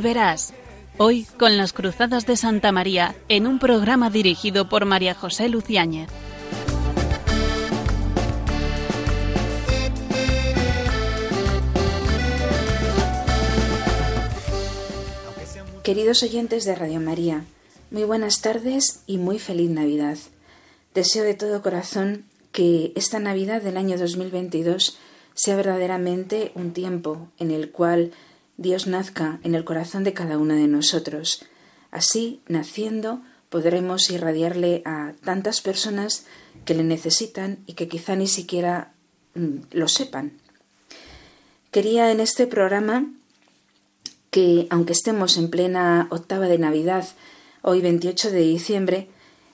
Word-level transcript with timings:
Verás. 0.00 0.54
Hoy 0.96 1.26
con 1.38 1.58
las 1.58 1.74
Cruzadas 1.74 2.24
de 2.24 2.36
Santa 2.36 2.72
María, 2.72 3.14
en 3.28 3.46
un 3.46 3.58
programa 3.58 4.08
dirigido 4.08 4.66
por 4.66 4.86
María 4.86 5.14
José 5.14 5.50
Luciáñez. 5.50 6.08
Queridos 15.82 16.22
oyentes 16.22 16.64
de 16.64 16.74
Radio 16.74 17.00
María, 17.00 17.44
muy 17.90 18.04
buenas 18.04 18.40
tardes 18.40 19.02
y 19.06 19.18
muy 19.18 19.38
feliz 19.38 19.68
Navidad. 19.68 20.16
Deseo 20.94 21.24
de 21.24 21.34
todo 21.34 21.60
corazón 21.60 22.24
que 22.52 22.92
esta 22.96 23.18
Navidad 23.18 23.60
del 23.60 23.76
año 23.76 23.98
2022 23.98 24.98
sea 25.34 25.56
verdaderamente 25.56 26.52
un 26.54 26.72
tiempo 26.72 27.28
en 27.38 27.50
el 27.50 27.70
cual 27.70 28.12
Dios 28.60 28.86
nazca 28.86 29.40
en 29.42 29.54
el 29.54 29.64
corazón 29.64 30.04
de 30.04 30.12
cada 30.12 30.36
uno 30.36 30.54
de 30.54 30.68
nosotros. 30.68 31.46
Así, 31.90 32.42
naciendo, 32.46 33.22
podremos 33.48 34.10
irradiarle 34.10 34.82
a 34.84 35.14
tantas 35.24 35.62
personas 35.62 36.26
que 36.66 36.74
le 36.74 36.84
necesitan 36.84 37.60
y 37.66 37.72
que 37.72 37.88
quizá 37.88 38.16
ni 38.16 38.26
siquiera 38.26 38.92
mm, 39.34 39.60
lo 39.72 39.88
sepan. 39.88 40.34
Quería 41.70 42.12
en 42.12 42.20
este 42.20 42.46
programa 42.46 43.10
que, 44.30 44.66
aunque 44.68 44.92
estemos 44.92 45.38
en 45.38 45.48
plena 45.48 46.06
octava 46.10 46.46
de 46.46 46.58
Navidad, 46.58 47.08
hoy 47.62 47.80
28 47.80 48.30
de 48.30 48.40
diciembre, 48.40 49.08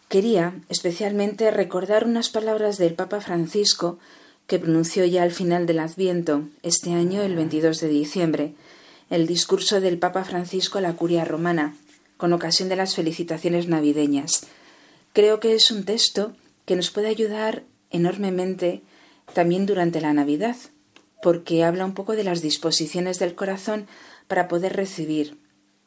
quería 0.09 0.61
especialmente 0.69 1.53
recordar 1.53 2.07
unas 2.07 2.29
palabras 2.29 2.77
del 2.77 2.95
Papa 2.95 3.21
Francisco 3.21 4.01
que 4.49 4.59
pronunció 4.59 5.05
ya 5.05 5.23
al 5.23 5.31
final 5.31 5.65
del 5.67 5.79
Adviento, 5.79 6.49
este 6.65 6.93
año 6.93 7.23
el 7.23 7.37
22 7.37 7.81
de 7.81 7.89
diciembre, 7.89 8.55
el 9.11 9.27
discurso 9.27 9.81
del 9.81 9.99
Papa 9.99 10.25
Francisco 10.25 10.79
a 10.79 10.81
la 10.81 10.95
curia 10.95 11.25
romana, 11.25 11.77
con 12.17 12.33
ocasión 12.33 12.69
de 12.69 12.77
las 12.77 12.95
felicitaciones 12.95 13.69
navideñas. 13.69 14.47
Creo 15.12 15.41
que 15.41 15.55
es 15.55 15.71
un 15.71 15.85
texto 15.85 16.33
que 16.65 16.77
nos 16.77 16.91
puede 16.91 17.09
ayudar 17.09 17.62
enormemente 17.91 18.83
también 19.33 19.67
durante 19.67 20.01
la 20.01 20.12
Navidad, 20.12 20.57
porque 21.23 21.65
habla 21.65 21.84
un 21.84 21.95
poco 21.95 22.15
de 22.15 22.25
las 22.25 22.43
disposiciones 22.43 23.19
del 23.19 23.34
corazón 23.34 23.87
para 24.29 24.49
poder 24.49 24.77
recibir 24.77 25.39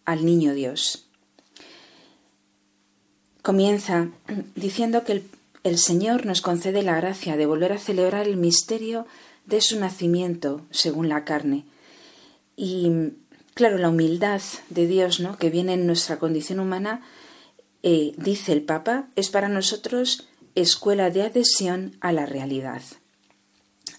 al 0.06 0.26
niño 0.26 0.54
Dios. 0.54 1.08
Comienza 3.42 4.10
diciendo 4.56 5.04
que 5.04 5.14
el, 5.14 5.24
el, 5.64 5.78
Señor 5.78 6.26
nos 6.26 6.42
concede 6.42 6.84
la 6.84 6.96
gracia 6.96 7.38
de 7.38 7.46
volver 7.46 7.74
a 7.74 7.80
celebrar 7.80 8.28
el 8.28 8.38
misterio 8.38 9.06
de 9.46 9.62
su 9.62 9.80
nacimiento 9.80 10.62
según 10.72 11.10
la 11.10 11.26
carne, 11.26 11.66
y 12.62 13.14
claro, 13.54 13.78
la 13.78 13.88
humildad 13.88 14.42
de 14.70 14.86
Dios, 14.86 15.22
¿no? 15.22 15.38
que 15.38 15.50
viene 15.50 15.76
en 15.76 15.88
nuestra 15.88 16.20
condición 16.20 16.60
humana, 16.60 17.02
eh, 17.84 18.12
dice 18.18 18.52
el 18.52 18.64
Papa, 18.64 19.08
es 19.16 19.30
para 19.30 19.48
nosotros 19.48 20.28
escuela 20.56 21.10
de 21.10 21.22
adhesión 21.22 21.96
a 22.02 22.12
la 22.12 22.26
realidad. 22.26 22.82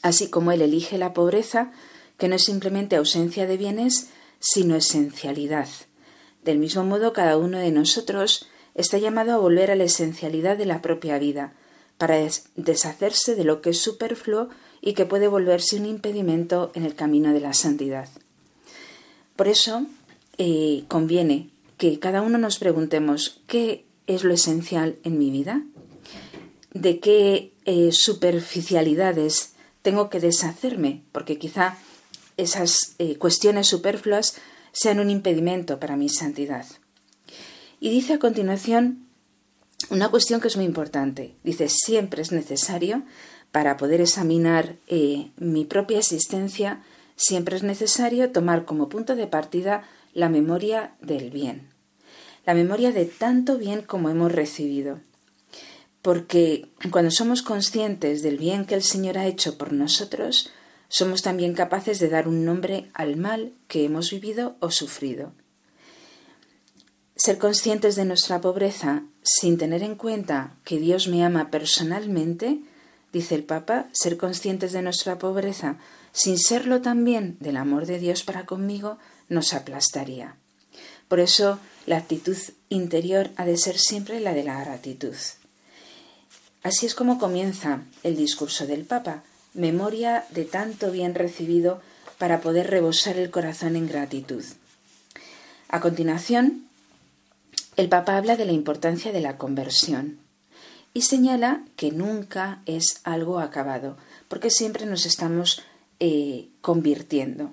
Así 0.03 0.29
como 0.29 0.53
Él 0.53 0.61
elige 0.61 0.99
la 0.99 1.15
pobreza, 1.15 1.73
que 2.19 2.29
no 2.29 2.35
es 2.35 2.45
simplemente 2.45 2.97
ausencia 2.97 3.47
de 3.47 3.57
bienes, 3.57 4.11
sino 4.41 4.77
esencialidad. 4.77 5.69
Del 6.45 6.59
mismo 6.59 6.85
modo, 6.85 7.15
cada 7.15 7.39
uno 7.39 7.57
de 7.57 7.71
nosotros 7.71 8.47
está 8.75 8.99
llamado 8.99 9.33
a 9.33 9.39
volver 9.39 9.71
a 9.71 9.75
la 9.75 9.85
esencialidad 9.85 10.59
de 10.59 10.67
la 10.67 10.83
propia 10.83 11.19
vida, 11.19 11.55
para 11.97 12.19
deshacerse 12.57 13.37
de 13.37 13.45
lo 13.45 13.63
que 13.63 13.71
es 13.71 13.79
superfluo 13.79 14.51
y 14.83 14.93
que 14.93 15.07
puede 15.07 15.29
volverse 15.29 15.77
un 15.77 15.87
impedimento 15.87 16.73
en 16.75 16.85
el 16.85 16.95
camino 16.95 17.33
de 17.33 17.41
la 17.41 17.55
santidad. 17.55 18.11
Por 19.41 19.49
eso 19.49 19.87
eh, 20.37 20.85
conviene 20.87 21.49
que 21.79 21.99
cada 21.99 22.21
uno 22.21 22.37
nos 22.37 22.59
preguntemos 22.59 23.41
qué 23.47 23.87
es 24.07 24.23
lo 24.23 24.35
esencial 24.35 24.99
en 25.03 25.19
mi 25.19 25.31
vida, 25.31 25.63
de 26.75 27.01
qué 27.01 27.55
eh, 27.65 27.89
superficialidades 27.91 29.55
tengo 29.81 30.11
que 30.11 30.21
deshacerme, 30.21 31.05
porque 31.11 31.39
quizá 31.39 31.79
esas 32.37 32.97
eh, 32.99 33.17
cuestiones 33.17 33.67
superfluas 33.67 34.37
sean 34.73 35.01
un 35.01 35.09
impedimento 35.09 35.81
para 35.81 35.97
mi 35.97 36.11
santidad. 36.11 36.67
Y 37.81 37.89
dice 37.89 38.13
a 38.13 38.19
continuación 38.19 39.07
una 39.89 40.11
cuestión 40.11 40.43
que 40.43 40.49
es 40.49 40.57
muy 40.57 40.67
importante. 40.67 41.35
Dice, 41.45 41.71
siempre 41.71 42.21
es 42.21 42.31
necesario, 42.31 43.05
para 43.53 43.79
poder 43.79 44.03
examinar 44.03 44.77
mi 45.39 45.65
propia 45.65 45.99
existencia, 45.99 46.83
siempre 47.21 47.55
es 47.55 47.63
necesario 47.63 48.33
tomar 48.33 48.65
como 48.65 48.89
punto 48.89 49.15
de 49.15 49.27
partida 49.27 49.85
la 50.15 50.31
memoria 50.31 50.95
del 51.03 51.31
bien, 51.31 51.69
la 52.47 52.55
memoria 52.55 52.93
de 52.93 53.05
tanto 53.05 53.59
bien 53.59 53.83
como 53.83 54.09
hemos 54.09 54.33
recibido. 54.33 55.01
Porque 56.01 56.69
cuando 56.91 57.11
somos 57.11 57.43
conscientes 57.43 58.23
del 58.23 58.39
bien 58.39 58.65
que 58.65 58.75
el 58.75 58.83
Señor 58.83 59.19
ha 59.19 59.27
hecho 59.27 59.59
por 59.59 59.75
nosotros, 59.75 60.51
somos 60.89 61.21
también 61.21 61.53
capaces 61.53 61.99
de 61.99 62.09
dar 62.09 62.27
un 62.27 62.47
nombre 62.47 62.91
al 62.95 63.17
mal 63.17 63.53
que 63.69 63.85
hemos 63.85 64.11
vivido 64.11 64.57
o 64.61 64.71
sufrido. 64.71 65.35
Ser 67.17 67.37
conscientes 67.37 67.97
de 67.97 68.07
nuestra 68.07 68.41
pobreza 68.41 69.03
sin 69.23 69.59
tener 69.59 69.83
en 69.83 69.95
cuenta 69.95 70.57
que 70.65 70.79
Dios 70.79 71.07
me 71.07 71.23
ama 71.23 71.51
personalmente, 71.51 72.63
dice 73.13 73.35
el 73.35 73.45
Papa, 73.45 73.89
ser 73.93 74.17
conscientes 74.17 74.73
de 74.73 74.81
nuestra 74.81 75.19
pobreza 75.19 75.77
sin 76.13 76.39
serlo 76.39 76.81
también 76.81 77.37
del 77.41 77.57
amor 77.57 77.87
de 77.87 77.99
Dios 77.99 78.23
para 78.23 78.47
conmigo, 78.47 78.99
nos 79.29 79.55
aplastaría. 79.55 80.37
Por 81.09 81.21
eso 81.21 81.59
la 81.87 81.97
actitud 81.97 82.37
interior 82.69 83.31
ha 83.37 83.45
de 83.45 83.57
ser 83.57 83.79
siempre 83.79 84.21
la 84.21 84.33
de 84.33 84.45
la 84.45 84.63
gratitud. 84.63 85.17
Así 86.63 86.87
es 86.87 86.95
como 86.95 87.19
comienza 87.19 87.83
el 88.03 88.17
discurso 88.17 88.67
del 88.67 88.85
Papa, 88.85 89.23
memoria 89.55 90.25
de 90.31 90.45
tanto 90.45 90.91
bien 90.91 91.15
recibido 91.15 91.81
para 92.19 92.41
poder 92.41 92.71
rebosar 92.71 93.17
el 93.17 93.31
corazón 93.31 93.77
en 93.77 93.89
gratitud. 93.89 94.45
A 95.69 95.81
continuación, 95.81 96.69
el 97.77 97.89
Papa 97.89 98.17
habla 98.17 98.37
de 98.37 98.45
la 98.45 98.53
importancia 98.53 99.11
de 99.11 99.21
la 99.21 99.39
conversión 99.39 100.19
y 100.93 101.03
señala 101.03 101.63
que 101.77 101.93
nunca 101.93 102.61
es 102.67 103.01
algo 103.05 103.39
acabado, 103.41 103.97
porque 104.29 104.51
siempre 104.51 104.85
nos 104.87 105.07
estamos 105.07 105.63
eh, 106.01 106.49
convirtiendo. 106.61 107.51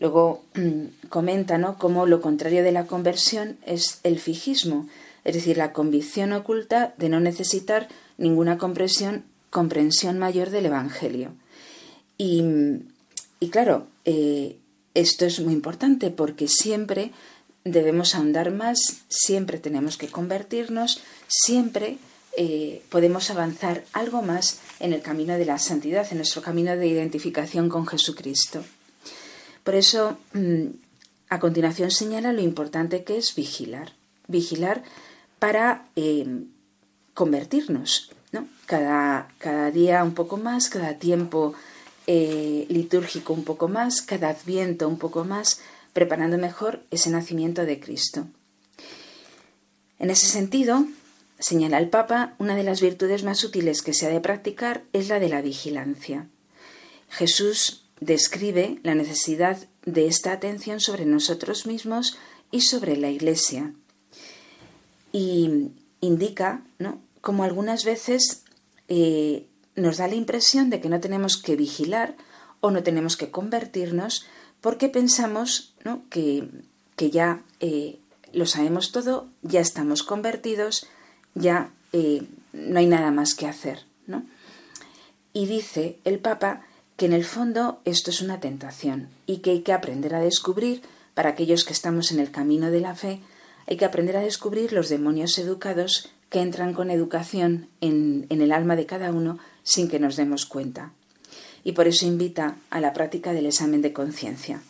Luego 0.00 0.42
mm, 0.54 1.08
comenta 1.08 1.58
¿no? 1.58 1.78
cómo 1.78 2.06
lo 2.06 2.20
contrario 2.20 2.62
de 2.62 2.72
la 2.72 2.86
conversión 2.86 3.58
es 3.64 4.00
el 4.02 4.18
fijismo, 4.18 4.88
es 5.24 5.34
decir, 5.34 5.56
la 5.56 5.72
convicción 5.72 6.32
oculta 6.32 6.94
de 6.98 7.08
no 7.08 7.20
necesitar 7.20 7.88
ninguna 8.18 8.58
comprensión, 8.58 9.24
comprensión 9.50 10.18
mayor 10.18 10.50
del 10.50 10.66
Evangelio. 10.66 11.32
Y, 12.18 12.42
claro, 13.50 13.86
eh, 14.04 14.56
esto 14.94 15.26
es 15.26 15.40
muy 15.40 15.52
importante 15.52 16.10
porque 16.10 16.48
siempre 16.48 17.10
debemos 17.64 18.14
ahondar 18.14 18.50
más, 18.50 18.78
siempre 19.08 19.58
tenemos 19.58 19.96
que 19.96 20.08
convertirnos, 20.08 21.02
siempre 21.28 21.98
eh, 22.36 22.82
podemos 22.88 23.30
avanzar 23.30 23.84
algo 23.92 24.22
más 24.22 24.60
en 24.80 24.92
el 24.92 25.02
camino 25.02 25.34
de 25.38 25.44
la 25.44 25.58
santidad, 25.58 26.06
en 26.10 26.18
nuestro 26.18 26.42
camino 26.42 26.76
de 26.76 26.86
identificación 26.86 27.68
con 27.68 27.86
Jesucristo. 27.86 28.64
Por 29.62 29.74
eso, 29.74 30.18
mm, 30.32 30.66
a 31.28 31.38
continuación 31.38 31.90
señala 31.90 32.32
lo 32.32 32.42
importante 32.42 33.04
que 33.04 33.16
es 33.16 33.34
vigilar, 33.34 33.92
vigilar 34.26 34.82
para 35.38 35.86
eh, 35.96 36.26
convertirnos, 37.14 38.10
¿no? 38.32 38.48
Cada, 38.66 39.28
cada, 39.38 39.70
día 39.70 40.02
un 40.02 40.14
poco 40.14 40.36
más, 40.36 40.68
cada 40.68 40.94
tiempo 40.94 41.54
eh, 42.06 42.66
litúrgico 42.68 43.32
un 43.32 43.44
poco 43.44 43.68
más, 43.68 44.02
cada 44.02 44.30
adviento 44.30 44.88
un 44.88 44.98
poco 44.98 45.24
más, 45.24 45.60
preparando 45.92 46.36
mejor 46.36 46.82
ese 46.90 47.10
nacimiento 47.10 47.64
de 47.64 47.78
Cristo. 47.78 48.26
En 49.98 50.10
ese 50.10 50.26
sentido, 50.26 50.86
Señala 51.46 51.76
el 51.76 51.90
Papa, 51.90 52.36
una 52.38 52.56
de 52.56 52.62
las 52.62 52.80
virtudes 52.80 53.22
más 53.22 53.44
útiles 53.44 53.82
que 53.82 53.92
se 53.92 54.06
ha 54.06 54.08
de 54.08 54.22
practicar 54.22 54.82
es 54.94 55.10
la 55.10 55.20
de 55.20 55.28
la 55.28 55.42
vigilancia. 55.42 56.26
Jesús 57.10 57.84
describe 58.00 58.78
la 58.82 58.94
necesidad 58.94 59.58
de 59.84 60.06
esta 60.06 60.32
atención 60.32 60.80
sobre 60.80 61.04
nosotros 61.04 61.66
mismos 61.66 62.16
y 62.50 62.62
sobre 62.62 62.96
la 62.96 63.10
Iglesia. 63.10 63.74
Y 65.12 65.68
indica 66.00 66.62
¿no? 66.78 67.02
algunas 67.42 67.84
veces 67.84 68.44
eh, 68.88 69.46
nos 69.76 69.98
da 69.98 70.08
la 70.08 70.14
impresión 70.14 70.70
de 70.70 70.80
que 70.80 70.88
no 70.88 70.98
tenemos 71.00 71.36
que 71.36 71.56
vigilar 71.56 72.16
o 72.60 72.70
no 72.70 72.82
tenemos 72.82 73.18
que 73.18 73.30
convertirnos 73.30 74.24
porque 74.62 74.88
pensamos 74.88 75.74
que, 76.08 76.48
ya 76.96 77.42
eh, 77.60 77.98
lo 78.32 78.46
sabemos 78.46 78.92
todo, 78.92 79.28
ya 79.42 79.60
estamos 79.60 80.02
convertidos, 80.02 80.88
ya 81.34 81.70
eh, 81.92 82.22
no 82.52 82.78
hay 82.78 82.86
nada 82.86 83.10
más 83.10 83.34
que 83.34 83.46
hacer. 83.46 83.84
¿no? 84.06 84.24
Y 85.32 85.46
dice 85.46 85.98
el 86.04 86.18
Papa 86.18 86.62
que 86.96 87.06
en 87.06 87.12
el 87.12 87.24
fondo 87.24 87.80
esto 87.84 88.10
es 88.10 88.20
una 88.20 88.40
tentación 88.40 89.08
y 89.26 89.38
que 89.38 89.50
hay 89.50 89.60
que 89.60 89.72
aprender 89.72 90.14
a 90.14 90.20
descubrir 90.20 90.82
para 91.14 91.30
aquellos 91.30 91.64
que 91.64 91.72
estamos 91.72 92.12
en 92.12 92.20
el 92.20 92.30
camino 92.30 92.70
de 92.70 92.80
la 92.80 92.94
fe, 92.94 93.20
hay 93.66 93.76
que 93.76 93.84
aprender 93.84 94.16
a 94.16 94.20
descubrir 94.20 94.72
los 94.72 94.88
demonios 94.88 95.38
educados 95.38 96.10
que 96.28 96.40
entran 96.40 96.74
con 96.74 96.90
educación 96.90 97.68
en, 97.80 98.26
el 98.28 98.52
alma 98.52 98.76
de 98.76 98.86
cada 98.86 99.10
uno 99.10 99.38
sin 99.62 99.88
que 99.88 100.00
nos 100.00 100.16
demos 100.16 100.46
cuenta. 100.46 100.92
Y 101.62 101.72
por 101.72 101.86
eso 101.86 102.04
invita 102.04 102.56
a 102.70 102.80
la 102.80 102.92
práctica 102.92 103.32
del 103.32 103.46
examen 103.46 103.80
de 103.80 103.92
conciencia. 103.92 104.60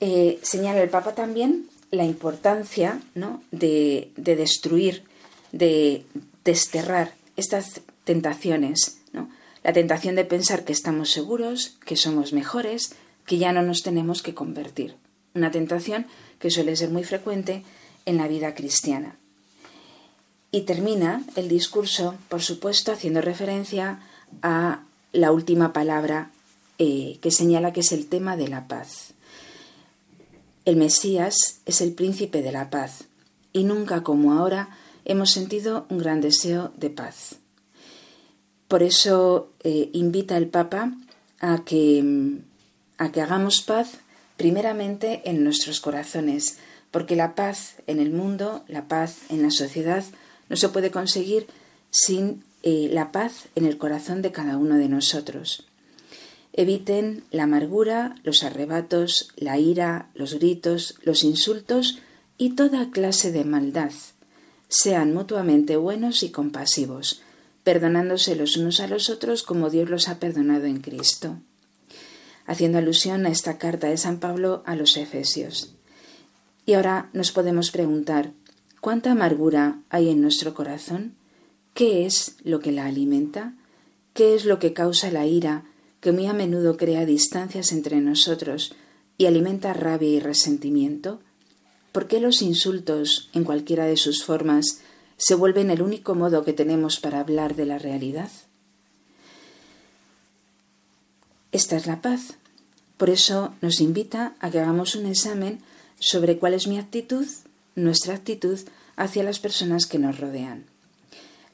Eh, 0.00 0.38
señala 0.42 0.82
el 0.82 0.90
Papa 0.90 1.14
también 1.14 1.68
la 1.90 2.04
importancia 2.04 3.00
¿no? 3.14 3.42
de, 3.50 4.10
de, 4.16 4.36
destruir, 4.36 5.04
de 5.52 6.04
desterrar 6.44 7.14
estas 7.36 7.80
tentaciones. 8.04 8.98
¿no? 9.12 9.28
La 9.62 9.72
tentación 9.72 10.14
de 10.14 10.24
pensar 10.24 10.64
que 10.64 10.72
estamos 10.72 11.10
seguros, 11.10 11.76
que 11.84 11.96
somos 11.96 12.32
mejores, 12.32 12.94
que 13.26 13.38
ya 13.38 13.52
no 13.52 13.62
nos 13.62 13.82
tenemos 13.82 14.22
que 14.22 14.34
convertir. 14.34 14.96
Una 15.34 15.50
tentación 15.50 16.06
que 16.38 16.50
suele 16.50 16.76
ser 16.76 16.90
muy 16.90 17.04
frecuente 17.04 17.62
en 18.04 18.16
la 18.16 18.28
vida 18.28 18.54
cristiana. 18.54 19.16
Y 20.50 20.62
termina 20.62 21.22
el 21.34 21.48
discurso, 21.48 22.14
por 22.28 22.42
supuesto, 22.42 22.92
haciendo 22.92 23.20
referencia 23.20 24.00
a 24.42 24.82
la 25.12 25.32
última 25.32 25.72
palabra 25.72 26.30
eh, 26.78 27.18
que 27.20 27.30
señala 27.30 27.72
que 27.72 27.80
es 27.80 27.92
el 27.92 28.06
tema 28.06 28.36
de 28.36 28.48
la 28.48 28.68
paz. 28.68 29.12
El 30.66 30.74
Mesías 30.74 31.60
es 31.64 31.80
el 31.80 31.92
príncipe 31.92 32.42
de 32.42 32.50
la 32.50 32.70
paz 32.70 33.04
y 33.52 33.62
nunca 33.62 34.02
como 34.02 34.32
ahora 34.32 34.68
hemos 35.04 35.30
sentido 35.30 35.86
un 35.90 35.98
gran 35.98 36.20
deseo 36.20 36.72
de 36.76 36.90
paz. 36.90 37.36
Por 38.66 38.82
eso 38.82 39.52
eh, 39.62 39.90
invita 39.92 40.36
el 40.36 40.48
Papa 40.48 40.92
a 41.38 41.64
que, 41.64 42.40
a 42.98 43.12
que 43.12 43.20
hagamos 43.22 43.62
paz 43.62 43.98
primeramente 44.36 45.22
en 45.24 45.44
nuestros 45.44 45.80
corazones, 45.80 46.58
porque 46.90 47.14
la 47.14 47.36
paz 47.36 47.76
en 47.86 48.00
el 48.00 48.10
mundo, 48.10 48.64
la 48.66 48.88
paz 48.88 49.18
en 49.28 49.42
la 49.42 49.52
sociedad, 49.52 50.02
no 50.48 50.56
se 50.56 50.68
puede 50.68 50.90
conseguir 50.90 51.46
sin 51.90 52.42
eh, 52.64 52.88
la 52.90 53.12
paz 53.12 53.46
en 53.54 53.66
el 53.66 53.78
corazón 53.78 54.20
de 54.20 54.32
cada 54.32 54.56
uno 54.56 54.78
de 54.78 54.88
nosotros. 54.88 55.64
Eviten 56.56 57.22
la 57.30 57.44
amargura, 57.44 58.16
los 58.24 58.42
arrebatos, 58.42 59.28
la 59.36 59.58
ira, 59.58 60.10
los 60.14 60.34
gritos, 60.34 60.96
los 61.02 61.22
insultos 61.22 61.98
y 62.38 62.56
toda 62.56 62.90
clase 62.90 63.30
de 63.30 63.44
maldad. 63.44 63.92
Sean 64.68 65.14
mutuamente 65.14 65.76
buenos 65.76 66.24
y 66.24 66.30
compasivos, 66.30 67.22
perdonándose 67.62 68.34
los 68.34 68.56
unos 68.56 68.80
a 68.80 68.88
los 68.88 69.10
otros 69.10 69.44
como 69.44 69.70
Dios 69.70 69.88
los 69.88 70.08
ha 70.08 70.18
perdonado 70.18 70.64
en 70.64 70.80
Cristo 70.80 71.38
haciendo 72.46 72.78
alusión 72.78 73.26
a 73.26 73.30
esta 73.30 73.58
carta 73.58 73.88
de 73.88 73.96
San 73.96 74.18
Pablo 74.18 74.62
a 74.66 74.76
los 74.76 74.96
Efesios. 74.96 75.74
Y 76.64 76.74
ahora 76.74 77.10
nos 77.12 77.32
podemos 77.32 77.70
preguntar, 77.70 78.32
¿cuánta 78.80 79.12
amargura 79.12 79.80
hay 79.90 80.10
en 80.10 80.20
nuestro 80.20 80.54
corazón? 80.54 81.14
¿Qué 81.74 82.06
es 82.06 82.36
lo 82.42 82.60
que 82.60 82.72
la 82.72 82.86
alimenta? 82.86 83.54
¿Qué 84.14 84.34
es 84.34 84.44
lo 84.44 84.58
que 84.58 84.72
causa 84.72 85.10
la 85.10 85.26
ira, 85.26 85.64
que 86.00 86.12
muy 86.12 86.26
a 86.26 86.32
menudo 86.32 86.76
crea 86.76 87.06
distancias 87.06 87.72
entre 87.72 88.00
nosotros 88.00 88.74
y 89.18 89.26
alimenta 89.26 89.72
rabia 89.72 90.08
y 90.08 90.20
resentimiento? 90.20 91.20
¿Por 91.92 92.08
qué 92.08 92.20
los 92.20 92.42
insultos, 92.42 93.30
en 93.32 93.44
cualquiera 93.44 93.86
de 93.86 93.96
sus 93.96 94.24
formas, 94.24 94.80
se 95.16 95.34
vuelven 95.34 95.70
el 95.70 95.82
único 95.82 96.14
modo 96.14 96.44
que 96.44 96.52
tenemos 96.52 97.00
para 97.00 97.20
hablar 97.20 97.56
de 97.56 97.66
la 97.66 97.78
realidad? 97.78 98.30
Esta 101.52 101.76
es 101.76 101.86
la 101.86 102.02
paz. 102.02 102.34
Por 102.98 103.08
eso 103.08 103.54
nos 103.62 103.80
invita 103.80 104.34
a 104.40 104.50
que 104.50 104.60
hagamos 104.60 104.94
un 104.94 105.06
examen 105.06 105.60
sobre 105.98 106.38
cuál 106.38 106.54
es 106.54 106.66
mi 106.66 106.78
actitud, 106.78 107.26
nuestra 107.74 108.14
actitud 108.14 108.58
hacia 108.96 109.22
las 109.22 109.38
personas 109.38 109.86
que 109.86 109.98
nos 109.98 110.20
rodean. 110.20 110.66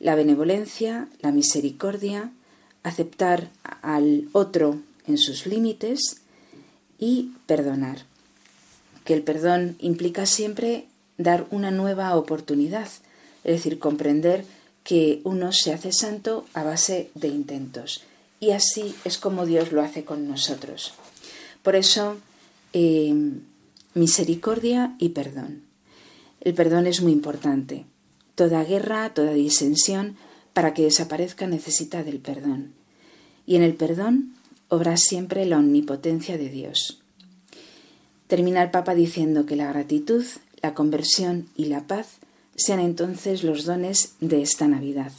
La 0.01 0.17
benevolencia, 0.17 1.09
la 1.21 1.31
misericordia, 1.31 2.33
aceptar 2.83 3.51
al 3.83 4.29
otro 4.33 4.81
en 5.07 5.19
sus 5.19 5.47
límites 5.47 6.23
y 6.99 7.33
perdonar. 7.47 8.05
Que 9.05 9.15
el 9.15 9.23
perdón 9.23 9.77
implica 9.81 10.27
siempre 10.27 10.87
dar 11.19 11.47
una 11.51 11.71
nueva 11.71 12.15
oportunidad, 12.17 12.89
es 13.45 13.57
decir, 13.57 13.79
comprender 13.79 14.45
que 14.85 15.21
uno 15.25 15.53
se 15.53 15.73
hace 15.73 15.93
santo 15.93 16.47
a 16.55 16.63
base 16.63 17.11
de 17.15 17.29
intentos 17.29 18.03
y 18.43 18.51
así 18.51 18.97
es 19.05 19.19
como 19.19 19.47
Dios 19.47 19.71
lo 19.71 19.83
hace 19.83 20.05
con 20.05 20.27
nosotros. 20.27 20.95
Por 21.63 21.77
eso, 21.77 22.17
eh, 22.73 23.15
misericordia 23.95 24.97
y 24.99 25.11
perdón. 25.11 25.63
El 26.41 26.53
perdón 26.53 26.89
es 26.89 27.03
muy 27.03 27.13
importante. 27.13 27.87
Toda 28.35 28.65
guerra, 28.65 29.15
toda 29.15 29.33
disensión, 29.33 30.17
para 30.53 30.75
que 30.75 30.83
desaparezca 30.83 31.47
necesita 31.47 32.05
del 32.05 32.19
perdón. 32.19 32.73
Y 33.47 33.57
en 33.57 33.63
el 33.63 33.75
perdón 33.75 34.35
obra 34.69 34.97
siempre 34.97 35.45
la 35.45 35.59
omnipotencia 35.59 36.39
de 36.39 36.49
Dios. 36.49 37.03
Termina 38.27 38.63
el 38.63 38.71
Papa 38.71 38.95
diciendo 38.95 39.45
que 39.45 39.57
la 39.57 39.71
gratitud, 39.71 40.25
la 40.63 40.73
conversión 40.73 41.49
y 41.55 41.67
la 41.67 41.87
paz 41.87 42.19
sean 42.57 42.81
entonces 42.81 43.45
los 43.45 43.65
dones 43.65 44.15
de 44.21 44.41
esta 44.41 44.69
Navidad. 44.69 45.13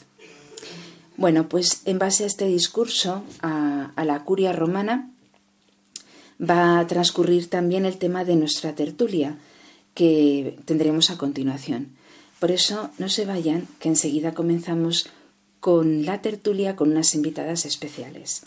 Bueno, 1.18 1.48
pues 1.48 1.82
en 1.86 2.00
base 2.00 2.24
a 2.24 2.28
este 2.28 2.48
discurso, 2.48 3.24
a, 3.42 3.92
la 4.04 4.24
curia 4.24 4.52
romana, 4.52 5.12
va 6.42 6.80
a 6.80 6.88
transcurrir 6.88 7.50
también 7.50 7.86
el 7.86 7.98
tema 7.98 8.26
de 8.26 8.36
nuestra 8.36 8.74
tertulia, 8.74 9.38
que 9.94 10.58
tendremos 10.66 11.12
a 11.12 11.18
continuación. 11.20 11.90
Por 12.40 12.50
eso 12.50 12.90
no 12.98 13.10
se 13.10 13.26
vayan, 13.26 13.68
que 13.80 13.90
enseguida 13.90 14.34
comenzamos 14.34 15.08
con 15.64 16.06
la 16.06 16.22
tertulia 16.22 16.76
con 16.76 16.92
unas 16.92 17.16
invitadas 17.16 17.66
especiales. 17.66 18.44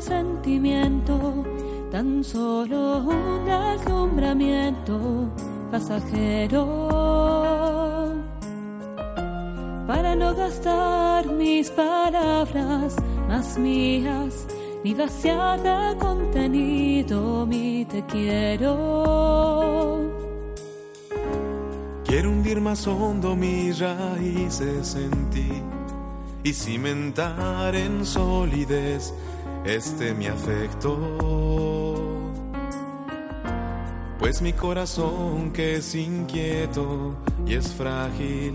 sentimiento, 0.00 1.44
tan 1.90 2.22
solo 2.24 2.98
un 2.98 3.44
deslumbramiento 3.44 5.28
pasajero. 5.70 6.81
Para 9.92 10.16
no 10.16 10.34
gastar 10.34 11.26
mis 11.26 11.68
palabras 11.70 12.96
más 13.28 13.58
mías, 13.58 14.46
ni 14.82 14.94
vaciar 14.94 15.62
de 15.62 15.98
contenido 15.98 17.44
mi 17.46 17.84
te 17.84 18.02
quiero. 18.06 18.70
Quiero 22.06 22.30
hundir 22.30 22.62
más 22.62 22.86
hondo 22.86 23.36
mis 23.36 23.80
raíces 23.80 24.94
en 24.94 25.28
ti 25.28 25.62
y 26.42 26.54
cimentar 26.54 27.74
en 27.74 28.06
solidez 28.06 29.12
este 29.66 30.14
mi 30.14 30.26
afecto. 30.26 30.96
Pues 34.18 34.40
mi 34.40 34.54
corazón 34.54 35.52
que 35.52 35.76
es 35.76 35.94
inquieto 35.94 37.14
y 37.46 37.56
es 37.56 37.74
frágil, 37.74 38.54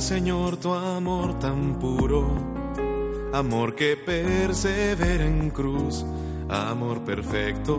Señor, 0.00 0.56
tu 0.56 0.72
amor 0.72 1.38
tan 1.38 1.78
puro, 1.78 2.26
amor 3.32 3.74
que 3.74 3.96
persevera 3.96 5.24
en 5.24 5.50
cruz, 5.50 6.04
amor 6.48 7.00
perfecto 7.00 7.78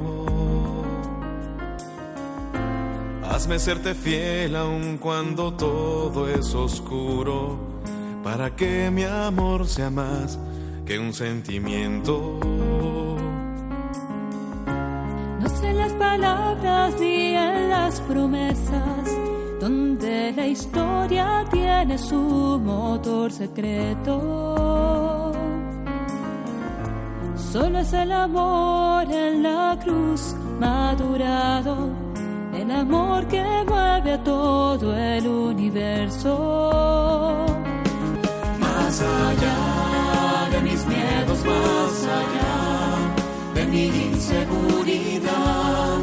Hazme 3.34 3.58
serte 3.58 3.96
fiel 3.96 4.56
aun 4.56 5.00
cuando 5.00 5.53
todo 5.53 6.30
es 6.30 6.53
oscuro, 6.53 7.58
para 8.24 8.56
que 8.56 8.92
mi 8.92 9.06
amor 9.06 9.68
sea 9.68 9.89
más 9.89 10.38
que 10.86 11.00
un 11.00 11.13
sentimiento. 11.13 12.39
No 15.39 15.50
sé 15.50 15.74
las 15.74 15.94
palabras 15.94 16.94
ni 17.00 17.36
en 17.36 17.70
las 17.72 18.01
promesas, 18.01 19.18
donde 19.63 20.34
la 20.36 20.46
historia 20.46 21.46
tiene 21.50 21.98
su 21.98 22.60
motor 22.62 23.32
secreto. 23.32 25.32
Solo 27.38 27.79
es 27.79 27.93
el 27.93 28.12
amor 28.12 29.10
en 29.10 29.41
la 29.41 29.79
cruz 29.82 30.36
madurado, 30.60 31.88
el 32.53 32.70
amor 32.72 33.25
que 33.27 33.41
mueve 33.65 34.12
a 34.13 34.24
todo 34.24 34.98
el 34.98 35.27
universo. 35.27 36.36
Más 38.60 39.01
allá 39.01 40.50
de 40.51 40.62
mis 40.67 40.86
miedos, 40.86 41.39
más 41.46 42.08
allá 42.22 42.55
de 43.55 43.65
mi 43.72 43.86
inseguridad, 44.12 46.02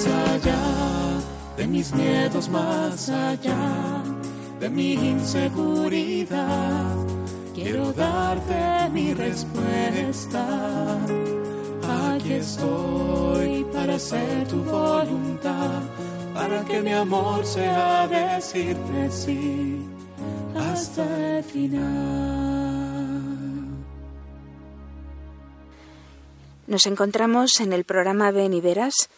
Más 0.00 0.30
allá 0.30 1.20
de 1.58 1.66
mis 1.66 1.92
miedos, 1.92 2.48
más 2.48 3.10
allá 3.10 4.02
de 4.58 4.70
mi 4.70 4.94
inseguridad. 4.94 6.96
Quiero 7.54 7.92
darte 7.92 8.88
mi 8.94 9.12
respuesta. 9.12 10.98
Aquí 12.14 12.32
estoy 12.32 13.66
para 13.74 13.96
hacer 13.96 14.48
tu 14.48 14.64
voluntad, 14.64 15.82
para 16.32 16.64
que 16.64 16.80
mi 16.80 16.94
amor 16.94 17.44
sea 17.44 18.08
decirte 18.08 19.10
sí 19.10 19.82
hasta 20.56 21.36
el 21.36 21.44
final. 21.44 22.40
Nos 26.66 26.86
encontramos 26.86 27.60
en 27.60 27.74
el 27.74 27.84
programa 27.84 28.30
Ven 28.30 28.54
y 28.54 28.62
Verás. 28.62 29.10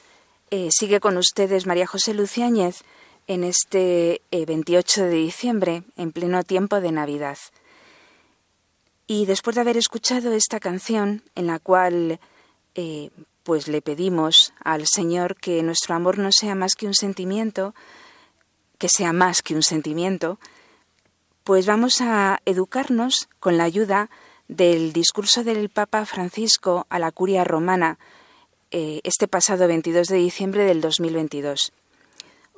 Eh, 0.54 0.68
sigue 0.70 1.00
con 1.00 1.16
ustedes 1.16 1.64
María 1.64 1.86
José 1.86 2.12
Luciáñez 2.12 2.82
en 3.26 3.42
este 3.42 4.20
eh, 4.30 4.44
28 4.44 5.04
de 5.04 5.14
diciembre, 5.14 5.82
en 5.96 6.12
pleno 6.12 6.42
tiempo 6.42 6.82
de 6.82 6.92
Navidad. 6.92 7.38
Y 9.06 9.24
después 9.24 9.54
de 9.54 9.62
haber 9.62 9.78
escuchado 9.78 10.30
esta 10.34 10.60
canción, 10.60 11.22
en 11.36 11.46
la 11.46 11.58
cual 11.58 12.20
eh, 12.74 13.08
pues 13.44 13.66
le 13.66 13.80
pedimos 13.80 14.52
al 14.62 14.86
Señor 14.86 15.36
que 15.36 15.62
nuestro 15.62 15.94
amor 15.94 16.18
no 16.18 16.30
sea 16.32 16.54
más 16.54 16.74
que 16.74 16.86
un 16.86 16.92
sentimiento, 16.92 17.74
que 18.76 18.90
sea 18.90 19.14
más 19.14 19.40
que 19.40 19.54
un 19.54 19.62
sentimiento, 19.62 20.38
pues 21.44 21.64
vamos 21.64 22.02
a 22.02 22.42
educarnos 22.44 23.30
con 23.40 23.56
la 23.56 23.64
ayuda 23.64 24.10
del 24.48 24.92
discurso 24.92 25.44
del 25.44 25.70
Papa 25.70 26.04
Francisco 26.04 26.86
a 26.90 26.98
la 26.98 27.10
curia 27.10 27.42
romana 27.42 27.98
eh, 28.72 29.00
este 29.04 29.28
pasado 29.28 29.68
22 29.68 30.08
de 30.08 30.16
diciembre 30.16 30.64
del 30.64 30.80
2022. 30.80 31.72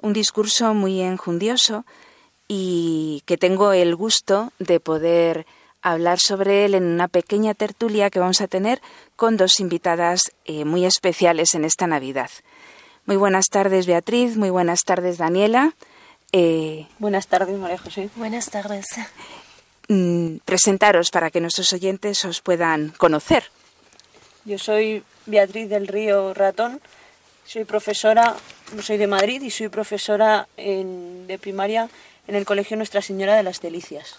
Un 0.00 0.12
discurso 0.12 0.72
muy 0.72 1.00
enjundioso 1.00 1.84
y 2.48 3.22
que 3.26 3.36
tengo 3.36 3.72
el 3.72 3.94
gusto 3.96 4.52
de 4.58 4.80
poder 4.80 5.46
hablar 5.82 6.18
sobre 6.18 6.64
él 6.64 6.74
en 6.74 6.84
una 6.84 7.08
pequeña 7.08 7.52
tertulia 7.52 8.08
que 8.10 8.18
vamos 8.20 8.40
a 8.40 8.48
tener 8.48 8.80
con 9.16 9.36
dos 9.36 9.60
invitadas 9.60 10.32
eh, 10.46 10.64
muy 10.64 10.86
especiales 10.86 11.54
en 11.54 11.64
esta 11.64 11.86
Navidad. 11.86 12.30
Muy 13.06 13.16
buenas 13.16 13.46
tardes, 13.50 13.86
Beatriz. 13.86 14.36
Muy 14.36 14.48
buenas 14.50 14.80
tardes, 14.84 15.18
Daniela. 15.18 15.74
Eh, 16.32 16.86
Buenas 16.98 17.26
tardes, 17.26 17.58
María 17.58 17.78
José. 17.78 18.08
Buenas 18.16 18.50
tardes. 18.50 18.86
mm, 19.88 20.36
presentaros 20.44 21.10
para 21.10 21.30
que 21.30 21.40
nuestros 21.40 21.72
oyentes 21.72 22.24
os 22.24 22.40
puedan 22.40 22.90
conocer. 22.96 23.44
Yo 24.44 24.58
soy 24.58 25.02
Beatriz 25.26 25.68
del 25.68 25.86
Río 25.88 26.34
Ratón. 26.34 26.80
Soy 27.46 27.64
profesora, 27.64 28.34
soy 28.82 28.96
de 28.96 29.06
Madrid 29.06 29.42
y 29.42 29.50
soy 29.50 29.68
profesora 29.68 30.48
en- 30.56 31.26
de 31.26 31.38
primaria 31.38 31.88
en 32.26 32.34
el 32.34 32.44
Colegio 32.44 32.76
Nuestra 32.76 33.02
Señora 33.02 33.36
de 33.36 33.42
las 33.42 33.60
Delicias. 33.60 34.16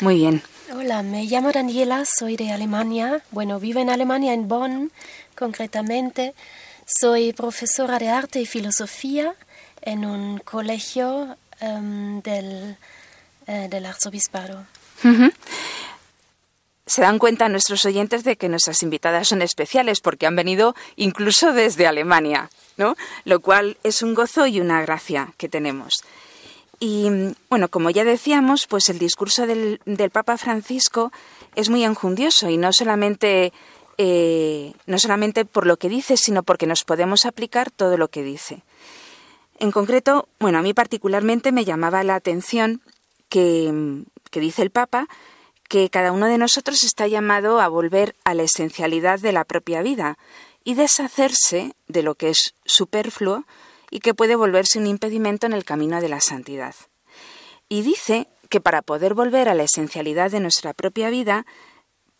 Muy 0.00 0.14
bien. 0.16 0.42
Hola, 0.72 1.02
me 1.02 1.24
llamo 1.24 1.50
Daniela, 1.52 2.04
soy 2.04 2.36
de 2.36 2.52
Alemania. 2.52 3.22
Bueno, 3.32 3.58
vivo 3.58 3.80
en 3.80 3.90
Alemania, 3.90 4.32
en 4.32 4.46
Bonn, 4.48 4.92
concretamente. 5.36 6.32
Soy 6.86 7.32
profesora 7.32 7.98
de 7.98 8.08
arte 8.08 8.40
y 8.40 8.46
filosofía 8.46 9.34
en 9.82 10.04
un 10.04 10.38
colegio 10.38 11.36
em, 11.60 12.22
del, 12.22 12.76
eh, 13.46 13.66
del 13.68 13.84
arzobispado. 13.86 14.64
Se 16.90 17.02
dan 17.02 17.20
cuenta 17.20 17.48
nuestros 17.48 17.84
oyentes 17.84 18.24
de 18.24 18.34
que 18.34 18.48
nuestras 18.48 18.82
invitadas 18.82 19.28
son 19.28 19.42
especiales 19.42 20.00
porque 20.00 20.26
han 20.26 20.34
venido 20.34 20.74
incluso 20.96 21.52
desde 21.52 21.86
Alemania, 21.86 22.50
¿no? 22.76 22.96
Lo 23.24 23.38
cual 23.38 23.78
es 23.84 24.02
un 24.02 24.12
gozo 24.12 24.48
y 24.48 24.58
una 24.58 24.82
gracia 24.82 25.32
que 25.36 25.48
tenemos. 25.48 26.02
Y 26.80 27.08
bueno, 27.48 27.68
como 27.68 27.90
ya 27.90 28.02
decíamos, 28.02 28.66
pues 28.66 28.88
el 28.88 28.98
discurso 28.98 29.46
del, 29.46 29.80
del 29.84 30.10
Papa 30.10 30.36
Francisco 30.36 31.12
es 31.54 31.68
muy 31.68 31.84
enjundioso 31.84 32.50
y 32.50 32.56
no 32.56 32.72
solamente, 32.72 33.52
eh, 33.96 34.72
no 34.86 34.98
solamente 34.98 35.44
por 35.44 35.68
lo 35.68 35.76
que 35.76 35.88
dice, 35.88 36.16
sino 36.16 36.42
porque 36.42 36.66
nos 36.66 36.82
podemos 36.82 37.24
aplicar 37.24 37.70
todo 37.70 37.98
lo 37.98 38.08
que 38.08 38.24
dice. 38.24 38.64
En 39.60 39.70
concreto, 39.70 40.28
bueno, 40.40 40.58
a 40.58 40.62
mí 40.62 40.74
particularmente 40.74 41.52
me 41.52 41.64
llamaba 41.64 42.02
la 42.02 42.16
atención 42.16 42.80
que, 43.28 44.02
que 44.32 44.40
dice 44.40 44.62
el 44.62 44.70
Papa 44.70 45.06
que 45.70 45.88
cada 45.88 46.10
uno 46.10 46.26
de 46.26 46.36
nosotros 46.36 46.82
está 46.82 47.06
llamado 47.06 47.60
a 47.60 47.68
volver 47.68 48.16
a 48.24 48.34
la 48.34 48.42
esencialidad 48.42 49.20
de 49.20 49.30
la 49.30 49.44
propia 49.44 49.82
vida 49.82 50.18
y 50.64 50.74
deshacerse 50.74 51.76
de 51.86 52.02
lo 52.02 52.16
que 52.16 52.30
es 52.30 52.56
superfluo 52.64 53.44
y 53.88 54.00
que 54.00 54.12
puede 54.12 54.34
volverse 54.34 54.80
un 54.80 54.88
impedimento 54.88 55.46
en 55.46 55.52
el 55.52 55.64
camino 55.64 56.00
de 56.00 56.08
la 56.08 56.20
santidad. 56.20 56.74
Y 57.68 57.82
dice 57.82 58.26
que 58.48 58.60
para 58.60 58.82
poder 58.82 59.14
volver 59.14 59.48
a 59.48 59.54
la 59.54 59.62
esencialidad 59.62 60.32
de 60.32 60.40
nuestra 60.40 60.74
propia 60.74 61.08
vida, 61.08 61.46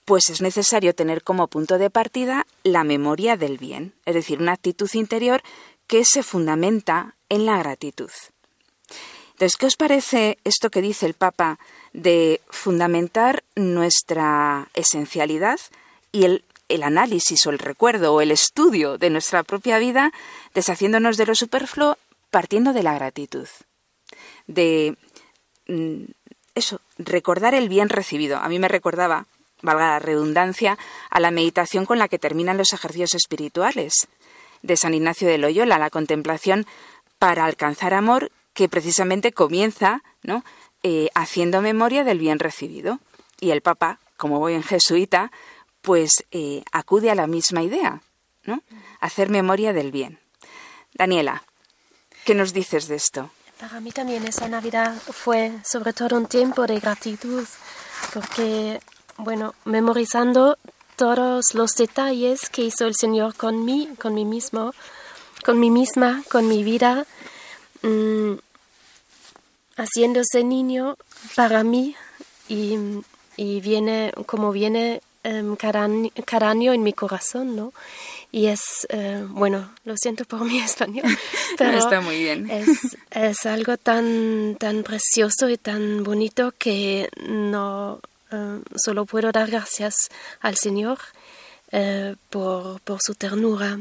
pues 0.05 0.31
es 0.31 0.41
necesario 0.41 0.95
tener 0.95 1.25
como 1.25 1.49
punto 1.49 1.77
de 1.77 1.91
partida 1.91 2.47
la 2.63 2.85
memoria 2.85 3.37
del 3.37 3.59
bien, 3.59 3.95
es 4.07 4.15
decir, 4.15 4.41
una 4.41 4.53
actitud 4.53 4.91
interior 4.93 5.43
que 5.89 6.05
se 6.05 6.23
fundamenta 6.23 7.17
en 7.29 7.47
la 7.47 7.59
gratitud. 7.59 8.11
Entonces, 9.33 9.57
¿qué 9.57 9.67
os 9.67 9.77
parece 9.77 10.39
esto 10.45 10.71
que 10.71 10.83
dice 10.83 11.07
el 11.07 11.15
Papa 11.15 11.59
de 11.93 12.41
fundamentar 12.49 13.43
nuestra 13.57 14.69
esencialidad 14.75 15.59
y 16.13 16.25
el, 16.25 16.45
el, 16.69 16.83
análisis 16.83 17.47
o 17.47 17.51
el 17.51 17.59
recuerdo 17.59 18.15
o 18.15 18.21
el 18.21 18.31
estudio 18.31 18.99
de 18.99 19.11
nuestra 19.11 19.43
propia 19.43 19.79
vida, 19.79 20.13
deshaciéndonos 20.55 21.17
de 21.17 21.27
lo 21.27 21.35
superfluo, 21.35 21.97
partiendo 22.31 22.73
de 22.73 22.83
la 22.83 22.95
gratitud? 22.95 23.49
De 24.47 24.97
mm, 25.67 26.05
eso, 26.55 26.81
recordar 26.99 27.55
el 27.55 27.69
bien 27.69 27.89
recibido. 27.89 28.39
A 28.39 28.49
mí 28.49 28.59
me 28.59 28.69
recordaba, 28.69 29.27
valga 29.63 29.89
la 29.89 29.99
redundancia, 29.99 30.79
a 31.11 31.21
la 31.21 31.31
meditación 31.31 31.87
con 31.87 31.99
la 31.99 32.09
que 32.09 32.19
terminan 32.19 32.59
los 32.59 32.73
ejercicios 32.73 33.15
espirituales 33.15 34.09
de 34.63 34.77
San 34.77 34.95
Ignacio 34.95 35.29
de 35.29 35.39
Loyola, 35.39 35.79
la 35.79 35.91
contemplación 35.91 36.67
para 37.19 37.45
alcanzar 37.45 37.95
amor 37.95 38.31
que 38.55 38.69
precisamente 38.69 39.33
comienza 39.33 40.03
¿no? 40.23 40.45
Eh, 40.83 41.11
haciendo 41.15 41.61
memoria 41.61 42.05
del 42.05 42.19
bien 42.19 42.39
recibido. 42.39 43.01
Y 43.41 43.51
el 43.51 43.63
Papa, 43.63 43.99
como 44.17 44.39
buen 44.39 44.63
jesuita, 44.63 45.31
pues 45.83 46.25
eh, 46.31 46.63
acude 46.73 47.11
a 47.11 47.15
la 47.15 47.27
misma 47.27 47.63
idea, 47.63 48.03
¿no? 48.45 48.63
Hacer 49.01 49.31
memoria 49.31 49.73
del 49.73 49.93
bien. 49.93 50.19
Daniela, 50.95 51.45
¿qué 52.25 52.35
nos 52.35 52.53
dices 52.53 52.89
de 52.89 52.97
esto? 52.97 53.31
Para 53.59 53.81
mí 53.81 53.93
también 53.93 54.27
esa 54.27 54.49
Navidad 54.49 54.95
fue 54.97 55.53
sobre 55.65 55.93
todo 55.93 56.17
un 56.17 56.27
tiempo 56.27 56.67
de 56.67 56.81
gratitud, 56.81 57.47
porque, 58.15 58.81
bueno, 59.19 59.55
memorizando 59.65 60.59
todos 60.97 61.55
los 61.55 61.73
detalles 61.77 62.49
que 62.51 62.63
hizo 62.63 62.87
el 62.87 62.95
Señor 62.95 63.35
con 63.35 63.65
mí, 63.65 63.89
con 63.99 64.15
mí 64.15 64.25
mismo, 64.25 64.73
con 65.45 65.59
mí 65.59 65.71
misma, 65.71 66.23
con 66.31 66.49
mi 66.49 66.65
vida, 66.65 67.07
mm, 67.83 68.35
haciéndose 69.81 70.45
niño 70.45 70.97
para 71.35 71.65
mí 71.65 71.97
y, 72.49 72.77
viene 73.37 74.13
como 74.27 74.53
viene 74.53 75.01
um, 75.25 75.57
cada, 75.57 75.85
año, 76.51 76.73
en 76.73 76.83
mi 76.83 76.93
corazón, 76.93 77.57
¿no? 77.57 77.73
Y 78.33 78.47
es, 78.47 78.61
eh, 78.91 79.25
bueno, 79.29 79.71
lo 79.85 79.97
siento 79.97 80.25
por 80.25 80.45
mi 80.45 80.59
español, 80.71 81.07
pero 81.59 81.79
está 81.79 82.01
muy 82.01 82.19
bien. 82.19 82.51
Es, 83.11 83.45
algo 83.47 83.77
tan, 83.77 84.57
tan 84.59 84.83
precioso 84.85 85.49
y 85.49 85.57
tan 85.57 86.05
bonito 86.05 86.53
que 86.57 87.09
no 87.27 88.01
eh, 88.31 88.61
solo 88.77 89.05
puedo 89.05 89.33
dar 89.33 89.51
gracias 89.51 89.95
al 90.41 90.57
Señor 90.57 90.99
eh, 91.73 92.15
por, 92.29 92.81
por 92.83 92.99
su 93.01 93.15
ternura. 93.15 93.81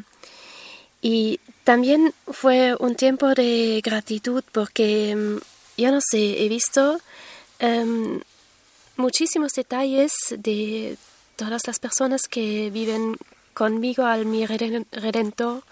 Y 1.02 1.40
también 1.64 2.14
fue 2.32 2.76
un 2.80 2.96
tiempo 2.96 3.34
de 3.34 3.82
gratitud 3.84 4.44
porque, 4.52 5.16
mm, 5.16 5.38
yo 5.80 5.92
no 5.92 6.00
sé, 6.02 6.44
he 6.44 6.50
visto 6.50 7.00
em, 7.60 8.20
muchísimos 8.98 9.54
detalles 9.54 10.12
de 10.30 10.98
todas 11.36 11.66
las 11.66 11.80
personas 11.80 12.24
que 12.30 12.70
viven 12.70 13.18
conmigo 13.54 14.04
al 14.04 14.26
mi 14.26 14.46
redentor 14.46 15.64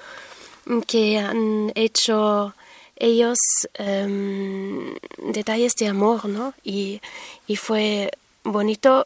que 0.88 1.18
han 1.18 1.72
hecho 1.76 2.54
ellos 2.96 3.38
em, 3.76 4.96
detalles 5.18 5.74
de 5.80 5.88
amor, 5.88 6.26
¿no? 6.26 6.54
Y, 6.64 7.00
y, 7.46 7.56
fue 7.56 8.12
bonito 8.44 9.06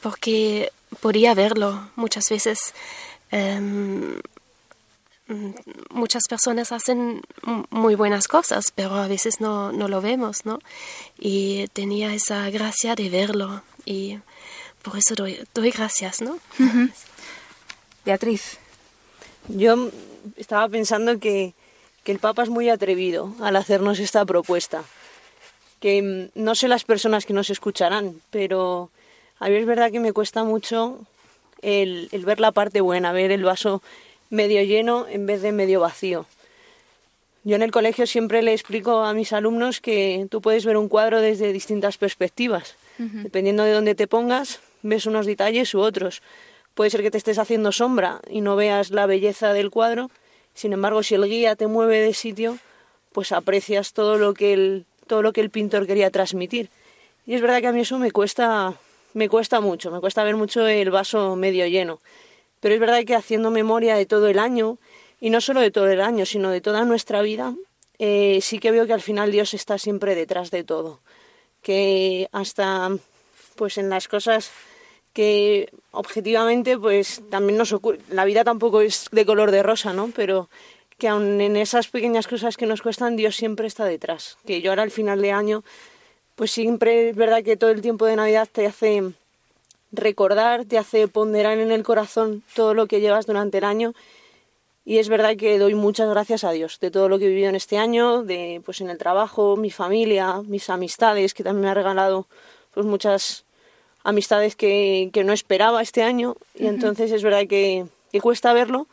porque 0.00 0.70
podía 1.00 1.34
verlo 1.34 1.90
muchas 1.96 2.28
veces. 2.28 2.74
Em, 3.30 4.20
muchas 5.90 6.24
personas 6.28 6.72
hacen 6.72 7.22
muy 7.70 7.94
buenas 7.94 8.28
cosas, 8.28 8.72
pero 8.74 8.94
a 8.94 9.08
veces 9.08 9.40
no, 9.40 9.72
no 9.72 9.88
lo 9.88 10.00
vemos, 10.00 10.44
¿no? 10.44 10.58
Y 11.18 11.66
tenía 11.72 12.14
esa 12.14 12.50
gracia 12.50 12.94
de 12.94 13.10
verlo 13.10 13.62
y 13.84 14.18
por 14.84 14.98
eso 14.98 15.14
doy, 15.14 15.70
gracias, 15.70 16.20
¿no? 16.20 16.38
Beatriz. 18.04 18.58
Yo 19.48 19.90
estaba 20.36 20.68
pensando 20.68 21.18
que, 21.18 21.54
el 22.04 22.18
Papa 22.18 22.42
es 22.42 22.50
muy 22.50 22.68
atrevido 22.68 23.34
al 23.40 23.56
hacernos 23.56 23.98
esta 23.98 24.26
propuesta. 24.26 24.84
Que 25.80 26.02
mm, 26.02 26.38
no 26.38 26.54
sé 26.54 26.68
las 26.68 26.84
personas 26.84 27.24
que 27.24 27.32
nos 27.32 27.48
escucharán, 27.48 28.20
pero 28.30 28.90
a 29.38 29.48
mí 29.48 29.54
es 29.54 29.64
verdad 29.64 29.90
que 29.90 30.00
me 30.00 30.12
cuesta 30.12 30.44
mucho 30.44 30.98
el, 31.62 32.10
el 32.12 32.26
ver 32.26 32.40
la 32.40 32.52
parte 32.52 32.82
buena, 32.82 33.12
ver 33.12 33.30
el 33.30 33.42
vaso 33.42 33.82
medio 34.30 34.62
lleno 34.62 35.06
en 35.08 35.26
vez 35.26 35.42
de 35.42 35.52
medio 35.52 35.80
vacío. 35.80 36.26
Yo 37.44 37.56
en 37.56 37.62
el 37.62 37.70
colegio 37.70 38.06
siempre 38.06 38.42
le 38.42 38.52
explico 38.52 39.04
a 39.04 39.12
mis 39.12 39.32
alumnos 39.34 39.80
que 39.80 40.26
tú 40.30 40.40
puedes 40.40 40.64
ver 40.64 40.78
un 40.78 40.88
cuadro 40.88 41.20
desde 41.20 41.52
distintas 41.52 41.98
perspectivas. 41.98 42.74
Dependiendo 42.96 43.64
de 43.64 43.72
dónde 43.72 43.94
te 43.94 44.06
pongas, 44.06 44.60
ves 44.82 45.04
unos 45.06 45.26
detalles 45.26 45.74
u 45.74 45.80
otros. 45.80 46.22
Puede 46.74 46.90
ser 46.90 47.02
que 47.02 47.10
te 47.10 47.18
estés 47.18 47.38
haciendo 47.38 47.70
sombra 47.70 48.20
y 48.30 48.40
no 48.40 48.56
veas 48.56 48.90
la 48.90 49.06
belleza 49.06 49.52
del 49.52 49.70
cuadro. 49.70 50.10
Sin 50.54 50.72
embargo, 50.72 51.02
si 51.02 51.16
el 51.16 51.24
guía 51.24 51.54
te 51.54 51.66
mueve 51.66 52.00
de 52.00 52.14
sitio, 52.14 52.58
pues 53.12 53.30
aprecias 53.32 53.92
todo 53.92 54.16
lo 54.16 54.32
que 54.32 54.54
el, 54.54 54.86
todo 55.06 55.20
lo 55.20 55.32
que 55.32 55.40
el 55.40 55.50
pintor 55.50 55.86
quería 55.86 56.10
transmitir. 56.10 56.70
Y 57.26 57.34
es 57.34 57.40
verdad 57.40 57.60
que 57.60 57.66
a 57.66 57.72
mí 57.72 57.80
eso 57.80 57.98
me 57.98 58.10
cuesta, 58.10 58.74
me 59.12 59.28
cuesta 59.28 59.60
mucho, 59.60 59.90
me 59.90 60.00
cuesta 60.00 60.24
ver 60.24 60.36
mucho 60.36 60.66
el 60.66 60.90
vaso 60.90 61.36
medio 61.36 61.66
lleno. 61.66 62.00
Pero 62.64 62.76
es 62.76 62.80
verdad 62.80 63.04
que 63.04 63.14
haciendo 63.14 63.50
memoria 63.50 63.94
de 63.94 64.06
todo 64.06 64.26
el 64.26 64.38
año, 64.38 64.78
y 65.20 65.28
no 65.28 65.42
solo 65.42 65.60
de 65.60 65.70
todo 65.70 65.86
el 65.88 66.00
año, 66.00 66.24
sino 66.24 66.48
de 66.48 66.62
toda 66.62 66.86
nuestra 66.86 67.20
vida, 67.20 67.54
eh, 67.98 68.38
sí 68.40 68.58
que 68.58 68.70
veo 68.70 68.86
que 68.86 68.94
al 68.94 69.02
final 69.02 69.30
Dios 69.30 69.52
está 69.52 69.76
siempre 69.76 70.14
detrás 70.14 70.50
de 70.50 70.64
todo. 70.64 71.00
Que 71.60 72.26
hasta 72.32 72.88
pues 73.56 73.76
en 73.76 73.90
las 73.90 74.08
cosas 74.08 74.50
que 75.12 75.68
objetivamente 75.90 76.78
pues 76.78 77.20
también 77.28 77.58
nos 77.58 77.74
ocurre. 77.74 77.98
La 78.08 78.24
vida 78.24 78.44
tampoco 78.44 78.80
es 78.80 79.08
de 79.12 79.26
color 79.26 79.50
de 79.50 79.62
rosa, 79.62 79.92
¿no? 79.92 80.10
Pero 80.16 80.48
que 80.96 81.08
aun 81.08 81.42
en 81.42 81.58
esas 81.58 81.88
pequeñas 81.88 82.26
cosas 82.26 82.56
que 82.56 82.64
nos 82.64 82.80
cuestan, 82.80 83.14
Dios 83.14 83.36
siempre 83.36 83.66
está 83.66 83.84
detrás. 83.84 84.38
Que 84.46 84.62
yo 84.62 84.70
ahora 84.70 84.84
al 84.84 84.90
final 84.90 85.20
de 85.20 85.32
año, 85.32 85.64
pues 86.34 86.50
siempre 86.50 87.10
es 87.10 87.14
verdad 87.14 87.42
que 87.44 87.58
todo 87.58 87.68
el 87.68 87.82
tiempo 87.82 88.06
de 88.06 88.16
Navidad 88.16 88.48
te 88.50 88.64
hace 88.64 89.12
recordar, 89.96 90.64
te 90.64 90.78
hace 90.78 91.08
ponderar 91.08 91.58
en 91.58 91.72
el 91.72 91.82
corazón 91.82 92.42
todo 92.54 92.74
lo 92.74 92.86
que 92.86 93.00
llevas 93.00 93.26
durante 93.26 93.58
el 93.58 93.64
año. 93.64 93.94
Y 94.84 94.98
es 94.98 95.08
verdad 95.08 95.36
que 95.36 95.58
doy 95.58 95.74
muchas 95.74 96.10
gracias 96.10 96.44
a 96.44 96.50
Dios 96.50 96.78
de 96.80 96.90
todo 96.90 97.08
lo 97.08 97.18
que 97.18 97.24
he 97.24 97.28
vivido 97.28 97.48
en 97.48 97.54
este 97.54 97.78
año, 97.78 98.22
de 98.22 98.60
pues 98.64 98.80
en 98.82 98.90
el 98.90 98.98
trabajo, 98.98 99.56
mi 99.56 99.70
familia, 99.70 100.42
mis 100.42 100.68
amistades, 100.68 101.32
que 101.32 101.42
también 101.42 101.64
me 101.64 101.70
ha 101.70 101.74
regalado 101.74 102.26
pues 102.74 102.84
muchas 102.84 103.44
amistades 104.04 104.54
que, 104.54 105.10
no 105.24 105.32
esperaba 105.32 105.82
este 105.82 106.02
año 106.02 106.36
y 106.54 106.66
entonces 106.66 107.10
es 107.10 107.22
verdad 107.22 107.46
que, 107.48 107.86
cuesta 108.20 108.52
verlo, 108.52 108.86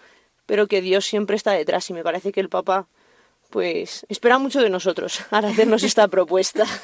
pero 0.46 0.68
que 0.68 0.82
Dios 0.82 1.06
siempre 1.06 1.36
está 1.36 1.52
detrás 1.52 1.90
y 1.90 1.94
me 1.94 2.04
parece 2.04 2.32
que 2.32 2.40
el 2.40 2.50
Papa 2.50 2.88
pues 3.52 4.06
espera 4.10 4.40
mucho 4.40 4.62
de 4.62 4.70
nosotros 4.70 5.22
al 5.32 5.46
hacernos 5.46 5.84
esta 5.84 6.08
propuesta. 6.08 6.66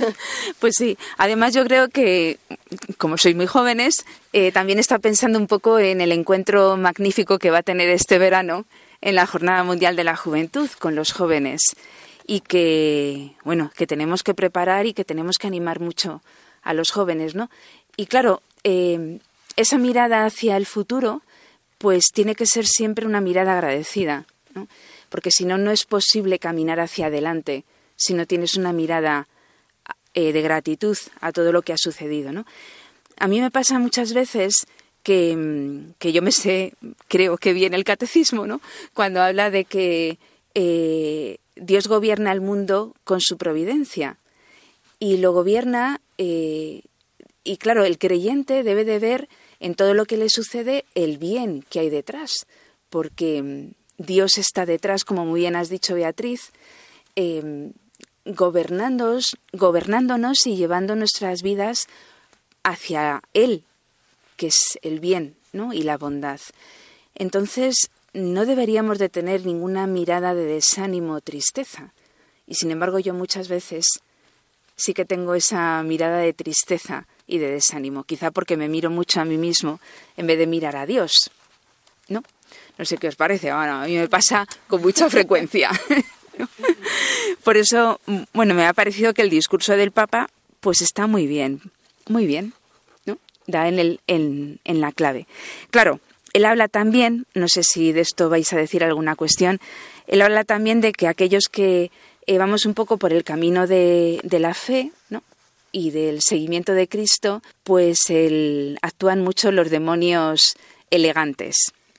Pues 0.59 0.75
sí, 0.77 0.97
además 1.17 1.53
yo 1.53 1.63
creo 1.65 1.89
que, 1.89 2.39
como 2.97 3.17
sois 3.17 3.35
muy 3.35 3.45
jóvenes, 3.45 4.05
eh, 4.33 4.51
también 4.51 4.79
está 4.79 4.97
pensando 4.99 5.37
un 5.37 5.47
poco 5.47 5.77
en 5.77 6.01
el 6.01 6.11
encuentro 6.11 6.77
magnífico 6.77 7.37
que 7.37 7.51
va 7.51 7.59
a 7.59 7.63
tener 7.63 7.89
este 7.89 8.17
verano 8.17 8.65
en 9.01 9.15
la 9.15 9.27
Jornada 9.27 9.63
Mundial 9.63 9.95
de 9.95 10.03
la 10.03 10.15
Juventud 10.15 10.69
con 10.79 10.95
los 10.95 11.11
jóvenes 11.11 11.61
y 12.25 12.41
que, 12.41 13.33
bueno, 13.43 13.71
que 13.77 13.87
tenemos 13.87 14.23
que 14.23 14.33
preparar 14.33 14.85
y 14.87 14.93
que 14.93 15.05
tenemos 15.05 15.37
que 15.37 15.47
animar 15.47 15.79
mucho 15.79 16.21
a 16.63 16.73
los 16.73 16.89
jóvenes, 16.89 17.35
¿no? 17.35 17.49
Y 17.95 18.07
claro, 18.07 18.41
eh, 18.63 19.19
esa 19.55 19.77
mirada 19.77 20.25
hacia 20.25 20.57
el 20.57 20.65
futuro, 20.65 21.21
pues 21.77 22.05
tiene 22.13 22.35
que 22.35 22.45
ser 22.45 22.65
siempre 22.65 23.05
una 23.05 23.21
mirada 23.21 23.53
agradecida, 23.53 24.25
¿no? 24.55 24.67
Porque 25.09 25.31
si 25.31 25.45
no, 25.45 25.57
no 25.57 25.71
es 25.71 25.85
posible 25.85 26.39
caminar 26.39 26.79
hacia 26.79 27.07
adelante 27.07 27.63
si 27.95 28.13
no 28.13 28.25
tienes 28.25 28.55
una 28.55 28.73
mirada 28.73 29.27
eh, 30.13 30.31
de 30.31 30.41
gratitud 30.41 30.97
a 31.21 31.31
todo 31.31 31.51
lo 31.51 31.61
que 31.61 31.73
ha 31.73 31.77
sucedido. 31.77 32.31
¿no? 32.31 32.45
A 33.17 33.27
mí 33.27 33.41
me 33.41 33.51
pasa 33.51 33.79
muchas 33.79 34.13
veces 34.13 34.67
que, 35.03 35.35
mm, 35.35 35.93
que, 35.99 36.11
yo 36.11 36.21
me 36.21 36.31
sé, 36.31 36.73
creo 37.07 37.37
que 37.37 37.53
viene 37.53 37.75
el 37.75 37.83
catecismo, 37.83 38.47
¿no? 38.47 38.61
cuando 38.93 39.21
habla 39.21 39.49
de 39.49 39.65
que 39.65 40.19
eh, 40.53 41.37
Dios 41.55 41.87
gobierna 41.87 42.31
el 42.31 42.41
mundo 42.41 42.95
con 43.03 43.21
su 43.21 43.37
providencia 43.37 44.17
y 44.99 45.17
lo 45.17 45.31
gobierna 45.31 46.01
y 47.47 47.57
claro, 47.57 47.85
el 47.85 47.97
creyente 47.97 48.63
debe 48.63 48.83
de 48.83 48.99
ver 48.99 49.29
en 49.59 49.75
todo 49.75 49.93
lo 49.93 50.05
que 50.05 50.17
le 50.17 50.29
sucede 50.29 50.85
el 50.95 51.17
bien 51.17 51.63
que 51.69 51.79
hay 51.79 51.89
detrás, 51.89 52.45
porque 52.89 53.41
mm, 53.41 53.71
Dios 53.97 54.37
está 54.37 54.65
detrás, 54.65 55.03
como 55.03 55.25
muy 55.25 55.41
bien 55.41 55.55
has 55.55 55.69
dicho 55.69 55.95
Beatriz, 55.95 56.51
gobernándonos, 58.25 59.37
gobernándonos 59.53 60.45
y 60.45 60.55
llevando 60.55 60.95
nuestras 60.95 61.41
vidas 61.41 61.87
hacia 62.63 63.21
Él, 63.33 63.63
que 64.35 64.47
es 64.47 64.77
el 64.81 64.99
bien 64.99 65.35
¿no? 65.53 65.73
y 65.73 65.83
la 65.83 65.97
bondad. 65.97 66.39
Entonces, 67.15 67.89
no 68.13 68.45
deberíamos 68.45 68.99
de 68.99 69.09
tener 69.09 69.45
ninguna 69.45 69.87
mirada 69.87 70.35
de 70.35 70.45
desánimo 70.45 71.13
o 71.13 71.21
tristeza. 71.21 71.93
Y 72.45 72.55
sin 72.55 72.71
embargo, 72.71 72.99
yo 72.99 73.13
muchas 73.13 73.47
veces 73.47 73.85
sí 74.75 74.93
que 74.93 75.05
tengo 75.05 75.33
esa 75.33 75.81
mirada 75.83 76.19
de 76.19 76.33
tristeza 76.33 77.07
y 77.25 77.39
de 77.39 77.51
desánimo, 77.51 78.03
quizá 78.03 78.31
porque 78.31 78.57
me 78.57 78.69
miro 78.69 78.89
mucho 78.89 79.19
a 79.19 79.25
mí 79.25 79.37
mismo 79.37 79.79
en 80.15 80.27
vez 80.27 80.37
de 80.37 80.47
mirar 80.47 80.75
a 80.75 80.85
Dios. 80.85 81.31
¿No? 82.07 82.23
No 82.77 82.85
sé 82.85 82.97
qué 82.97 83.07
os 83.07 83.15
parece, 83.15 83.51
bueno, 83.53 83.81
a 83.81 83.85
mí 83.85 83.95
me 83.95 84.07
pasa 84.07 84.47
con 84.67 84.81
mucha 84.81 85.09
frecuencia. 85.09 85.71
Por 87.43 87.57
eso, 87.57 87.99
bueno, 88.33 88.53
me 88.53 88.65
ha 88.65 88.73
parecido 88.73 89.13
que 89.13 89.21
el 89.21 89.29
discurso 89.29 89.75
del 89.75 89.91
Papa 89.91 90.29
pues 90.59 90.81
está 90.81 91.07
muy 91.07 91.27
bien, 91.27 91.61
muy 92.07 92.25
bien, 92.25 92.53
¿no? 93.05 93.17
Da 93.47 93.67
en, 93.67 93.79
el, 93.79 93.99
en, 94.07 94.59
en 94.63 94.81
la 94.81 94.91
clave. 94.91 95.27
Claro, 95.71 95.99
él 96.33 96.45
habla 96.45 96.67
también, 96.67 97.25
no 97.33 97.47
sé 97.47 97.63
si 97.63 97.91
de 97.91 98.01
esto 98.01 98.29
vais 98.29 98.51
a 98.53 98.57
decir 98.57 98.83
alguna 98.83 99.15
cuestión, 99.15 99.59
él 100.07 100.21
habla 100.21 100.43
también 100.43 100.81
de 100.81 100.91
que 100.91 101.07
aquellos 101.07 101.45
que 101.49 101.91
eh, 102.27 102.37
vamos 102.37 102.65
un 102.65 102.73
poco 102.73 102.97
por 102.97 103.13
el 103.13 103.23
camino 103.23 103.65
de, 103.65 104.19
de 104.23 104.39
la 104.39 104.53
fe, 104.53 104.91
¿no? 105.09 105.23
y 105.71 105.91
del 105.91 106.21
seguimiento 106.21 106.73
de 106.73 106.87
Cristo, 106.87 107.41
pues 107.63 107.97
el, 108.09 108.79
actúan 108.81 109.21
mucho 109.21 109.51
los 109.51 109.69
demonios 109.69 110.55
elegantes. 110.89 111.55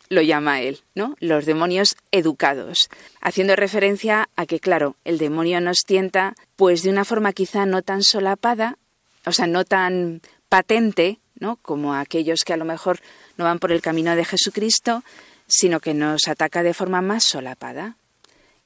Lo 0.09 0.23
llama 0.23 0.63
él, 0.63 0.81
¿no? 0.95 1.17
Los 1.21 1.47
demonios 1.47 1.97
educados, 2.11 2.89
haciendo 3.21 3.57
referencia 3.57 4.29
a 4.37 4.47
que, 4.47 4.61
claro, 4.61 4.97
el 5.05 5.19
demonio 5.19 5.61
nos 5.61 5.79
tienta, 5.87 6.35
pues 6.57 6.83
de 6.83 6.91
una 6.91 7.05
forma 7.05 7.33
quizá 7.33 7.67
no 7.67 7.83
tan 7.83 8.03
solapada, 8.03 8.79
o 9.27 9.33
sea, 9.33 9.47
no 9.47 9.65
tan 9.65 10.23
patente, 10.49 11.19
¿no? 11.39 11.57
Como 11.57 11.95
aquellos 11.95 12.41
que 12.45 12.55
a 12.55 12.57
lo 12.57 12.65
mejor 12.65 13.01
no 13.37 13.45
van 13.45 13.59
por 13.59 13.73
el 13.73 13.83
camino 13.83 14.17
de 14.17 14.25
Jesucristo, 14.25 15.03
sino 15.47 15.81
que 15.81 15.95
nos 15.95 16.29
ataca 16.29 16.63
de 16.63 16.75
forma 16.75 17.01
más 17.01 17.25
solapada. 17.25 17.97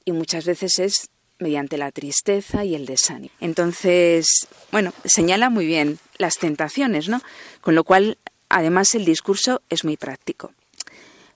Y 0.04 0.12
muchas 0.12 0.44
veces 0.44 0.78
es 0.78 1.10
mediante 1.38 1.76
la 1.76 1.90
tristeza 1.90 2.64
y 2.64 2.74
el 2.74 2.86
desánimo. 2.86 3.34
Entonces, 3.40 4.26
bueno, 4.70 4.92
señala 5.04 5.50
muy 5.50 5.66
bien 5.66 5.98
las 6.18 6.38
tentaciones, 6.38 7.08
¿no? 7.08 7.20
Con 7.60 7.74
lo 7.74 7.84
cual, 7.84 8.18
además, 8.48 8.94
el 8.94 9.04
discurso 9.04 9.60
es 9.68 9.84
muy 9.84 9.96
práctico. 9.96 10.52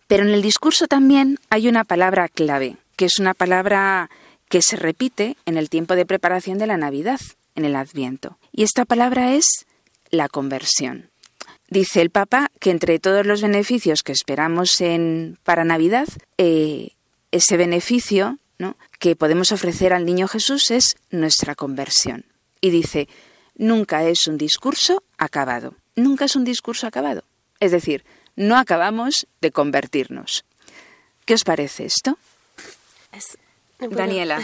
Pero 0.07 0.23
en 0.23 0.31
el 0.31 0.43
discurso 0.43 0.87
también 0.87 1.39
hay 1.51 1.69
una 1.69 1.85
palabra 1.85 2.29
clave, 2.29 2.77
que 2.97 3.07
es 3.07 3.19
una 3.19 3.35
palabra 3.35 4.11
que 4.49 4.63
se 4.63 4.77
repite 4.77 5.37
en 5.47 5.57
el 5.57 5.69
tiempo 5.69 5.97
de 5.97 6.07
preparación 6.07 6.59
de 6.59 6.67
la 6.67 6.77
Navidad, 6.77 7.21
en 7.55 7.65
el 7.65 7.75
Adviento. 7.75 8.39
Y 8.53 8.63
esta 8.63 8.85
palabra 8.85 9.35
es 9.35 9.67
la 10.11 10.29
conversión. 10.29 11.11
Dice 11.69 12.01
el 12.01 12.11
Papa 12.11 12.51
que 12.61 12.71
entre 12.71 13.01
todos 13.01 13.27
los 13.27 13.43
beneficios 13.43 14.03
que 14.03 14.13
esperamos 14.13 14.81
en, 14.81 15.39
para 15.43 15.65
Navidad, 15.65 16.07
eh, 16.39 16.91
ese 17.33 17.57
beneficio 17.57 18.39
¿no? 18.59 18.77
que 19.01 19.17
podemos 19.17 19.51
ofrecer 19.51 19.93
al 19.93 20.07
niño 20.07 20.29
Jesús 20.29 20.71
es 20.71 20.97
nuestra 21.11 21.57
conversión. 21.57 22.25
Y 22.61 22.71
dice, 22.71 23.09
nunca 23.57 24.05
es 24.05 24.29
un 24.29 24.39
discurso 24.39 25.03
acabado. 25.19 25.75
Nunca 25.97 26.27
es 26.27 26.37
un 26.37 26.45
discurso 26.45 26.87
acabado. 26.87 27.25
Es 27.59 27.73
decir, 27.73 28.05
no 28.37 28.57
acabamos 28.57 29.27
de 29.41 29.51
convertirnos. 29.51 30.45
¿Qué 31.25 31.35
os 31.35 31.45
parece 31.45 31.87
esto? 31.87 32.19
Daniela. 33.79 34.41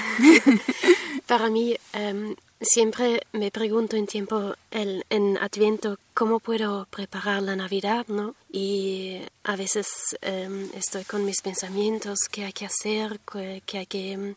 para 1.26 1.48
mí, 1.48 1.76
em, 1.92 2.34
siempre 2.60 3.22
me 3.32 3.50
pregunto 3.50 3.96
en 3.96 4.06
tiempo 4.06 4.54
el, 4.70 5.04
en 5.10 5.38
Adviento 5.38 5.98
cómo 6.14 6.40
puedo 6.40 6.86
preparar 6.90 7.42
la 7.42 7.56
Navidad, 7.56 8.06
¿no? 8.08 8.34
Y 8.50 9.20
a 9.44 9.56
veces 9.56 9.86
em, 10.20 10.68
estoy 10.74 11.04
con 11.04 11.24
mis 11.24 11.40
pensamientos, 11.40 12.18
qué 12.30 12.44
hay 12.44 12.52
que 12.52 12.66
hacer, 12.66 13.20
qué, 13.66 13.78
hay 13.78 13.86
que 13.86 14.34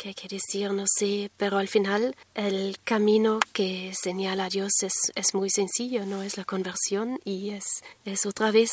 qué 0.00 0.14
que 0.14 0.28
decir, 0.28 0.72
no 0.72 0.86
sé, 0.86 1.30
pero 1.36 1.58
al 1.58 1.68
final 1.68 2.16
el 2.34 2.78
camino 2.84 3.38
que 3.52 3.92
señala 3.92 4.48
Dios 4.48 4.72
es, 4.82 4.94
es 5.14 5.34
muy 5.34 5.50
sencillo, 5.50 6.06
¿no? 6.06 6.22
Es 6.22 6.38
la 6.38 6.44
conversión 6.44 7.20
y 7.22 7.50
es, 7.50 7.64
es 8.06 8.24
otra 8.24 8.50
vez 8.50 8.72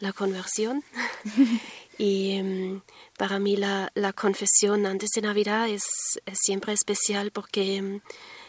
la 0.00 0.12
conversión. 0.12 0.82
y 1.98 2.32
em, 2.32 2.80
para 3.16 3.38
mí 3.38 3.56
la, 3.56 3.92
la, 3.94 4.12
confesión 4.12 4.84
antes 4.84 5.10
de 5.14 5.22
Navidad 5.22 5.68
es, 5.68 5.84
es 6.26 6.38
siempre 6.42 6.72
especial 6.72 7.30
porque 7.30 7.76
em, 7.76 8.00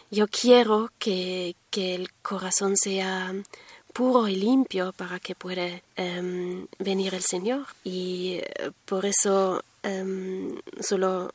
yo 0.10 0.28
quiero 0.28 0.90
que, 0.98 1.56
que, 1.70 1.94
el 1.94 2.12
corazón 2.24 2.76
sea 2.76 3.36
puro 3.94 4.28
y 4.28 4.36
limpio 4.36 4.94
para 4.94 5.20
que 5.20 5.36
pueda 5.36 5.80
em, 5.96 6.66
venir 6.80 7.14
el 7.14 7.24
Señor. 7.24 7.68
Y 7.84 8.40
eh, 8.42 8.72
por 8.86 9.06
eso 9.06 9.64
solo 10.82 11.32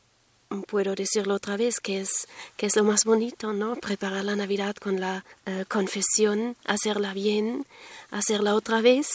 puedo 0.67 0.95
decirlo 0.95 1.35
otra 1.35 1.57
vez, 1.57 1.79
que 1.79 2.01
es, 2.01 2.27
que 2.57 2.65
es 2.65 2.75
lo 2.75 2.83
más 2.83 3.05
bonito, 3.05 3.53
¿no? 3.53 3.75
Preparar 3.75 4.25
la 4.25 4.35
Navidad 4.35 4.75
con 4.75 4.99
la 4.99 5.23
eh, 5.45 5.65
confesión, 5.67 6.55
hacerla 6.65 7.13
bien, 7.13 7.65
hacerla 8.11 8.55
otra 8.55 8.81
vez, 8.81 9.07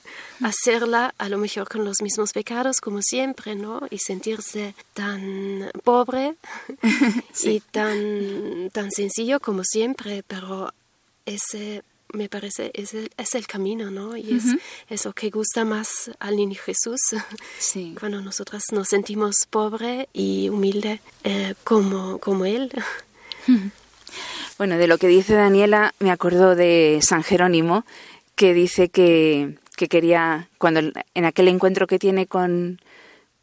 hacerla 0.42 1.14
a 1.18 1.28
lo 1.28 1.38
mejor 1.38 1.68
con 1.68 1.84
los 1.84 2.02
mismos 2.02 2.32
pecados 2.32 2.80
como 2.80 3.00
siempre, 3.02 3.54
¿no? 3.54 3.80
Y 3.90 3.98
sentirse 3.98 4.74
tan 4.94 5.70
pobre 5.84 6.34
y 7.44 7.60
tan, 7.60 8.70
tan 8.70 8.90
sencillo 8.90 9.40
como 9.40 9.64
siempre, 9.64 10.22
pero 10.26 10.72
ese 11.24 11.82
me 12.12 12.28
parece 12.28 12.70
es 12.74 12.94
el, 12.94 13.10
es 13.16 13.34
el 13.34 13.46
camino, 13.46 13.90
¿no? 13.90 14.16
Y 14.16 14.34
es 14.34 14.44
eso 14.88 15.12
que 15.12 15.30
gusta 15.30 15.64
más 15.64 16.10
al 16.18 16.36
niño 16.36 16.56
Jesús. 16.62 17.00
Sí. 17.58 17.94
Cuando 18.00 18.20
nosotras 18.20 18.64
nos 18.72 18.88
sentimos 18.88 19.34
pobre 19.50 20.08
y 20.12 20.48
humilde 20.48 21.00
eh, 21.24 21.54
como, 21.64 22.18
como 22.18 22.44
Él. 22.44 22.70
Bueno, 24.58 24.76
de 24.76 24.86
lo 24.86 24.98
que 24.98 25.08
dice 25.08 25.34
Daniela, 25.34 25.94
me 25.98 26.10
acuerdo 26.10 26.54
de 26.54 27.00
San 27.02 27.22
Jerónimo, 27.22 27.84
que 28.36 28.54
dice 28.54 28.90
que, 28.90 29.58
que 29.76 29.88
quería, 29.88 30.50
cuando 30.58 30.80
en 31.14 31.24
aquel 31.24 31.48
encuentro 31.48 31.86
que 31.86 31.98
tiene 31.98 32.26
con, 32.26 32.80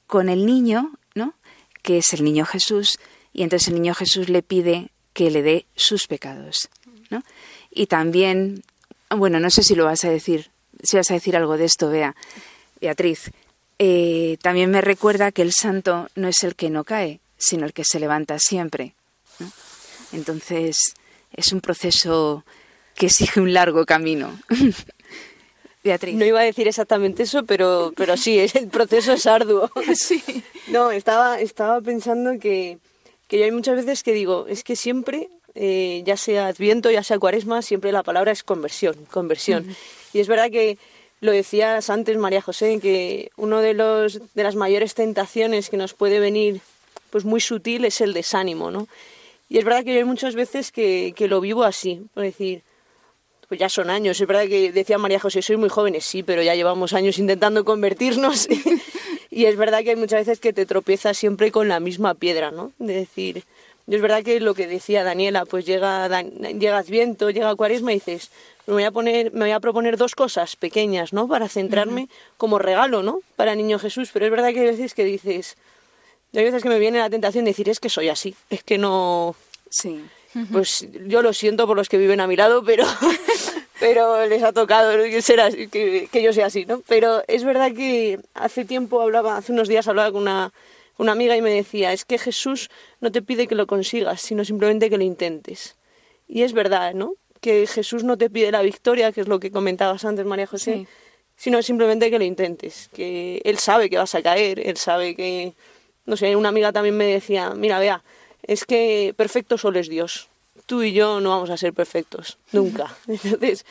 con 0.08 0.30
el 0.30 0.46
niño, 0.46 0.92
¿no? 1.16 1.34
Que 1.82 1.98
es 1.98 2.14
el 2.14 2.24
niño 2.24 2.46
Jesús, 2.46 3.00
y 3.34 3.44
entonces 3.44 3.68
el 3.70 3.76
niño 3.76 3.96
Jesús 3.96 4.30
le 4.30 4.44
pide 4.44 4.92
que 5.14 5.32
le 5.32 5.42
dé 5.42 5.66
sus 5.76 6.08
pecados, 6.08 6.70
¿no? 7.10 7.24
Y 7.72 7.88
también, 7.88 8.64
bueno, 9.10 9.40
no 9.40 9.50
sé 9.50 9.64
si 9.64 9.76
lo 9.76 9.86
vas 9.86 10.04
a 10.06 10.10
decir, 10.10 10.50
si 10.84 10.98
vas 10.98 11.10
a 11.12 11.14
decir 11.14 11.36
algo 11.36 11.58
de 11.58 11.66
esto, 11.66 11.90
vea, 11.90 12.16
Beatriz. 12.82 13.32
Eh, 13.78 14.38
también 14.42 14.72
me 14.72 14.82
recuerda 14.82 15.32
que 15.32 15.42
el 15.42 15.54
santo 15.54 16.10
no 16.16 16.28
es 16.28 16.44
el 16.44 16.56
que 16.56 16.70
no 16.70 16.84
cae, 16.84 17.20
sino 17.38 17.66
el 17.66 17.74
que 17.74 17.84
se 17.86 18.00
levanta 18.00 18.38
siempre. 18.40 18.94
Entonces, 20.12 20.78
es 21.34 21.54
un 21.54 21.62
proceso 21.62 22.44
que 22.96 23.06
exige 23.06 23.40
un 23.40 23.54
largo 23.54 23.86
camino. 23.86 24.38
Beatriz. 25.84 26.16
No 26.16 26.26
iba 26.26 26.42
a 26.42 26.44
decir 26.44 26.68
exactamente 26.68 27.24
eso, 27.24 27.46
pero, 27.46 27.94
pero 27.96 28.18
sí, 28.18 28.38
el 28.54 28.68
proceso 28.68 29.14
es 29.14 29.26
arduo. 29.26 29.72
Sí. 29.96 30.22
No, 30.68 30.92
estaba, 30.92 31.40
estaba 31.40 31.80
pensando 31.82 32.38
que, 32.40 32.80
que 33.28 33.40
yo 33.40 33.46
hay 33.46 33.52
muchas 33.52 33.78
veces 33.78 34.04
que 34.04 34.12
digo, 34.12 34.46
es 34.48 34.64
que 34.64 34.76
siempre 34.76 35.30
eh, 35.62 36.04
ya 36.06 36.16
sea 36.16 36.48
Adviento, 36.48 36.90
ya 36.90 37.04
sea 37.04 37.20
Cuaresma, 37.20 37.62
siempre 37.62 37.92
la 37.92 38.02
palabra 38.02 38.32
es 38.32 38.44
conversión, 38.44 38.96
conversión. 39.12 39.76
Y 40.14 40.22
es 40.22 40.30
verdad 40.30 40.50
que 40.50 40.78
lo 41.20 41.34
decías 41.34 41.90
antes, 41.90 42.16
María 42.16 42.42
José, 42.42 42.80
que 42.80 43.30
uno 43.36 43.60
de 43.60 43.74
los 43.74 44.22
de 44.34 44.44
las 44.44 44.56
mayores 44.56 44.94
tentaciones 44.94 45.70
que 45.70 45.76
nos 45.76 45.94
puede 45.94 46.22
venir, 46.22 46.62
pues 47.10 47.26
muy 47.26 47.42
sutil, 47.42 47.84
es 47.84 48.00
el 48.00 48.14
desánimo, 48.14 48.72
¿no? 48.72 48.88
Y 49.50 49.58
es 49.58 49.66
verdad 49.66 49.84
que 49.84 49.98
hay 49.98 50.06
muchas 50.06 50.34
veces 50.34 50.72
que, 50.72 51.14
que 51.14 51.28
lo 51.28 51.42
vivo 51.42 51.66
así, 51.66 52.04
por 52.14 52.24
decir, 52.24 52.62
pues 53.50 53.60
ya 53.60 53.68
son 53.68 53.90
años. 53.90 54.22
Es 54.22 54.28
verdad 54.28 54.48
que 54.48 54.72
decía 54.72 54.98
María 54.98 55.20
José, 55.20 55.42
soy 55.42 55.58
muy 55.58 55.68
jóvenes, 55.68 56.06
sí, 56.06 56.24
pero 56.24 56.42
ya 56.42 56.56
llevamos 56.56 56.94
años 56.94 57.18
intentando 57.18 57.66
convertirnos. 57.66 58.48
y 59.30 59.44
es 59.44 59.58
verdad 59.58 59.84
que 59.84 59.90
hay 59.90 59.96
muchas 59.98 60.26
veces 60.26 60.40
que 60.40 60.54
te 60.54 60.66
tropiezas 60.66 61.18
siempre 61.18 61.52
con 61.52 61.68
la 61.68 61.82
misma 61.82 62.14
piedra, 62.14 62.52
¿no? 62.52 62.72
De 62.80 62.94
decir, 62.94 63.44
es 63.96 64.02
verdad 64.02 64.24
que 64.24 64.40
lo 64.40 64.54
que 64.54 64.68
decía 64.68 65.04
Daniela, 65.04 65.46
pues 65.46 65.66
llega, 65.66 66.08
llega 66.22 66.78
Adviento, 66.78 67.30
llega 67.30 67.56
Cuaresma 67.56 67.92
y 67.92 67.96
dices, 67.96 68.30
me 68.68 68.74
voy 68.74 68.84
a 68.84 68.92
poner, 68.92 69.34
me 69.34 69.42
voy 69.42 69.52
a 69.52 69.60
proponer 69.60 69.98
dos 69.98 70.14
cosas 70.14 70.56
pequeñas, 70.56 71.12
¿no? 71.12 71.28
Para 71.28 71.50
centrarme 71.50 72.08
como 72.38 72.60
regalo, 72.60 73.02
¿no? 73.02 73.22
Para 73.36 73.56
niño 73.56 73.80
Jesús. 73.80 74.12
Pero 74.14 74.26
es 74.26 74.32
verdad 74.32 74.54
que 74.54 74.60
hay 74.60 74.68
veces 74.68 74.94
que 74.94 75.04
dices, 75.04 75.58
hay 76.36 76.44
veces 76.44 76.62
que 76.62 76.70
me 76.70 76.78
viene 76.78 77.00
la 77.00 77.10
tentación 77.10 77.46
de 77.46 77.52
decir, 77.52 77.68
es 77.68 77.80
que 77.80 77.90
soy 77.90 78.10
así, 78.10 78.36
es 78.52 78.64
que 78.64 78.78
no. 78.78 79.36
Sí. 79.70 80.06
Pues 80.52 80.88
yo 81.08 81.24
lo 81.24 81.34
siento 81.34 81.66
por 81.66 81.76
los 81.76 81.90
que 81.90 81.98
viven 81.98 82.20
a 82.20 82.28
mi 82.28 82.36
lado, 82.36 82.64
pero, 82.64 82.86
pero 83.80 84.28
les 84.28 84.44
ha 84.44 84.54
tocado 84.54 84.92
ser 85.22 85.70
que, 85.70 86.08
que 86.12 86.22
yo 86.22 86.32
sea 86.34 86.46
así, 86.46 86.66
¿no? 86.66 86.84
Pero 86.88 87.24
es 87.28 87.44
verdad 87.44 87.74
que 87.74 88.20
hace 88.36 88.66
tiempo 88.66 89.02
hablaba, 89.02 89.38
hace 89.38 89.52
unos 89.52 89.68
días 89.68 89.88
hablaba 89.88 90.12
con 90.12 90.22
una 90.22 90.54
una 91.00 91.14
amiga 91.14 91.36
y 91.38 91.42
me 91.42 91.50
decía, 91.50 91.94
es 91.94 92.04
que 92.04 92.18
Jesús 92.18 92.70
no 93.00 93.12
te 93.12 93.22
pide 93.22 93.48
que 93.48 93.56
lo 93.56 93.68
consigas, 93.68 94.22
sino 94.22 94.44
simplemente 94.44 94.90
que 94.90 94.98
lo 94.98 95.04
intentes. 95.04 95.78
Y 96.28 96.44
es 96.44 96.52
verdad, 96.52 96.94
¿no? 96.94 97.16
Que 97.40 97.66
Jesús 97.68 98.04
no 98.04 98.18
te 98.18 98.30
pide 98.30 98.52
la 98.52 98.62
victoria, 98.62 99.14
que 99.14 99.22
es 99.22 99.30
lo 99.30 99.40
que 99.40 99.50
comentabas 99.50 100.04
antes, 100.04 100.26
María 100.26 100.46
José, 100.46 100.88
sino 101.38 101.64
simplemente 101.64 102.12
que 102.12 102.20
lo 102.20 102.26
intentes, 102.26 102.90
que 102.94 103.42
Él 103.46 103.58
sabe 103.60 103.90
que 103.90 103.98
vas 103.98 104.14
a 104.14 104.22
caer, 104.22 104.60
Él 104.60 104.78
sabe 104.78 105.16
que... 105.16 105.54
No 106.06 106.18
sé, 106.18 106.36
una 106.36 106.50
amiga 106.50 106.74
también 106.74 106.98
me 106.98 107.06
decía, 107.06 107.52
mira, 107.52 107.80
vea, 107.80 108.04
es 108.44 108.66
que 108.66 109.14
perfecto 109.16 109.58
solo 109.58 109.80
es 109.80 109.88
Dios. 109.88 110.28
Tú 110.66 110.84
y 110.84 110.92
yo 110.92 111.22
no 111.22 111.30
vamos 111.30 111.50
a 111.50 111.58
ser 111.58 111.72
perfectos, 111.72 112.38
nunca. 112.52 112.94
Entonces, 113.08 113.66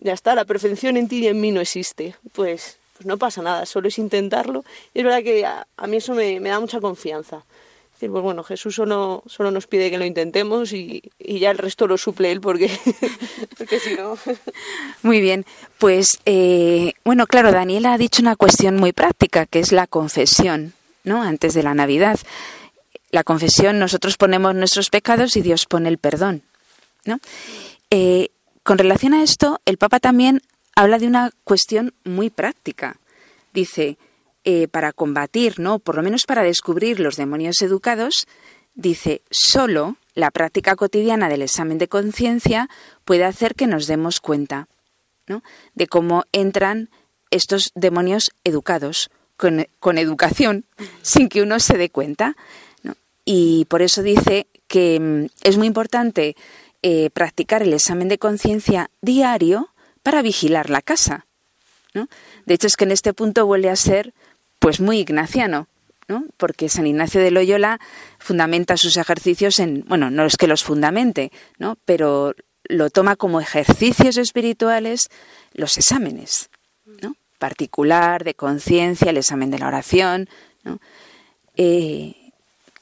ya 0.00 0.12
está, 0.12 0.36
la 0.36 0.44
perfección 0.44 0.96
en 0.96 1.08
ti 1.08 1.24
y 1.24 1.26
en 1.26 1.40
mí 1.40 1.50
no 1.50 1.60
existe. 1.60 2.14
Pues 2.32 2.78
pues 3.00 3.06
no 3.06 3.16
pasa 3.16 3.40
nada, 3.40 3.64
solo 3.64 3.88
es 3.88 3.98
intentarlo. 3.98 4.62
Y 4.92 4.98
es 4.98 5.04
verdad 5.06 5.22
que 5.22 5.46
a, 5.46 5.86
mí 5.86 5.96
eso 5.96 6.12
me, 6.12 6.38
da 6.38 6.60
mucha 6.60 6.82
confianza. 6.82 7.36
Es 7.38 7.92
decir, 7.94 8.10
pues 8.10 8.22
bueno, 8.22 8.42
Jesús 8.42 8.74
solo, 8.74 9.22
solo 9.24 9.50
nos 9.50 9.66
pide 9.66 9.90
que 9.90 9.96
lo 9.96 10.04
intentemos 10.04 10.74
y, 10.74 11.02
ya 11.18 11.50
el 11.50 11.56
resto 11.56 11.86
lo 11.86 11.96
suple 11.96 12.30
Él, 12.30 12.42
porque, 12.42 12.70
porque 13.56 13.80
si 13.80 13.94
no... 13.94 14.18
Muy 15.02 15.22
bien, 15.22 15.46
pues 15.78 16.18
eh, 16.26 16.92
bueno, 17.02 17.26
claro, 17.26 17.52
Daniela 17.52 17.94
ha 17.94 17.98
dicho 17.98 18.20
una 18.20 18.36
cuestión 18.36 18.76
muy 18.76 18.92
práctica, 18.92 19.46
que 19.46 19.60
es 19.60 19.72
la 19.72 19.86
confesión, 19.86 20.74
¿no? 21.02 21.22
Antes 21.22 21.54
de 21.54 21.62
la 21.62 21.72
Navidad. 21.72 22.20
La 23.12 23.24
confesión, 23.24 23.78
nosotros 23.78 24.18
ponemos 24.18 24.54
nuestros 24.54 24.90
pecados 24.90 25.36
y 25.36 25.40
Dios 25.40 25.64
pone 25.64 25.88
el 25.88 25.96
perdón, 25.96 26.42
¿no? 27.06 27.18
Eh, 27.88 28.28
con 28.62 28.76
relación 28.76 29.14
a 29.14 29.22
esto, 29.22 29.58
el 29.64 29.78
Papa 29.78 30.00
también 30.00 30.42
habla 30.80 30.98
de 30.98 31.06
una 31.06 31.30
cuestión 31.44 31.92
muy 32.04 32.30
práctica. 32.30 32.96
Dice, 33.52 33.98
eh, 34.44 34.66
para 34.66 34.94
combatir, 34.94 35.60
¿no? 35.60 35.78
Por 35.78 35.96
lo 35.96 36.02
menos 36.02 36.24
para 36.26 36.42
descubrir 36.42 37.00
los 37.00 37.16
demonios 37.16 37.60
educados, 37.60 38.26
dice, 38.74 39.20
solo 39.30 39.96
la 40.14 40.30
práctica 40.30 40.76
cotidiana 40.76 41.28
del 41.28 41.42
examen 41.42 41.76
de 41.76 41.88
conciencia 41.88 42.70
puede 43.04 43.24
hacer 43.24 43.54
que 43.54 43.66
nos 43.66 43.86
demos 43.86 44.20
cuenta 44.20 44.68
¿no? 45.26 45.42
de 45.74 45.86
cómo 45.86 46.24
entran 46.32 46.88
estos 47.30 47.72
demonios 47.74 48.30
educados, 48.44 49.10
con, 49.36 49.66
con 49.80 49.98
educación, 49.98 50.64
sin 51.02 51.28
que 51.28 51.42
uno 51.42 51.60
se 51.60 51.76
dé 51.76 51.90
cuenta. 51.90 52.36
Y 53.26 53.66
por 53.66 53.82
eso 53.82 54.02
dice 54.02 54.46
que 54.66 54.98
mm, 54.98 55.26
es 55.42 55.58
muy 55.58 55.66
importante 55.66 56.36
eh, 56.82 57.10
practicar 57.10 57.62
el 57.62 57.74
examen 57.74 58.08
de 58.08 58.16
conciencia 58.16 58.90
diario 59.02 59.68
para 60.02 60.22
vigilar 60.22 60.70
la 60.70 60.82
casa. 60.82 61.26
¿no? 61.94 62.08
De 62.46 62.54
hecho, 62.54 62.66
es 62.66 62.76
que 62.76 62.84
en 62.84 62.92
este 62.92 63.12
punto 63.12 63.46
vuelve 63.46 63.70
a 63.70 63.76
ser 63.76 64.14
pues 64.58 64.80
muy 64.80 64.98
ignaciano, 64.98 65.68
¿no? 66.08 66.24
porque 66.36 66.68
San 66.68 66.86
Ignacio 66.86 67.20
de 67.20 67.30
Loyola 67.30 67.80
fundamenta 68.18 68.76
sus 68.76 68.96
ejercicios 68.96 69.58
en, 69.58 69.84
bueno, 69.88 70.10
no 70.10 70.24
es 70.24 70.36
que 70.36 70.46
los 70.46 70.64
fundamente, 70.64 71.32
¿no? 71.58 71.76
pero 71.84 72.34
lo 72.64 72.90
toma 72.90 73.16
como 73.16 73.40
ejercicios 73.40 74.16
espirituales 74.16 75.08
los 75.54 75.76
exámenes, 75.78 76.50
¿no? 77.02 77.16
particular, 77.38 78.22
de 78.22 78.34
conciencia, 78.34 79.10
el 79.10 79.16
examen 79.16 79.50
de 79.50 79.58
la 79.58 79.68
oración. 79.68 80.28
¿no? 80.62 80.78
Eh, 81.56 82.14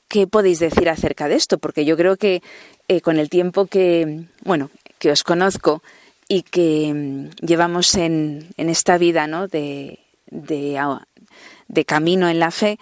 ¿Qué 0.08 0.26
podéis 0.26 0.58
decir 0.58 0.88
acerca 0.88 1.28
de 1.28 1.36
esto? 1.36 1.58
Porque 1.58 1.84
yo 1.84 1.96
creo 1.96 2.16
que 2.16 2.42
eh, 2.88 3.00
con 3.00 3.18
el 3.18 3.30
tiempo 3.30 3.66
que, 3.66 4.24
bueno, 4.42 4.70
que 4.98 5.12
os 5.12 5.22
conozco 5.22 5.82
y 6.28 6.42
que 6.42 6.92
mm, 6.94 7.46
llevamos 7.46 7.94
en, 7.94 8.50
en, 8.56 8.68
esta 8.68 8.98
vida 8.98 9.26
¿no? 9.26 9.48
de, 9.48 9.98
de, 10.30 11.84
camino 11.86 12.28
en 12.28 12.38
la 12.38 12.50
fe, 12.50 12.78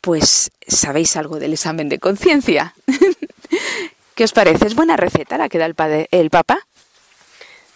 pues 0.00 0.50
sabéis 0.66 1.16
algo 1.16 1.38
del 1.38 1.54
examen 1.54 1.88
de 1.88 1.98
conciencia. 1.98 2.74
¿Qué 4.14 4.24
os 4.24 4.32
parece? 4.32 4.66
¿Es 4.66 4.74
buena 4.74 4.96
receta 4.96 5.38
la 5.38 5.48
que 5.48 5.58
da 5.58 5.66
el, 5.66 5.74
padre, 5.74 6.06
el 6.10 6.28
Papa? 6.28 6.66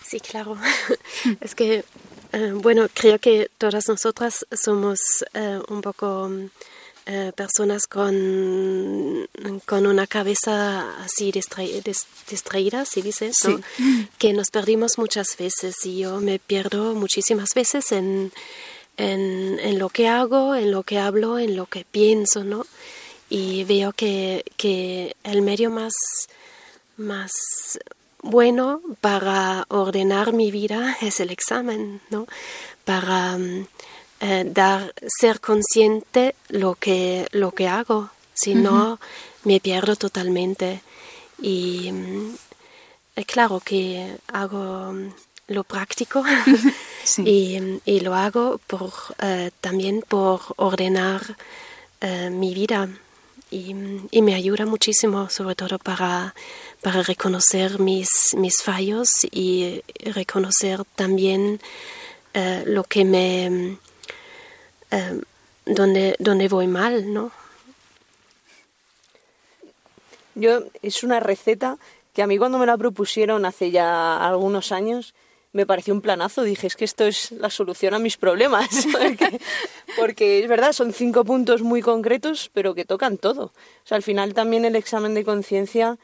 Sí, 0.04 0.20
claro. 0.20 0.56
es 1.40 1.54
que, 1.54 1.84
eh, 2.32 2.52
bueno, 2.54 2.88
creo 2.92 3.18
que 3.18 3.50
todas 3.56 3.88
nosotras 3.88 4.46
somos 4.52 5.00
eh, 5.32 5.58
un 5.68 5.80
poco 5.80 6.30
eh, 7.08 7.32
personas 7.36 7.86
con, 7.86 9.28
con 9.64 9.86
una 9.86 10.08
cabeza 10.08 11.00
así 11.04 11.30
distraída, 11.30 12.84
si 12.84 13.00
dice 13.00 13.28
eso, 13.28 13.60
que 14.18 14.32
nos 14.32 14.50
perdimos 14.50 14.98
muchas 14.98 15.28
veces 15.38 15.76
y 15.84 15.98
yo 15.98 16.20
me 16.20 16.40
pierdo 16.40 16.94
muchísimas 16.94 17.54
veces 17.54 17.92
en, 17.92 18.32
en, 18.96 19.56
en, 19.60 19.78
lo 19.78 19.88
que 19.88 20.08
hago, 20.08 20.56
en 20.56 20.72
lo 20.72 20.82
que 20.82 20.98
hablo, 20.98 21.38
en 21.38 21.54
lo 21.54 21.66
que 21.66 21.84
pienso, 21.84 22.42
¿no? 22.42 22.66
Y 23.30 23.62
veo 23.62 23.92
que, 23.92 24.44
que 24.56 25.14
el 25.22 25.42
medio 25.42 25.70
más, 25.70 25.94
más 26.96 27.30
bueno 28.20 28.80
para 29.00 29.64
ordenar 29.68 30.32
mi 30.32 30.50
vida 30.50 30.96
es 31.02 31.20
el 31.20 31.30
examen, 31.30 32.00
¿no? 32.10 32.26
Para 32.84 33.38
mm, 33.38 33.68
eh, 34.20 34.44
dar, 34.46 34.94
ser 35.20 35.40
consciente 35.40 36.34
lo 36.48 36.74
que, 36.74 37.28
lo 37.32 37.52
que 37.52 37.68
hago, 37.68 38.10
si 38.32 38.54
no 38.54 38.98
me 39.44 39.60
pierdo 39.60 39.94
totalmente. 39.94 40.80
Y 41.40 41.88
es 43.14 43.22
eh, 43.22 43.24
claro 43.26 43.60
que 43.60 44.16
hago 44.28 44.92
mm, 44.92 45.12
lo 45.48 45.64
práctico 45.64 46.24
y, 47.18 47.58
y, 47.84 48.00
lo 48.00 48.14
hago 48.14 48.58
por, 48.66 48.92
eh, 49.20 49.50
también 49.60 50.02
por 50.06 50.40
ordenar 50.56 51.36
mi 52.30 52.54
vida. 52.54 52.88
Y, 53.50 53.74
y, 54.10 54.22
me 54.22 54.34
ayuda 54.34 54.64
muchísimo 54.64 55.28
sobre 55.28 55.54
todo 55.54 55.78
para, 55.78 56.34
para 56.82 57.02
reconocer 57.02 57.80
mis, 57.80 58.34
mis 58.36 58.62
fallos 58.62 59.08
y 59.30 59.82
reconocer 60.14 60.84
también 60.94 61.60
lo 62.66 62.84
que 62.84 63.04
me 63.04 63.78
eh, 64.90 65.20
donde, 65.64 66.16
donde 66.18 66.48
voy 66.48 66.66
mal, 66.66 67.12
¿no? 67.12 67.32
Yo, 70.34 70.64
es 70.82 71.02
una 71.02 71.20
receta 71.20 71.78
que 72.12 72.22
a 72.22 72.26
mí 72.26 72.38
cuando 72.38 72.58
me 72.58 72.66
la 72.66 72.76
propusieron 72.76 73.44
hace 73.46 73.70
ya 73.70 74.16
algunos 74.26 74.70
años, 74.70 75.14
me 75.52 75.66
pareció 75.66 75.94
un 75.94 76.02
planazo. 76.02 76.42
Dije, 76.42 76.66
es 76.66 76.76
que 76.76 76.84
esto 76.84 77.04
es 77.04 77.32
la 77.32 77.50
solución 77.50 77.94
a 77.94 77.98
mis 77.98 78.16
problemas. 78.16 78.68
porque, 79.98 80.40
es 80.40 80.48
verdad, 80.48 80.72
son 80.72 80.92
cinco 80.92 81.24
puntos 81.24 81.62
muy 81.62 81.80
concretos, 81.82 82.50
pero 82.52 82.74
que 82.74 82.84
tocan 82.84 83.16
todo. 83.16 83.44
O 83.44 83.52
sea, 83.84 83.96
al 83.96 84.02
final 84.02 84.34
también 84.34 84.64
el 84.64 84.76
examen 84.76 85.14
de 85.14 85.24
conciencia 85.24 85.98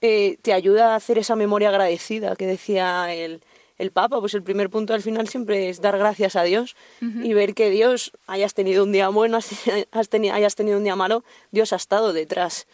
eh, 0.00 0.36
te 0.42 0.52
ayuda 0.52 0.92
a 0.92 0.96
hacer 0.96 1.18
esa 1.18 1.36
memoria 1.36 1.68
agradecida 1.68 2.36
que 2.36 2.46
decía 2.46 3.14
el, 3.14 3.40
el 3.78 3.90
Papa, 3.90 4.20
pues 4.20 4.34
el 4.34 4.42
primer 4.42 4.70
punto 4.70 4.94
al 4.94 5.02
final 5.02 5.28
siempre 5.28 5.68
es 5.68 5.80
dar 5.80 5.98
gracias 5.98 6.36
a 6.36 6.42
Dios 6.42 6.76
y 7.00 7.32
ver 7.34 7.54
que 7.54 7.70
Dios, 7.70 8.12
hayas 8.26 8.54
tenido 8.54 8.84
un 8.84 8.92
día 8.92 9.08
bueno, 9.08 9.38
has 9.38 10.08
tenido, 10.08 10.34
hayas 10.34 10.54
tenido 10.54 10.78
un 10.78 10.84
día 10.84 10.96
malo, 10.96 11.24
Dios 11.50 11.72
ha 11.72 11.76
estado 11.76 12.12
detrás. 12.12 12.66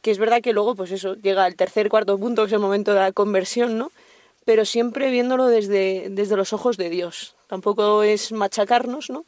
Que 0.00 0.10
es 0.10 0.18
verdad 0.18 0.40
que 0.40 0.52
luego, 0.52 0.74
pues 0.74 0.92
eso, 0.92 1.14
llega 1.14 1.46
el 1.46 1.56
tercer, 1.56 1.88
cuarto 1.88 2.18
punto, 2.18 2.42
que 2.42 2.46
es 2.46 2.52
el 2.52 2.60
momento 2.60 2.94
de 2.94 3.00
la 3.00 3.12
conversión, 3.12 3.76
¿no? 3.76 3.90
Pero 4.44 4.64
siempre 4.64 5.10
viéndolo 5.10 5.46
desde, 5.46 6.08
desde 6.10 6.36
los 6.36 6.52
ojos 6.52 6.76
de 6.76 6.88
Dios. 6.88 7.34
Tampoco 7.48 8.02
es 8.02 8.32
machacarnos, 8.32 9.10
¿no? 9.10 9.26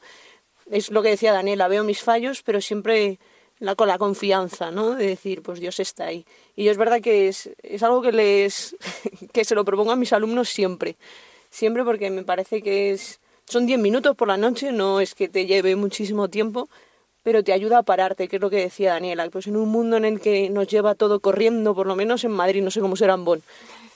Es 0.70 0.90
lo 0.90 1.02
que 1.02 1.10
decía 1.10 1.32
Daniela, 1.32 1.68
veo 1.68 1.84
mis 1.84 2.02
fallos, 2.02 2.42
pero 2.42 2.60
siempre 2.60 3.18
la, 3.60 3.74
con 3.74 3.88
la 3.88 3.98
confianza, 3.98 4.70
¿no? 4.70 4.94
De 4.94 5.06
decir, 5.06 5.42
pues 5.42 5.60
Dios 5.60 5.80
está 5.80 6.06
ahí. 6.06 6.24
Y 6.56 6.64
yo 6.64 6.70
es 6.70 6.76
verdad 6.76 7.00
que 7.00 7.28
es, 7.28 7.50
es 7.62 7.82
algo 7.82 8.02
que 8.02 8.12
les 8.12 8.76
que 9.32 9.44
se 9.44 9.54
lo 9.54 9.64
propongo 9.64 9.92
a 9.92 9.96
mis 9.96 10.12
alumnos 10.12 10.48
siempre. 10.48 10.96
Siempre 11.50 11.84
porque 11.84 12.10
me 12.10 12.24
parece 12.24 12.62
que 12.62 12.92
es 12.92 13.20
son 13.48 13.66
10 13.66 13.78
minutos 13.78 14.14
por 14.14 14.28
la 14.28 14.36
noche, 14.36 14.72
no 14.72 15.00
es 15.00 15.14
que 15.14 15.28
te 15.28 15.46
lleve 15.46 15.74
muchísimo 15.74 16.28
tiempo, 16.28 16.68
pero 17.22 17.42
te 17.42 17.52
ayuda 17.52 17.78
a 17.78 17.82
pararte, 17.82 18.28
que 18.28 18.36
es 18.36 18.42
lo 18.42 18.50
que 18.50 18.56
decía 18.56 18.92
Daniela, 18.92 19.28
pues 19.30 19.46
en 19.46 19.56
un 19.56 19.70
mundo 19.70 19.96
en 19.96 20.04
el 20.04 20.20
que 20.20 20.50
nos 20.50 20.68
lleva 20.68 20.94
todo 20.94 21.20
corriendo, 21.20 21.74
por 21.74 21.86
lo 21.86 21.96
menos 21.96 22.24
en 22.24 22.32
Madrid, 22.32 22.62
no 22.62 22.70
sé 22.70 22.80
cómo 22.80 22.94
será 22.94 23.14
en 23.14 23.24
Bonn, 23.24 23.42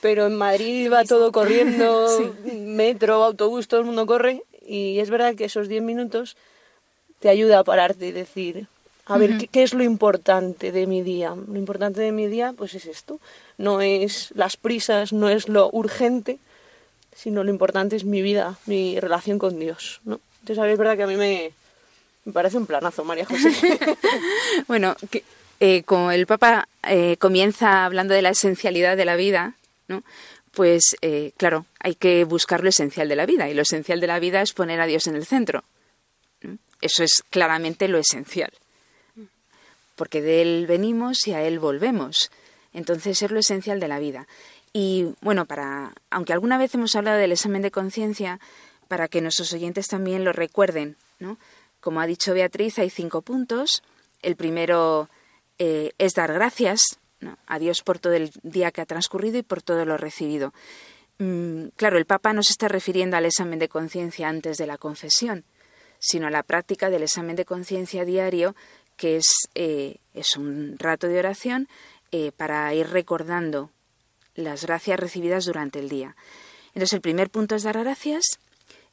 pero 0.01 0.25
en 0.25 0.35
Madrid 0.35 0.91
va 0.91 1.03
todo 1.03 1.31
corriendo, 1.31 2.07
metro, 2.53 3.23
autobús, 3.23 3.67
todo 3.67 3.81
el 3.81 3.85
mundo 3.85 4.07
corre, 4.07 4.43
y 4.65 4.99
es 4.99 5.11
verdad 5.11 5.35
que 5.35 5.45
esos 5.45 5.67
10 5.67 5.83
minutos 5.83 6.35
te 7.19 7.29
ayuda 7.29 7.59
a 7.59 7.63
pararte 7.63 8.07
y 8.07 8.11
decir, 8.11 8.67
a 9.05 9.17
ver, 9.17 9.49
¿qué, 9.51 9.63
es 9.63 9.73
lo 9.73 9.83
importante 9.83 10.71
de 10.71 10.87
mi 10.87 11.01
día? 11.01 11.35
Lo 11.35 11.57
importante 11.57 11.99
de 11.99 12.13
mi 12.13 12.27
día, 12.27 12.53
pues 12.55 12.73
es 12.73 12.85
esto. 12.85 13.19
No 13.57 13.81
es 13.81 14.31
las 14.33 14.55
prisas, 14.55 15.11
no 15.11 15.27
es 15.27 15.49
lo 15.49 15.69
urgente, 15.71 16.39
sino 17.13 17.43
lo 17.43 17.49
importante 17.49 17.97
es 17.97 18.05
mi 18.05 18.21
vida, 18.21 18.57
mi 18.65 18.99
relación 18.99 19.39
con 19.39 19.59
Dios, 19.59 19.99
¿no? 20.05 20.21
Entonces, 20.39 20.71
es 20.71 20.77
verdad 20.77 20.95
que 20.95 21.03
a 21.03 21.07
mí 21.07 21.17
me, 21.17 21.51
parece 22.31 22.57
un 22.57 22.65
planazo, 22.65 23.03
María 23.03 23.25
José. 23.25 23.51
bueno, 24.67 24.95
que, 25.11 25.23
eh, 25.59 25.83
como 25.83 26.11
el 26.11 26.25
Papa 26.25 26.67
eh, 26.87 27.17
comienza 27.17 27.83
hablando 27.83 28.13
de 28.13 28.21
la 28.21 28.29
esencialidad 28.29 28.95
de 28.95 29.05
la 29.05 29.17
vida, 29.17 29.55
¿no? 29.89 30.03
Pues, 30.51 30.95
eh, 31.01 31.33
claro, 31.35 31.65
hay 31.79 31.95
que 31.95 32.23
buscar 32.23 32.63
lo 32.63 32.69
esencial 32.69 33.09
de 33.09 33.15
la 33.17 33.25
vida, 33.25 33.49
y 33.49 33.53
lo 33.53 33.63
esencial 33.63 33.99
de 33.99 34.07
la 34.07 34.19
vida 34.19 34.41
es 34.41 34.53
poner 34.53 34.79
a 34.79 34.85
Dios 34.85 35.07
en 35.07 35.15
el 35.15 35.25
centro. 35.25 35.63
Eso 36.79 37.03
es 37.03 37.23
claramente 37.29 37.87
lo 37.87 37.97
esencial 37.97 38.51
porque 39.95 40.21
de 40.21 40.41
Él 40.41 40.65
venimos 40.67 41.27
y 41.27 41.33
a 41.33 41.43
Él 41.43 41.59
volvemos. 41.59 42.31
Entonces 42.73 43.21
es 43.21 43.31
lo 43.31 43.39
esencial 43.39 43.79
de 43.79 43.87
la 43.87 43.99
vida. 43.99 44.27
Y 44.73 45.13
bueno, 45.21 45.45
para, 45.45 45.93
aunque 46.09 46.33
alguna 46.33 46.57
vez 46.57 46.73
hemos 46.73 46.95
hablado 46.95 47.17
del 47.19 47.31
examen 47.31 47.61
de 47.61 47.71
conciencia, 47.71 48.39
para 48.87 49.07
que 49.07 49.21
nuestros 49.21 49.53
oyentes 49.53 49.87
también 49.87 50.23
lo 50.23 50.33
recuerden, 50.33 50.97
¿no? 51.19 51.37
Como 51.79 51.99
ha 51.99 52.07
dicho 52.07 52.33
Beatriz, 52.33 52.79
hay 52.79 52.89
cinco 52.89 53.21
puntos. 53.21 53.83
El 54.21 54.35
primero 54.35 55.09
eh, 55.59 55.93
es 55.97 56.13
dar 56.13 56.33
gracias 56.33 56.99
a 57.45 57.59
Dios 57.59 57.81
por 57.81 57.99
todo 57.99 58.13
el 58.13 58.31
día 58.43 58.71
que 58.71 58.81
ha 58.81 58.85
transcurrido 58.85 59.37
y 59.37 59.43
por 59.43 59.61
todo 59.61 59.85
lo 59.85 59.97
recibido. 59.97 60.53
Mm, 61.19 61.67
claro, 61.75 61.97
el 61.97 62.05
Papa 62.05 62.33
no 62.33 62.43
se 62.43 62.51
está 62.51 62.67
refiriendo 62.67 63.17
al 63.17 63.25
examen 63.25 63.59
de 63.59 63.69
conciencia 63.69 64.29
antes 64.29 64.57
de 64.57 64.67
la 64.67 64.77
confesión, 64.77 65.45
sino 65.99 66.27
a 66.27 66.31
la 66.31 66.43
práctica 66.43 66.89
del 66.89 67.03
examen 67.03 67.35
de 67.35 67.45
conciencia 67.45 68.05
diario 68.05 68.55
que 68.97 69.17
es, 69.17 69.25
eh, 69.55 69.97
es 70.13 70.37
un 70.37 70.77
rato 70.79 71.07
de 71.07 71.19
oración 71.19 71.67
eh, 72.11 72.31
para 72.35 72.73
ir 72.73 72.89
recordando 72.89 73.71
las 74.35 74.65
gracias 74.65 74.99
recibidas 74.99 75.45
durante 75.45 75.79
el 75.79 75.89
día. 75.89 76.15
Entonces, 76.69 76.93
el 76.93 77.01
primer 77.01 77.29
punto 77.29 77.55
es 77.55 77.63
dar 77.63 77.77
gracias, 77.77 78.39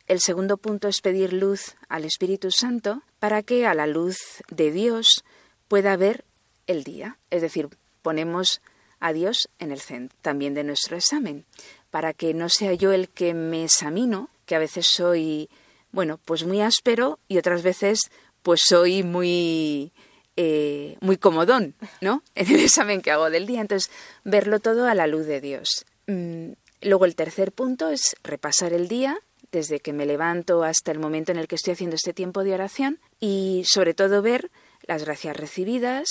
el 0.06 0.20
segundo 0.20 0.56
punto 0.56 0.88
es 0.88 1.00
pedir 1.00 1.32
luz 1.32 1.76
al 1.88 2.04
Espíritu 2.04 2.50
Santo 2.50 3.02
para 3.18 3.42
que 3.42 3.66
a 3.66 3.74
la 3.74 3.86
luz 3.86 4.16
de 4.50 4.70
Dios 4.70 5.24
pueda 5.68 5.96
ver 5.96 6.24
el 6.66 6.84
día. 6.84 7.18
Es 7.30 7.42
decir, 7.42 7.68
ponemos 8.02 8.60
a 8.98 9.12
Dios 9.12 9.48
en 9.58 9.72
el 9.72 9.80
centro 9.80 10.16
también 10.20 10.52
de 10.54 10.64
nuestro 10.64 10.96
examen, 10.96 11.44
para 11.90 12.12
que 12.12 12.34
no 12.34 12.48
sea 12.48 12.74
yo 12.74 12.92
el 12.92 13.08
que 13.08 13.34
me 13.34 13.64
examino, 13.64 14.30
que 14.46 14.56
a 14.56 14.58
veces 14.58 14.86
soy 14.86 15.48
bueno, 15.92 16.18
pues 16.24 16.44
muy 16.44 16.60
áspero 16.60 17.18
y 17.28 17.38
otras 17.38 17.62
veces 17.62 18.10
pues 18.42 18.60
soy 18.64 19.02
muy 19.02 19.92
eh, 20.36 20.96
muy 21.00 21.16
comodón, 21.18 21.74
¿no? 22.00 22.22
En 22.34 22.46
el 22.48 22.60
examen 22.60 23.02
que 23.02 23.10
hago 23.10 23.30
del 23.30 23.46
día. 23.46 23.60
Entonces, 23.60 23.90
verlo 24.24 24.60
todo 24.60 24.86
a 24.86 24.94
la 24.94 25.06
luz 25.06 25.26
de 25.26 25.40
Dios. 25.40 25.84
Mm, 26.06 26.52
luego 26.82 27.04
el 27.04 27.14
tercer 27.14 27.52
punto 27.52 27.90
es 27.90 28.16
repasar 28.22 28.72
el 28.72 28.88
día, 28.88 29.18
desde 29.52 29.80
que 29.80 29.92
me 29.92 30.06
levanto 30.06 30.62
hasta 30.62 30.92
el 30.92 30.98
momento 30.98 31.32
en 31.32 31.38
el 31.38 31.48
que 31.48 31.56
estoy 31.56 31.72
haciendo 31.72 31.96
este 31.96 32.12
tiempo 32.12 32.44
de 32.44 32.54
oración 32.54 33.00
y 33.18 33.64
sobre 33.66 33.94
todo 33.94 34.22
ver 34.22 34.50
las 34.86 35.04
gracias 35.04 35.36
recibidas, 35.36 36.08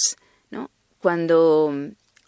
¿no? 0.51 0.69
Cuando 1.01 1.73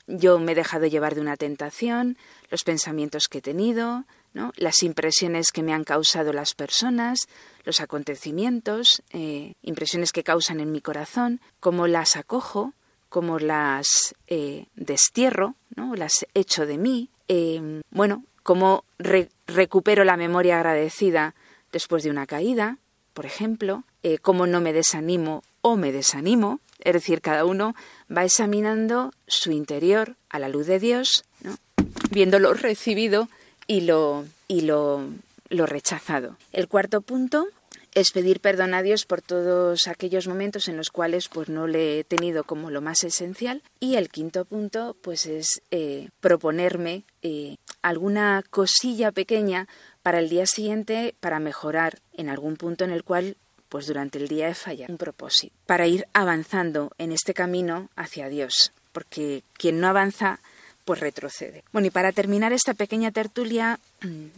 yo 0.08 0.40
me 0.40 0.54
he 0.54 0.56
dejado 0.56 0.88
llevar 0.88 1.16
de 1.16 1.22
una 1.22 1.38
tentación, 1.38 2.18
los 2.50 2.64
pensamientos 2.64 3.28
que 3.30 3.40
he 3.40 3.42
tenido, 3.42 4.06
las 4.34 4.84
impresiones 4.84 5.52
que 5.52 5.64
me 5.64 5.74
han 5.74 5.84
causado 5.84 6.34
las 6.34 6.54
personas, 6.54 7.28
los 7.64 7.80
acontecimientos, 7.82 9.04
eh, 9.12 9.54
impresiones 9.62 10.12
que 10.12 10.24
causan 10.24 10.60
en 10.60 10.72
mi 10.72 10.82
corazón, 10.82 11.42
cómo 11.60 11.88
las 11.88 12.16
acojo, 12.16 12.74
cómo 13.10 13.40
las 13.40 14.16
eh, 14.28 14.66
destierro, 14.76 15.56
¿no? 15.76 15.96
las 15.96 16.26
echo 16.34 16.66
de 16.66 16.78
mí, 16.78 17.10
eh, 17.28 17.82
bueno, 17.92 18.24
cómo 18.44 18.86
recupero 19.48 20.04
la 20.04 20.18
memoria 20.18 20.58
agradecida 20.58 21.36
después 21.72 22.04
de 22.04 22.10
una 22.10 22.26
caída, 22.26 22.78
por 23.14 23.26
ejemplo, 23.26 23.84
cómo 24.22 24.48
no 24.48 24.62
me 24.62 24.74
desanimo 24.74 25.44
o 25.62 25.76
me 25.76 25.92
desanimo, 25.92 26.60
es 26.80 26.94
decir, 26.94 27.22
cada 27.22 27.46
uno 27.46 27.76
va 28.10 28.24
examinando 28.24 29.14
su 29.28 29.52
interior 29.52 30.16
a 30.30 30.40
la 30.40 30.50
luz 30.50 30.66
de 30.66 30.80
Dios, 30.80 31.26
¿no? 31.42 31.56
viendo 32.10 32.40
lo 32.40 32.54
recibido 32.54 33.28
y 33.72 33.80
lo, 33.80 34.26
y 34.50 34.62
lo, 34.62 35.08
lo 35.48 35.66
rechazado. 35.66 36.36
El 36.52 36.68
cuarto 36.68 37.00
punto 37.00 37.48
es 37.94 38.12
pedir 38.12 38.42
perdón 38.42 38.74
a 38.74 38.82
Dios 38.82 39.06
por 39.06 39.22
todos 39.22 39.88
aquellos 39.88 40.28
momentos 40.28 40.68
en 40.68 40.76
los 40.76 40.90
cuales 40.90 41.30
pues 41.30 41.48
no 41.48 41.68
le 41.68 42.00
he 42.00 42.04
tenido 42.04 42.44
como 42.44 42.70
lo 42.70 42.82
más 42.82 43.06
esencial. 43.06 43.64
Y 43.80 43.96
el 43.96 44.10
quinto 44.10 44.44
punto 44.44 44.98
pues 45.02 45.26
es 45.26 45.62
eh, 45.72 46.10
proponerme 46.20 47.06
eh, 47.22 47.56
alguna 47.82 48.44
cosilla 48.50 49.14
pequeña 49.14 49.70
para 50.04 50.20
el 50.20 50.28
día 50.28 50.48
siguiente 50.48 51.16
para 51.22 51.40
mejorar 51.40 52.00
en 52.12 52.28
algún 52.28 52.58
punto 52.58 52.84
en 52.84 52.92
el 52.92 53.06
cual 53.06 53.38
pues 53.70 53.88
durante 53.88 54.18
el 54.18 54.28
día 54.28 54.50
he 54.50 54.54
fallado. 54.54 54.92
Un 54.92 54.98
propósito 54.98 55.56
para 55.66 55.88
ir 55.88 56.08
avanzando 56.12 56.92
en 56.98 57.14
este 57.14 57.34
camino 57.34 57.88
hacia 57.96 58.28
Dios. 58.28 58.74
Porque 58.92 59.44
quien 59.54 59.80
no 59.80 59.88
avanza 59.88 60.42
pues 60.86 61.00
retrocede. 61.00 61.64
Bueno, 61.72 61.88
y 61.88 61.92
para 61.92 62.12
terminar 62.12 62.54
esta 62.54 62.74
pequeña 62.74 63.12
tertulia, 63.12 63.80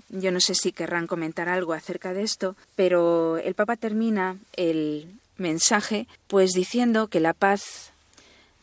yo 0.09 0.31
no 0.31 0.39
sé 0.39 0.55
si 0.55 0.71
querrán 0.71 1.07
comentar 1.07 1.49
algo 1.49 1.73
acerca 1.73 2.13
de 2.13 2.23
esto, 2.23 2.55
pero 2.75 3.37
el 3.37 3.55
Papa 3.55 3.75
termina 3.75 4.37
el 4.55 5.07
mensaje 5.37 6.07
pues 6.27 6.51
diciendo 6.51 7.07
que 7.07 7.19
la 7.19 7.33
paz 7.33 7.91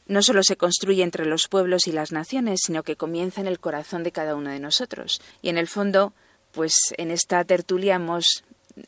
no 0.07 0.23
solo 0.23 0.43
se 0.43 0.57
construye 0.57 1.03
entre 1.05 1.25
los 1.25 1.47
pueblos 1.49 1.87
y 1.87 1.93
las 1.93 2.11
naciones, 2.11 2.61
sino 2.65 2.83
que 2.83 2.97
comienza 2.97 3.41
en 3.41 3.47
el 3.47 3.61
corazón 3.61 4.03
de 4.03 4.13
cada 4.13 4.35
uno 4.35 4.51
de 4.51 4.59
nosotros. 4.59 5.21
Y 5.41 5.51
en 5.51 5.59
el 5.59 5.69
fondo, 5.69 6.13
pues 6.53 6.73
en 6.97 7.11
esta 7.11 7.45
tertulia 7.45 7.95
hemos 7.95 8.25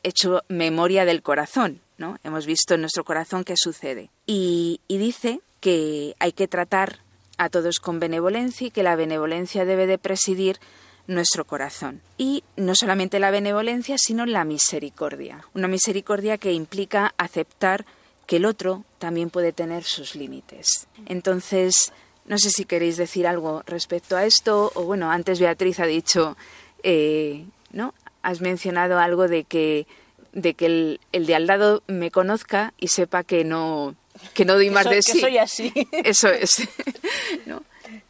hecho 0.02 0.42
memoria 0.48 1.04
del 1.04 1.22
corazón, 1.22 1.80
¿no? 1.96 2.18
Hemos 2.24 2.46
visto 2.46 2.74
en 2.74 2.80
nuestro 2.80 3.04
corazón 3.04 3.44
qué 3.44 3.54
sucede. 3.56 4.10
Y 4.26 4.80
dice 4.88 5.40
que 5.60 6.16
hay 6.18 6.32
que 6.32 6.48
tratar 6.48 6.98
a 7.42 7.48
todos 7.48 7.80
con 7.80 7.98
benevolencia 7.98 8.68
y 8.68 8.70
que 8.70 8.84
la 8.84 8.94
benevolencia 8.94 9.64
debe 9.64 9.88
de 9.88 9.98
presidir 9.98 10.60
nuestro 11.08 11.44
corazón. 11.44 12.00
Y 12.16 12.44
no 12.56 12.74
solamente 12.76 13.18
la 13.18 13.32
benevolencia, 13.32 13.96
sino 13.98 14.26
la 14.26 14.44
misericordia. 14.44 15.44
Una 15.52 15.66
misericordia 15.66 16.38
que 16.38 16.52
implica 16.52 17.14
aceptar 17.16 17.84
que 18.26 18.36
el 18.36 18.44
otro 18.44 18.84
también 18.98 19.30
puede 19.30 19.52
tener 19.52 19.82
sus 19.82 20.14
límites. 20.14 20.86
Entonces, 21.06 21.92
no 22.26 22.38
sé 22.38 22.50
si 22.50 22.64
queréis 22.64 22.96
decir 22.96 23.26
algo 23.26 23.64
respecto 23.66 24.16
a 24.16 24.24
esto, 24.24 24.70
o 24.76 24.84
bueno, 24.84 25.10
antes 25.10 25.40
Beatriz 25.40 25.80
ha 25.80 25.86
dicho, 25.86 26.36
eh, 26.84 27.44
¿no? 27.72 27.92
Has 28.22 28.40
mencionado 28.40 29.00
algo 29.00 29.26
de 29.26 29.42
que, 29.42 29.88
de 30.32 30.54
que 30.54 30.66
el, 30.66 31.00
el 31.10 31.26
de 31.26 31.34
al 31.34 31.48
lado 31.48 31.82
me 31.88 32.12
conozca 32.12 32.72
y 32.78 32.88
sepa 32.88 33.24
que 33.24 33.42
no, 33.42 33.96
que 34.34 34.44
no 34.44 34.54
doy 34.54 34.70
más 34.70 34.88
de 34.88 35.02
sí. 35.02 35.12
Que 35.12 35.20
soy 35.20 35.38
así. 35.38 35.72
Eso 36.04 36.28
es. 36.28 36.68
¿No? 37.46 37.62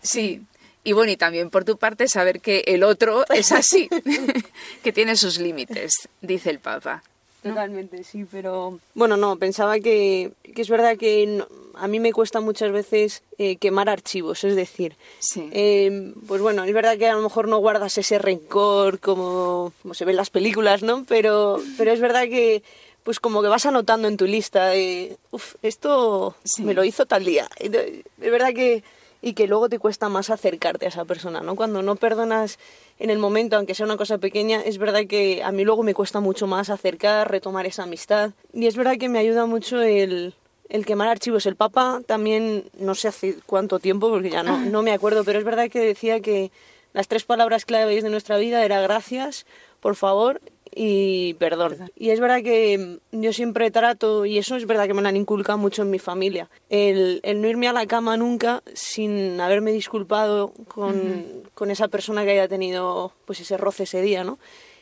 Sí. 0.03 0.43
Y 0.85 0.93
bueno, 0.93 1.13
y 1.13 1.17
también 1.17 1.51
por 1.51 1.65
tu 1.65 1.77
parte 1.77 2.09
saber 2.09 2.41
que 2.41 2.65
el 2.67 2.83
otro 2.83 3.25
es 3.33 3.53
así, 3.53 3.89
que 4.83 4.93
tiene 4.93 5.17
sus 5.17 5.39
límites, 5.39 6.09
dice 6.21 6.51
el 6.51 6.59
Papa. 6.59 7.05
Totalmente, 7.43 8.05
sí, 8.05 8.25
pero 8.31 8.79
bueno, 8.95 9.17
no, 9.17 9.37
pensaba 9.37 9.79
que, 9.81 10.33
que 10.55 10.63
es 10.63 10.69
verdad 10.69 10.97
que 10.97 11.45
a 11.75 11.89
mí 11.89 11.99
me 11.99 12.13
cuesta 12.13 12.41
muchas 12.41 12.71
veces 12.71 13.23
eh, 13.39 13.57
quemar 13.57 13.89
archivos, 13.89 14.45
es 14.45 14.55
decir, 14.55 14.95
sí. 15.19 15.49
eh, 15.53 16.13
pues 16.29 16.41
bueno, 16.41 16.63
es 16.63 16.73
verdad 16.73 16.97
que 16.99 17.09
a 17.09 17.15
lo 17.15 17.23
mejor 17.23 17.49
no 17.49 17.59
guardas 17.59 17.99
ese 17.99 18.19
rencor 18.19 19.01
como, 19.01 19.73
como 19.83 19.95
se 19.95 20.05
ve 20.05 20.13
en 20.13 20.19
las 20.19 20.31
películas, 20.31 20.83
¿no? 20.83 21.05
Pero, 21.09 21.61
pero 21.77 21.93
es 21.93 22.01
verdad 22.01 22.25
que 22.25 22.63
pues 23.03 23.21
como 23.21 23.43
que 23.43 23.49
vas 23.49 23.67
anotando 23.67 24.09
en 24.09 24.17
tu 24.17 24.27
lista 24.27 24.67
de, 24.67 25.17
uff, 25.31 25.57
esto 25.63 26.37
me 26.59 26.75
lo 26.75 26.85
hizo 26.85 27.07
tal 27.07 27.25
día. 27.25 27.49
Es 27.59 27.71
verdad 28.19 28.53
que, 28.55 28.85
y 29.21 29.35
que 29.35 29.47
luego 29.47 29.69
te 29.69 29.79
cuesta 29.79 30.09
más 30.09 30.31
acercarte 30.31 30.87
a 30.87 30.89
esa 30.89 31.05
persona, 31.05 31.41
¿no? 31.41 31.57
Cuando 31.57 31.83
no 31.83 31.97
perdonas 31.97 32.59
en 32.99 33.11
el 33.11 33.19
momento, 33.19 33.57
aunque 33.57 33.75
sea 33.75 33.87
una 33.87 33.97
cosa 33.97 34.19
pequeña, 34.19 34.61
es 34.61 34.79
verdad 34.79 35.07
que 35.09 35.43
a 35.43 35.51
mí 35.53 35.65
luego 35.65 35.83
me 35.83 35.95
cuesta 35.95 36.21
mucho 36.21 36.47
más 36.47 36.71
acercar, 36.71 37.31
retomar 37.31 37.67
esa 37.67 37.85
amistad. 37.85 38.33
Y 38.53 38.67
es 38.67 38.77
verdad 38.77 38.97
que 38.99 39.09
me 39.09 39.19
ayuda 39.19 39.47
mucho 39.47 39.81
el, 39.81 40.35
el 40.69 40.87
quemar 40.87 41.09
archivos. 41.09 41.47
El 41.47 41.57
Papa 41.57 42.03
también, 42.07 42.65
no 42.79 42.95
sé 42.95 43.09
hace 43.09 43.37
cuánto 43.47 43.81
tiempo, 43.81 44.11
porque 44.11 44.31
ya 44.31 44.43
no, 44.43 44.59
no 44.61 44.83
me 44.83 44.93
acuerdo, 44.93 45.25
pero 45.25 45.39
es 45.41 45.45
verdad 45.45 45.71
que 45.71 45.81
decía 45.81 46.21
que 46.21 46.53
las 46.93 47.09
tres 47.09 47.25
palabras 47.25 47.65
claves 47.65 48.05
de 48.05 48.11
nuestra 48.11 48.37
vida 48.37 48.65
era 48.65 48.81
gracias, 48.81 49.47
por 49.81 49.97
favor 49.97 50.41
y 50.75 51.35
perdón. 51.35 51.91
Y 51.97 52.11
es 52.11 52.21
verdad 52.21 52.43
que 52.43 52.99
yo 53.13 53.33
siempre 53.33 53.71
trato, 53.71 54.25
y 54.25 54.39
eso 54.39 54.57
es 54.57 54.67
verdad 54.67 54.87
que 54.87 54.95
me 54.95 55.03
lo 55.03 55.09
han 55.09 55.17
inculcado 55.17 55.59
mucho 55.59 55.83
en 55.83 55.91
mi 55.91 55.99
familia, 55.99 56.49
el, 56.71 57.21
el 57.23 57.41
no 57.41 57.49
irme 57.49 57.69
a 57.69 57.73
la 57.73 57.87
cama 57.87 58.17
nunca 58.17 58.63
sin 58.75 59.41
haberme 59.41 59.73
disculpado 59.73 60.53
con, 60.69 61.25
con, 61.55 61.71
esa 61.71 61.89
persona 61.89 62.25
que 62.25 62.33
haya 62.33 62.49
tenido 62.49 63.13
pues 63.27 63.41
ese 63.41 63.57
roce 63.57 63.85
ese 63.85 64.01
día, 64.01 64.25
¿no? 64.25 64.39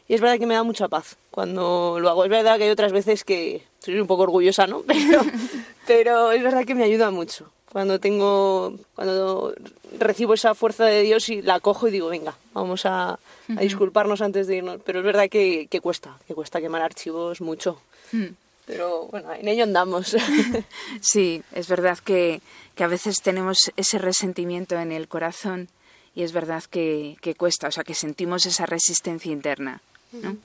Y 0.08 0.14
es 0.14 0.20
verdad 0.20 0.38
que 0.38 0.46
me 0.46 0.54
da 0.54 0.64
mucha 0.64 0.88
paz 0.88 1.16
cuando 1.30 1.98
lo 2.00 2.08
hago. 2.08 2.24
Es 2.24 2.30
verdad 2.30 2.58
que 2.58 2.64
hay 2.64 2.70
otras 2.70 2.92
veces 2.92 3.22
que 3.22 3.62
soy 3.78 4.00
un 4.00 4.08
poco 4.08 4.24
orgullosa, 4.24 4.66
¿no? 4.66 4.82
Pero, 4.86 5.22
pero 5.86 6.30
es 6.30 6.42
verdad 6.42 6.64
que 6.64 6.74
me 6.74 6.84
ayuda 6.84 7.10
mucho 7.10 7.50
cuando 7.72 8.00
tengo 8.00 8.74
cuando 8.94 9.54
recibo 9.98 10.34
esa 10.34 10.54
fuerza 10.54 10.84
de 10.84 11.02
Dios 11.02 11.28
y 11.28 11.42
la 11.42 11.60
cojo 11.60 11.88
y 11.88 11.90
digo 11.90 12.08
venga 12.08 12.34
vamos 12.52 12.86
a, 12.86 13.12
a 13.12 13.60
disculparnos 13.60 14.20
antes 14.22 14.46
de 14.46 14.56
irnos 14.56 14.80
pero 14.84 15.00
es 15.00 15.04
verdad 15.04 15.28
que, 15.28 15.66
que 15.70 15.80
cuesta 15.80 16.16
que 16.26 16.34
cuesta 16.34 16.60
quemar 16.60 16.82
archivos 16.82 17.40
mucho. 17.40 17.80
Pero 18.66 19.06
bueno 19.06 19.32
en 19.32 19.48
ello 19.48 19.64
andamos. 19.64 20.16
Sí 21.00 21.42
es 21.52 21.68
verdad 21.68 21.98
que, 21.98 22.40
que 22.74 22.84
a 22.84 22.88
veces 22.88 23.16
tenemos 23.22 23.72
ese 23.76 23.98
resentimiento 23.98 24.78
en 24.78 24.92
el 24.92 25.08
corazón 25.08 25.68
y 26.14 26.22
es 26.22 26.32
verdad 26.32 26.64
que, 26.64 27.16
que 27.20 27.34
cuesta 27.34 27.68
o 27.68 27.70
sea 27.70 27.84
que 27.84 27.94
sentimos 27.94 28.46
esa 28.46 28.66
resistencia 28.66 29.32
interna 29.32 29.80
¿no? 30.12 30.36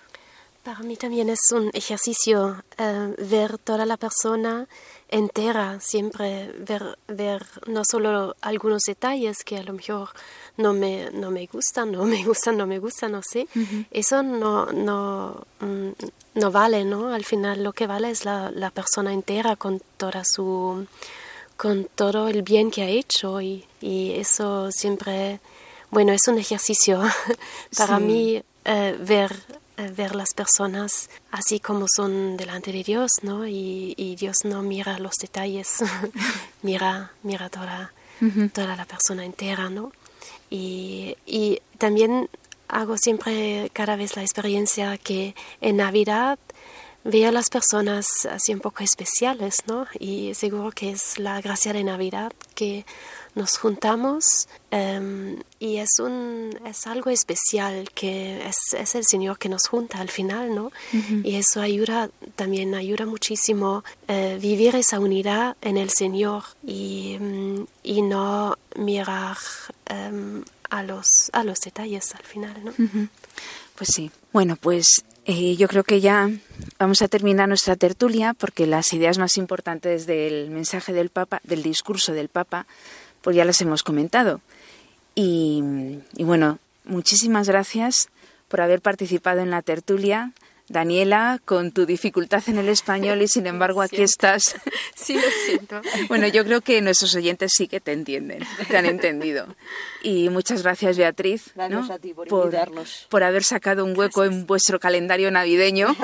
Para 0.66 0.80
mí 0.80 0.98
también 0.98 1.30
es 1.30 1.52
un 1.52 1.70
ejercicio 1.74 2.64
uh, 2.80 3.14
ver 3.30 3.60
toda 3.60 3.86
la 3.86 3.98
persona 3.98 4.68
entera, 5.10 5.80
siempre 5.80 6.52
ver, 6.58 6.98
ver 7.08 7.46
no 7.68 7.84
solo 7.88 8.36
algunos 8.42 8.82
detalles 8.88 9.44
que 9.46 9.58
a 9.58 9.64
lo 9.64 9.74
mejor 9.74 10.10
no 10.58 10.74
me, 10.74 11.12
no 11.12 11.30
me 11.30 11.46
gustan, 11.46 11.92
no 11.92 12.06
me 12.06 12.24
gustan, 12.26 12.58
no 12.58 12.66
me 12.66 12.80
gustan, 12.80 13.12
no 13.12 13.22
sé. 13.22 13.48
Uh 13.56 13.60
-huh. 13.60 13.86
Eso 13.92 14.24
no, 14.24 14.66
no, 14.72 15.46
mm, 15.60 15.90
no 16.34 16.52
vale, 16.52 16.84
¿no? 16.84 17.14
Al 17.14 17.26
final 17.26 17.64
lo 17.64 17.72
que 17.72 17.86
vale 17.86 18.10
es 18.10 18.26
la, 18.26 18.50
la 18.50 18.72
persona 18.72 19.14
entera 19.14 19.56
con 19.58 19.80
toda 19.98 20.24
su 20.26 20.88
con 21.58 21.88
todo 21.94 22.28
el 22.28 22.42
bien 22.42 22.72
que 22.72 22.82
ha 22.82 22.90
hecho 22.90 23.40
y, 23.40 23.66
y 23.82 24.14
eso 24.14 24.72
siempre, 24.72 25.40
bueno, 25.92 26.12
es 26.12 26.28
un 26.28 26.40
ejercicio 26.40 27.04
para 27.78 27.98
sí. 28.00 28.04
mí 28.04 28.44
eh, 28.66 28.98
ver 29.00 29.32
ver 29.96 30.16
las 30.16 30.34
personas 30.34 31.10
así 31.32 31.60
como 31.60 31.86
son 31.94 32.38
delante 32.38 32.72
de 32.72 32.84
Dios, 32.84 33.12
¿no? 33.22 33.48
Y, 33.48 33.94
y 33.98 34.16
Dios 34.16 34.38
no 34.44 34.62
mira 34.62 35.00
los 35.00 35.16
detalles, 35.16 35.84
mira, 36.62 37.12
mira 37.24 37.50
toda, 37.50 37.92
uh 38.22 38.26
-huh. 38.26 38.52
toda 38.52 38.76
la 38.76 38.86
persona 38.86 39.26
entera, 39.26 39.70
¿no? 39.70 39.92
Y, 40.50 41.18
y 41.26 41.62
también 41.78 42.30
hago 42.68 42.98
siempre 42.98 43.70
cada 43.74 43.96
vez 43.96 44.16
la 44.16 44.24
experiencia 44.24 44.98
que 44.98 45.36
en 45.62 45.78
Navidad 45.78 46.40
ve 47.06 47.28
a 47.28 47.32
las 47.32 47.50
personas 47.50 48.08
así 48.30 48.54
un 48.54 48.60
poco 48.60 48.84
especiales, 48.84 49.58
¿no? 49.68 49.86
Y 50.00 50.34
seguro 50.34 50.72
que 50.72 50.90
es 50.90 51.20
la 51.20 51.40
gracia 51.40 51.72
de 51.72 51.84
Navidad 51.84 52.34
que 52.56 52.84
nos 53.36 53.58
juntamos 53.58 54.48
em, 54.72 55.38
y 55.60 55.78
es, 55.78 56.00
un, 56.00 56.58
es 56.66 56.88
algo 56.88 57.12
especial 57.12 57.90
que 57.94 58.48
es, 58.48 58.56
es, 58.76 58.96
el 58.96 59.06
Señor 59.06 59.38
que 59.38 59.50
nos 59.50 59.68
junta 59.68 60.00
al 60.00 60.10
final, 60.10 60.56
¿no? 60.56 60.72
Y 61.24 61.36
eso 61.36 61.62
ayuda, 61.62 62.10
también 62.36 62.74
ayuda 62.74 63.06
muchísimo 63.06 63.84
eh, 64.08 64.40
vivir 64.42 64.76
esa 64.76 65.00
unidad 65.00 65.58
en 65.62 65.78
el 65.78 65.92
Señor 65.92 66.44
y, 66.66 67.18
mm, 67.20 67.66
y 67.84 68.02
no 68.02 68.58
mirar 68.78 69.38
em, 69.86 70.44
a, 70.70 70.82
los, 70.82 71.08
a 71.34 71.44
los 71.44 71.60
detalles 71.60 72.16
al 72.16 72.24
final, 72.24 72.64
¿no? 72.64 72.74
Pues 73.76 73.90
sí. 73.94 74.10
Bueno, 74.32 74.56
pues 74.56 75.04
eh, 75.26 75.56
yo 75.56 75.68
creo 75.68 75.84
que 75.84 76.02
ya 76.02 76.30
vamos 76.78 77.02
a 77.02 77.08
terminar 77.08 77.48
nuestra 77.48 77.76
tertulia 77.76 78.36
porque 78.36 78.68
las 78.68 78.94
ideas 78.94 79.18
más 79.18 79.38
importantes 79.38 80.06
del 80.06 80.52
mensaje 80.52 80.94
del 80.94 81.10
Papa, 81.10 81.42
del 81.44 81.64
discurso 81.64 82.14
del 82.14 82.30
Papa, 82.30 82.68
pues 83.22 83.36
ya 83.36 83.44
las 83.44 83.60
hemos 83.62 83.82
comentado. 83.82 84.42
Y, 85.16 85.64
bueno, 86.20 86.60
muchísimas 86.84 87.48
gracias 87.48 88.10
por 88.50 88.62
haber 88.62 88.82
participado 88.82 89.40
en 89.42 89.50
la 89.50 89.64
tertulia. 89.64 90.32
Daniela, 90.68 91.40
con 91.46 91.72
tu 91.72 91.86
dificultad 91.86 92.44
en 92.48 92.58
el 92.58 92.70
español 92.70 93.22
y 93.22 93.28
sin 93.28 93.46
embargo 93.46 93.82
aquí 93.82 94.02
estás. 94.02 94.56
Sí, 94.96 95.14
lo 95.14 95.22
siento. 95.46 95.82
Bueno, 96.08 96.28
yo 96.28 96.44
creo 96.46 96.62
que 96.62 96.82
nuestros 96.82 97.14
oyentes 97.16 97.52
sí 97.56 97.68
que 97.68 97.80
te 97.80 97.92
entienden, 97.92 98.44
te 98.68 98.78
han 98.78 98.86
entendido. 98.86 99.48
Y 100.02 100.30
muchas 100.30 100.64
gracias, 100.64 100.98
Beatriz, 100.98 101.54
por, 103.10 103.24
haber 103.24 103.44
sacado 103.44 103.84
un 103.86 103.98
hueco 103.98 104.24
en 104.24 104.46
vuestro 104.48 104.80
calendario 104.80 105.30
navideño 105.32 105.96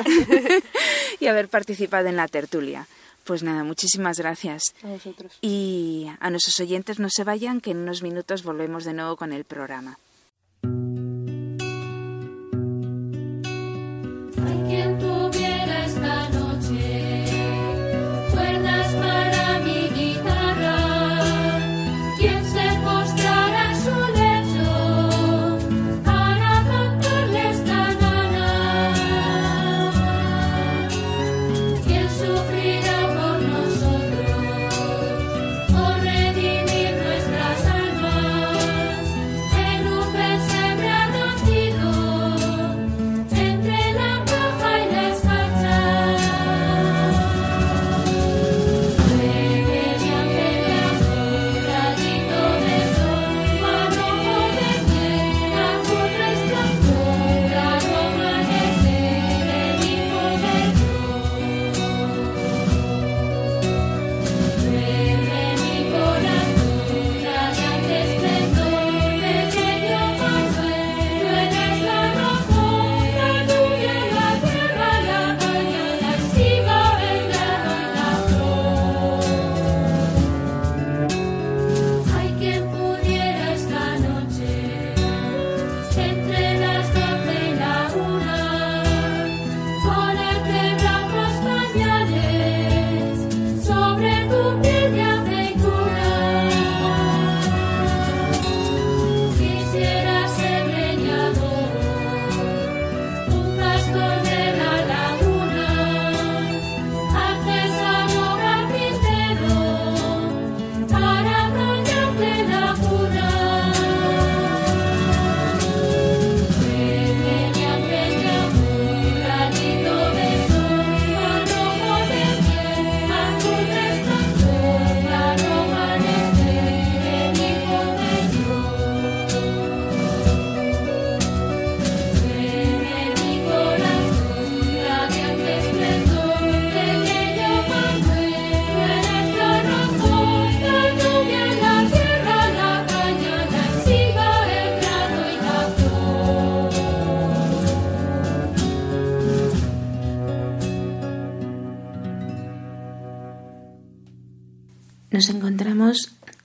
y 1.20 1.28
haber 1.28 1.48
participado 1.48 2.08
en 2.10 2.18
la 2.18 2.28
tertulia. 2.28 2.88
Pues 3.24 3.44
nada, 3.44 3.64
muchísimas 3.64 4.20
gracias. 4.20 4.64
A 4.84 4.88
vosotros. 4.88 5.38
Y 5.42 6.08
a 6.20 6.30
nuestros 6.30 6.60
oyentes 6.60 7.00
no 7.00 7.10
se 7.10 7.24
vayan, 7.24 7.62
que 7.62 7.72
en 7.72 7.78
unos 7.78 8.04
minutos 8.04 8.44
volvemos 8.44 8.84
de 8.84 8.94
nuevo 8.94 9.16
con 9.16 9.32
el 9.34 9.46
programa. 9.46 9.98
Nos 14.72 15.11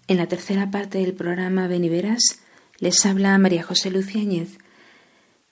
en 0.09 0.18
la 0.18 0.26
tercera 0.26 0.70
parte 0.70 0.98
del 0.98 1.14
programa 1.14 1.66
Beniveras. 1.66 2.40
Les 2.78 3.04
habla 3.07 3.36
María 3.38 3.62
José 3.62 3.90
Luciáñez. 3.90 4.59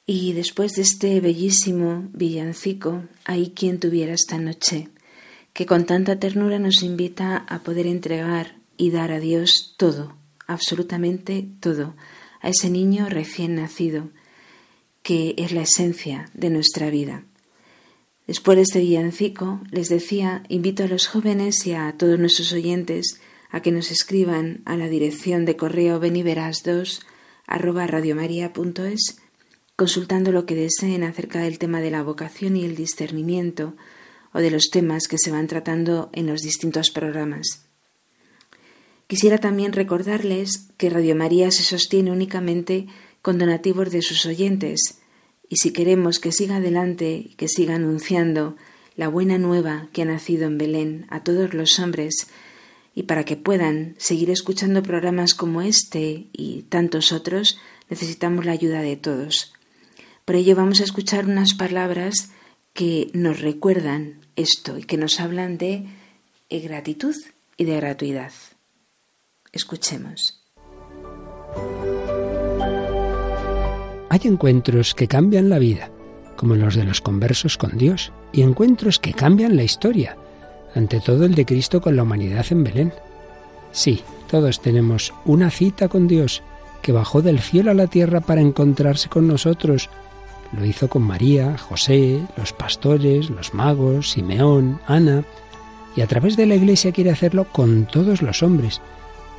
Y 0.07 0.35
después 0.35 0.73
de 0.73 0.83
este 0.83 1.21
bellísimo 1.21 2.09
villancico, 2.13 3.05
hay 3.25 3.51
quien 3.51 3.81
tuviera 3.81 4.13
esta 4.13 4.39
noche, 4.39 4.91
que 5.55 5.67
con 5.67 5.87
tanta 5.87 6.19
ternura 6.19 6.59
nos 6.59 6.83
invita 6.83 7.39
a 7.49 7.63
poder 7.63 7.87
entregar 7.87 8.57
y 8.77 8.91
dar 8.91 9.13
a 9.13 9.21
Dios 9.21 9.75
todo, 9.79 10.15
absolutamente 10.47 11.49
todo, 11.61 11.95
a 12.43 12.51
ese 12.51 12.69
niño 12.69 13.09
recién 13.09 13.55
nacido, 13.55 14.11
que 15.03 15.35
es 15.39 15.53
la 15.53 15.63
esencia 15.63 16.29
de 16.35 16.51
nuestra 16.51 16.91
vida. 16.91 17.25
Después 18.27 18.57
de 18.57 18.63
este 18.63 18.81
villancico, 18.81 19.61
les 19.71 19.89
decía, 19.89 20.43
invito 20.49 20.85
a 20.85 20.89
los 20.89 21.07
jóvenes 21.07 21.67
y 21.67 21.73
a 21.73 21.95
todos 21.97 22.19
nuestros 22.19 22.53
oyentes 22.53 23.21
a 23.55 23.63
que 23.63 23.71
nos 23.71 23.93
escriban 23.93 24.63
a 24.65 24.77
la 24.77 24.89
dirección 24.89 25.45
de 25.45 25.55
correo 25.55 26.01
beniveras2 26.01 27.03
arroba 27.47 27.87
radiomaria.es 27.87 29.21
consultando 29.77 30.33
lo 30.33 30.45
que 30.45 30.57
deseen 30.57 31.05
acerca 31.05 31.39
del 31.39 31.61
tema 31.61 31.81
de 31.81 31.93
la 31.93 32.03
vocación 32.03 32.57
y 32.57 32.65
el 32.65 32.75
discernimiento 32.75 33.77
o 34.33 34.41
de 34.41 34.51
los 34.51 34.71
temas 34.71 35.07
que 35.07 35.19
se 35.19 35.31
van 35.31 35.47
tratando 35.47 36.11
en 36.13 36.27
los 36.27 36.41
distintos 36.41 36.91
programas. 36.91 37.63
Quisiera 39.07 39.39
también 39.39 39.73
recordarles 39.73 40.71
que 40.77 40.91
Radio 40.91 41.15
María 41.15 41.53
se 41.53 41.63
sostiene 41.63 42.11
únicamente 42.11 42.89
con 43.23 43.39
donativos 43.39 43.93
de 43.93 44.03
sus 44.03 44.27
oyentes, 44.27 44.99
y 45.49 45.59
si 45.59 45.73
queremos 45.73 46.19
que 46.19 46.33
siga 46.33 46.57
adelante 46.57 47.25
y 47.25 47.35
que 47.37 47.47
siga 47.47 47.77
anunciando 47.77 48.57
la 48.97 49.07
buena 49.07 49.39
nueva 49.39 49.89
que 49.93 50.03
ha 50.03 50.07
nacido 50.07 50.47
en 50.47 50.59
Belén 50.59 51.07
a 51.09 51.23
todos 51.23 51.55
los 51.55 51.79
hombres, 51.79 52.27
y 52.95 53.05
para 53.05 53.25
que 53.25 53.37
puedan 53.37 53.95
seguir 53.99 54.31
escuchando 54.31 54.83
programas 54.83 55.35
como 55.35 55.63
este 55.63 56.27
y 56.33 56.63
tantos 56.69 57.13
otros, 57.13 57.59
necesitamos 57.91 58.45
la 58.45 58.53
ayuda 58.53 58.81
de 58.81 58.97
todos. 58.97 59.53
Por 60.25 60.37
ello 60.37 60.57
vamos 60.57 60.81
a 60.81 60.85
escuchar 60.85 61.27
unas 61.27 61.55
palabras 61.55 62.31
que 62.73 63.11
nos 63.13 63.41
recuerdan 63.41 64.21
esto 64.37 64.79
y 64.79 64.85
que 64.85 64.97
nos 64.97 65.21
hablan 65.21 65.59
de 65.59 65.87
gratitud 66.51 67.15
y 67.57 67.65
de 67.65 67.77
gratuidad. 67.77 68.33
Escuchemos. 69.53 70.41
Hay 74.11 74.21
encuentros 74.25 74.95
que 74.95 75.09
cambian 75.09 75.49
la 75.49 75.59
vida, 75.59 75.91
como 76.37 76.55
los 76.55 76.75
de 76.77 76.85
los 76.85 77.01
conversos 77.01 77.59
con 77.59 77.77
Dios, 77.77 78.13
y 78.33 78.43
encuentros 78.43 78.99
que 78.99 79.13
cambian 79.13 79.57
la 79.57 79.65
historia, 79.65 80.17
ante 80.75 81.01
todo 81.01 81.25
el 81.25 81.35
de 81.35 81.47
Cristo 81.47 81.81
con 81.81 81.97
la 81.97 82.03
humanidad 82.03 82.47
en 82.51 82.65
Belén. 82.65 82.93
Sí, 83.73 84.03
todos 84.31 84.61
tenemos 84.61 85.15
una 85.25 85.51
cita 85.51 85.89
con 85.89 86.07
Dios, 86.07 86.43
que 86.83 86.93
bajó 86.93 87.23
del 87.23 87.41
cielo 87.41 87.71
a 87.71 87.75
la 87.75 87.87
tierra 87.87 88.21
para 88.21 88.41
encontrarse 88.41 89.09
con 89.09 89.27
nosotros. 89.27 89.89
Lo 90.53 90.65
hizo 90.65 90.89
con 90.89 91.03
María, 91.03 91.57
José, 91.57 92.21
los 92.37 92.53
pastores, 92.53 93.31
los 93.31 93.55
magos, 93.55 94.11
Simeón, 94.11 94.81
Ana, 94.87 95.25
y 95.97 96.01
a 96.01 96.07
través 96.07 96.37
de 96.37 96.47
la 96.47 96.57
Iglesia 96.57 96.93
quiere 96.93 97.11
hacerlo 97.11 97.47
con 97.51 97.87
todos 97.87 98.23
los 98.23 98.43
hombres, 98.43 98.81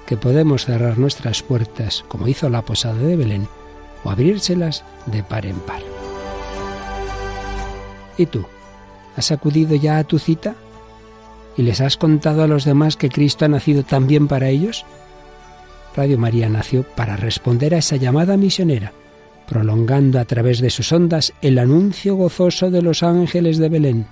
que 0.05 0.17
podemos 0.17 0.65
cerrar 0.65 0.97
nuestras 0.97 1.43
puertas, 1.43 2.03
como 2.07 2.27
hizo 2.27 2.49
la 2.49 2.61
posada 2.61 2.97
de 2.99 3.15
Belén, 3.15 3.47
o 4.03 4.09
abrírselas 4.09 4.83
de 5.05 5.23
par 5.23 5.45
en 5.45 5.59
par. 5.59 5.81
¿Y 8.17 8.25
tú? 8.25 8.45
¿Has 9.15 9.31
acudido 9.31 9.75
ya 9.75 9.97
a 9.97 10.03
tu 10.03 10.19
cita? 10.19 10.55
¿Y 11.57 11.63
les 11.63 11.81
has 11.81 11.97
contado 11.97 12.43
a 12.43 12.47
los 12.47 12.65
demás 12.65 12.97
que 12.97 13.09
Cristo 13.09 13.45
ha 13.45 13.47
nacido 13.47 13.83
también 13.83 14.27
para 14.27 14.49
ellos? 14.49 14.85
Radio 15.95 16.17
María 16.17 16.49
nació 16.49 16.83
para 16.83 17.15
responder 17.15 17.73
a 17.73 17.77
esa 17.77 17.95
llamada 17.95 18.35
misionera, 18.35 18.91
prolongando 19.47 20.19
a 20.19 20.25
través 20.25 20.59
de 20.59 20.69
sus 20.69 20.91
ondas 20.91 21.33
el 21.41 21.57
anuncio 21.57 22.15
gozoso 22.15 22.69
de 22.69 22.81
los 22.81 23.03
ángeles 23.03 23.57
de 23.57 23.69
Belén. 23.69 24.05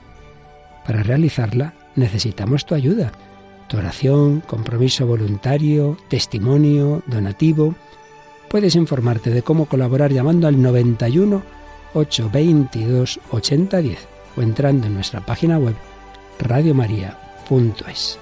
Para 0.85 1.03
realizarla 1.03 1.73
necesitamos 1.95 2.65
tu 2.65 2.75
ayuda, 2.75 3.11
tu 3.67 3.77
oración, 3.77 4.41
compromiso 4.41 5.05
voluntario, 5.05 5.97
testimonio, 6.07 7.03
donativo. 7.07 7.75
Puedes 8.49 8.75
informarte 8.75 9.31
de 9.31 9.41
cómo 9.41 9.65
colaborar 9.65 10.13
llamando 10.13 10.47
al 10.47 10.61
91 10.61 11.43
822 11.93 13.19
8010 13.31 14.07
o 14.37 14.41
entrando 14.41 14.87
en 14.87 14.95
nuestra 14.95 15.25
página 15.25 15.57
web 15.57 15.75
radiomaria.es. 17.49 18.19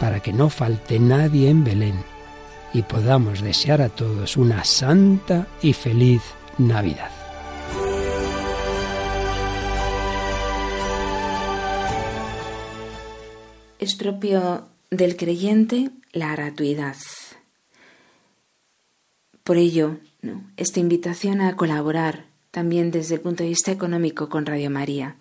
Para 0.00 0.20
que 0.20 0.32
no 0.32 0.50
falte 0.50 0.98
nadie 0.98 1.48
en 1.48 1.64
Belén 1.64 2.04
y 2.72 2.82
podamos 2.82 3.40
desear 3.40 3.80
a 3.80 3.88
todos 3.88 4.36
una 4.36 4.64
santa 4.64 5.46
y 5.62 5.72
feliz 5.72 6.22
Navidad. 6.58 7.10
Es 13.78 13.94
propio 13.94 14.66
del 14.90 15.16
creyente 15.16 15.90
la 16.12 16.32
gratuidad. 16.32 16.96
Por 19.44 19.58
ello, 19.58 19.98
esta 20.56 20.80
invitación 20.80 21.40
a 21.40 21.54
colaborar 21.56 22.24
también 22.56 22.90
desde 22.90 23.16
el 23.16 23.20
punto 23.20 23.42
de 23.42 23.50
vista 23.50 23.70
económico 23.70 24.30
con 24.30 24.46
Radio 24.46 24.70
María. 24.70 25.16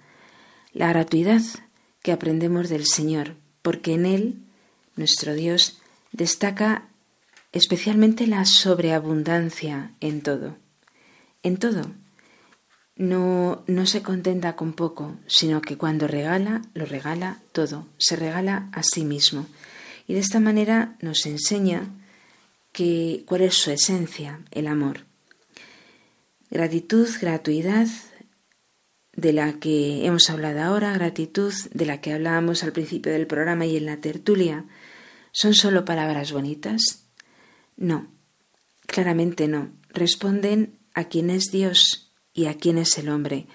La 0.71 0.87
gratuidad 0.87 1.41
que 2.01 2.13
aprendemos 2.13 2.69
del 2.69 2.85
Señor, 2.85 3.35
porque 3.61 3.93
en 3.93 4.05
Él, 4.05 4.35
nuestro 4.95 5.33
Dios, 5.33 5.81
destaca 6.13 6.87
especialmente 7.51 8.25
la 8.25 8.45
sobreabundancia 8.45 9.91
en 9.99 10.21
todo. 10.21 10.55
En 11.43 11.57
todo. 11.57 11.91
No, 12.95 13.65
no 13.67 13.85
se 13.85 14.01
contenta 14.01 14.55
con 14.55 14.71
poco, 14.71 15.17
sino 15.27 15.59
que 15.59 15.75
cuando 15.75 16.07
regala, 16.07 16.61
lo 16.73 16.85
regala 16.85 17.41
todo, 17.51 17.85
se 17.97 18.15
regala 18.15 18.69
a 18.71 18.81
sí 18.81 19.03
mismo. 19.03 19.45
Y 20.07 20.13
de 20.13 20.21
esta 20.21 20.39
manera 20.39 20.95
nos 21.01 21.25
enseña 21.25 21.89
que, 22.71 23.25
cuál 23.27 23.41
es 23.41 23.55
su 23.55 23.71
esencia, 23.71 24.39
el 24.51 24.67
amor. 24.67 25.01
Gratitud, 26.49 27.09
gratuidad, 27.19 27.87
de 29.15 29.33
la 29.33 29.59
que 29.59 30.05
hemos 30.05 30.29
hablado 30.29 30.61
ahora, 30.61 30.93
gratitud 30.93 31.53
de 31.73 31.85
la 31.85 32.01
que 32.01 32.13
hablábamos 32.13 32.63
al 32.63 32.73
principio 32.73 33.11
del 33.11 33.27
programa 33.27 33.65
y 33.65 33.77
en 33.77 33.85
la 33.85 33.97
tertulia, 33.97 34.65
¿son 35.31 35.53
solo 35.53 35.85
palabras 35.85 36.31
bonitas? 36.31 37.07
No, 37.77 38.07
claramente 38.85 39.47
no. 39.47 39.71
Responden 39.89 40.79
a 40.93 41.05
quién 41.05 41.29
es 41.29 41.51
Dios 41.51 42.11
y 42.33 42.47
a 42.47 42.55
quién 42.55 42.77
es 42.77 42.97
el 42.97 43.09
hombre. 43.09 43.47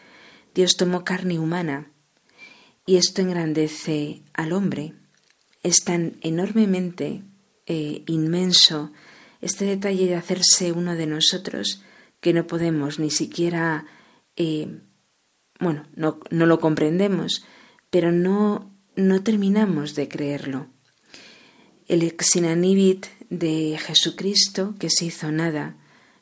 Dios 0.54 0.76
tomó 0.76 1.04
carne 1.04 1.38
humana 1.38 1.90
y 2.86 2.96
esto 2.96 3.20
engrandece 3.20 4.22
al 4.32 4.52
hombre. 4.52 4.94
Es 5.62 5.84
tan 5.84 6.16
enormemente 6.22 7.22
eh, 7.66 8.02
inmenso 8.06 8.92
este 9.42 9.66
detalle 9.66 10.06
de 10.06 10.16
hacerse 10.16 10.72
uno 10.72 10.96
de 10.96 11.06
nosotros 11.06 11.82
que 12.20 12.32
no 12.32 12.46
podemos 12.46 12.98
ni 12.98 13.10
siquiera, 13.10 13.86
eh, 14.36 14.80
bueno, 15.58 15.86
no, 15.94 16.20
no, 16.30 16.46
lo 16.46 16.60
comprendemos, 16.60 17.44
pero 17.90 18.12
no, 18.12 18.70
no 18.96 19.22
terminamos 19.22 19.94
de 19.94 20.08
creerlo. 20.08 20.68
El 21.88 22.02
exinanibit 22.02 23.06
de 23.30 23.78
Jesucristo 23.78 24.74
que 24.78 24.90
se 24.90 25.06
hizo 25.06 25.32
nada, 25.32 25.76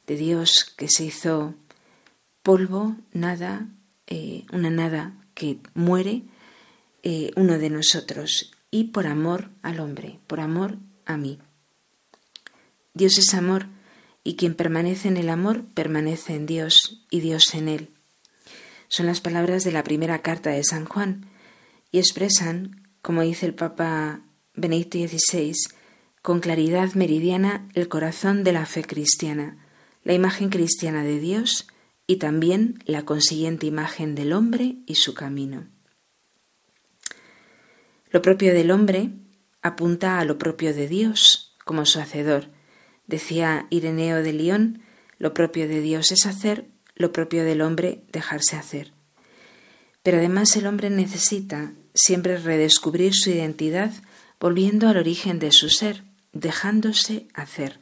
de 0.07 0.17
Dios 0.17 0.75
que 0.77 0.89
se 0.89 1.05
hizo 1.05 1.55
polvo, 2.43 2.97
nada, 3.13 3.69
eh, 4.07 4.45
una 4.53 4.71
nada 4.71 5.13
que 5.35 5.59
muere, 5.75 6.23
eh, 7.03 7.31
uno 7.37 7.59
de 7.59 7.71
nosotros, 7.71 8.53
y 8.71 8.85
por 8.85 9.07
amor 9.07 9.51
al 9.63 9.81
hombre, 9.81 10.19
por 10.27 10.41
amor 10.41 10.79
a 11.05 11.17
mí. 11.17 11.39
Dios 12.95 13.19
es 13.19 13.35
amor 13.35 13.67
y 14.25 14.37
quien 14.37 14.55
permanece 14.55 15.09
en 15.09 15.17
el 15.17 15.31
amor 15.31 15.65
permanece 15.75 16.35
en 16.35 16.47
Dios 16.47 17.07
y 17.11 17.21
Dios 17.21 17.55
en 17.55 17.69
él. 17.69 17.91
Son 18.89 19.07
las 19.07 19.21
palabras 19.21 19.65
de 19.65 19.73
la 19.73 19.85
primera 19.85 20.23
carta 20.23 20.51
de 20.51 20.65
San 20.65 20.85
Juan 20.85 21.27
y 21.91 21.99
expresan, 21.99 22.89
como 23.03 23.23
dice 23.23 23.47
el 23.47 23.55
Papa 23.55 24.23
Benedicto 24.55 24.99
XVI, 24.99 25.55
con 26.23 26.41
claridad 26.41 26.93
meridiana 26.95 27.69
el 27.75 27.89
corazón 27.89 28.45
de 28.45 28.53
la 28.53 28.67
fe 28.67 28.83
cristiana, 28.83 29.65
la 30.05 30.15
imagen 30.15 30.51
cristiana 30.51 31.05
de 31.05 31.21
Dios 31.21 31.69
y 32.07 32.17
también 32.17 32.83
la 32.87 33.05
consiguiente 33.05 33.67
imagen 33.67 34.15
del 34.15 34.33
hombre 34.33 34.77
y 34.87 34.97
su 34.97 35.15
camino. 35.15 35.69
Lo 38.11 38.23
propio 38.23 38.55
del 38.55 38.71
hombre 38.71 39.11
apunta 39.61 40.19
a 40.19 40.25
lo 40.25 40.39
propio 40.39 40.75
de 40.75 40.89
Dios 40.89 41.57
como 41.65 41.85
su 41.85 42.01
hacedor, 42.01 42.51
Decía 43.09 43.67
Ireneo 43.71 44.23
de 44.23 44.33
León, 44.33 44.83
lo 45.19 45.35
propio 45.35 45.67
de 45.67 45.81
Dios 45.81 46.13
es 46.13 46.27
hacer, 46.27 46.67
lo 46.95 47.11
propio 47.11 47.43
del 47.43 47.63
hombre 47.63 48.05
dejarse 48.13 48.55
hacer. 48.55 48.93
Pero 50.03 50.19
además 50.19 50.55
el 50.57 50.67
hombre 50.67 50.91
necesita 50.91 51.73
siempre 51.95 52.37
redescubrir 52.37 53.15
su 53.15 53.31
identidad 53.31 53.93
volviendo 54.39 54.89
al 54.89 54.99
origen 54.99 55.39
de 55.39 55.51
su 55.51 55.69
ser, 55.69 56.05
dejándose 56.33 57.27
hacer, 57.35 57.81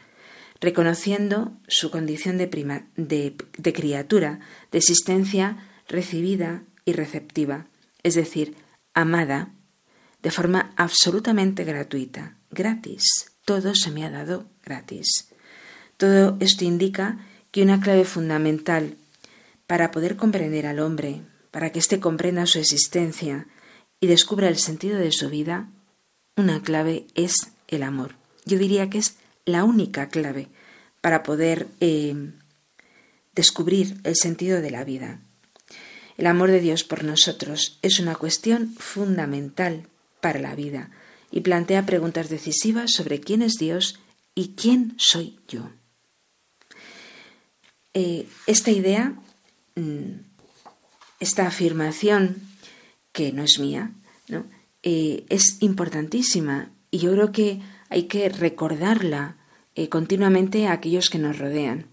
reconociendo 0.60 1.58
su 1.68 1.90
condición 1.90 2.38
de, 2.38 2.46
de 2.96 3.72
criatura, 3.72 4.40
de 4.70 4.78
existencia 4.78 5.58
recibida 5.88 6.62
y 6.84 6.92
receptiva, 6.92 7.66
es 8.02 8.14
decir, 8.14 8.56
amada, 8.94 9.52
de 10.22 10.30
forma 10.30 10.72
absolutamente 10.76 11.64
gratuita, 11.64 12.38
gratis, 12.50 13.35
todo 13.46 13.74
se 13.74 13.90
me 13.90 14.04
ha 14.04 14.10
dado 14.10 14.44
gratis. 14.62 15.28
Todo 15.96 16.36
esto 16.40 16.64
indica 16.64 17.18
que 17.52 17.62
una 17.62 17.80
clave 17.80 18.04
fundamental 18.04 18.96
para 19.66 19.90
poder 19.92 20.16
comprender 20.16 20.66
al 20.66 20.80
hombre, 20.80 21.22
para 21.52 21.70
que 21.70 21.78
éste 21.78 22.00
comprenda 22.00 22.44
su 22.44 22.58
existencia 22.58 23.46
y 24.00 24.08
descubra 24.08 24.48
el 24.48 24.58
sentido 24.58 24.98
de 24.98 25.12
su 25.12 25.30
vida, 25.30 25.68
una 26.36 26.60
clave 26.60 27.06
es 27.14 27.34
el 27.68 27.82
amor. 27.82 28.16
Yo 28.44 28.58
diría 28.58 28.90
que 28.90 28.98
es 28.98 29.16
la 29.46 29.64
única 29.64 30.08
clave 30.08 30.48
para 31.00 31.22
poder 31.22 31.68
eh, 31.80 32.32
descubrir 33.34 33.96
el 34.02 34.16
sentido 34.16 34.60
de 34.60 34.72
la 34.72 34.84
vida. 34.84 35.20
El 36.18 36.26
amor 36.26 36.50
de 36.50 36.60
Dios 36.60 36.82
por 36.82 37.04
nosotros 37.04 37.78
es 37.82 38.00
una 38.00 38.16
cuestión 38.16 38.74
fundamental 38.74 39.86
para 40.20 40.40
la 40.40 40.56
vida 40.56 40.90
y 41.30 41.40
plantea 41.40 41.86
preguntas 41.86 42.28
decisivas 42.28 42.92
sobre 42.92 43.20
quién 43.20 43.42
es 43.42 43.54
Dios 43.54 43.98
y 44.34 44.54
quién 44.56 44.94
soy 44.98 45.38
yo. 45.48 45.70
Eh, 47.94 48.28
esta 48.46 48.70
idea, 48.70 49.14
mm, 49.74 50.20
esta 51.18 51.46
afirmación, 51.46 52.42
que 53.12 53.32
no 53.32 53.42
es 53.42 53.58
mía, 53.58 53.92
¿no? 54.28 54.44
Eh, 54.82 55.24
es 55.30 55.56
importantísima 55.60 56.70
y 56.90 56.98
yo 56.98 57.12
creo 57.12 57.32
que 57.32 57.62
hay 57.88 58.02
que 58.04 58.28
recordarla 58.28 59.38
eh, 59.74 59.88
continuamente 59.88 60.66
a 60.66 60.72
aquellos 60.72 61.10
que 61.10 61.18
nos 61.18 61.38
rodean. 61.38 61.86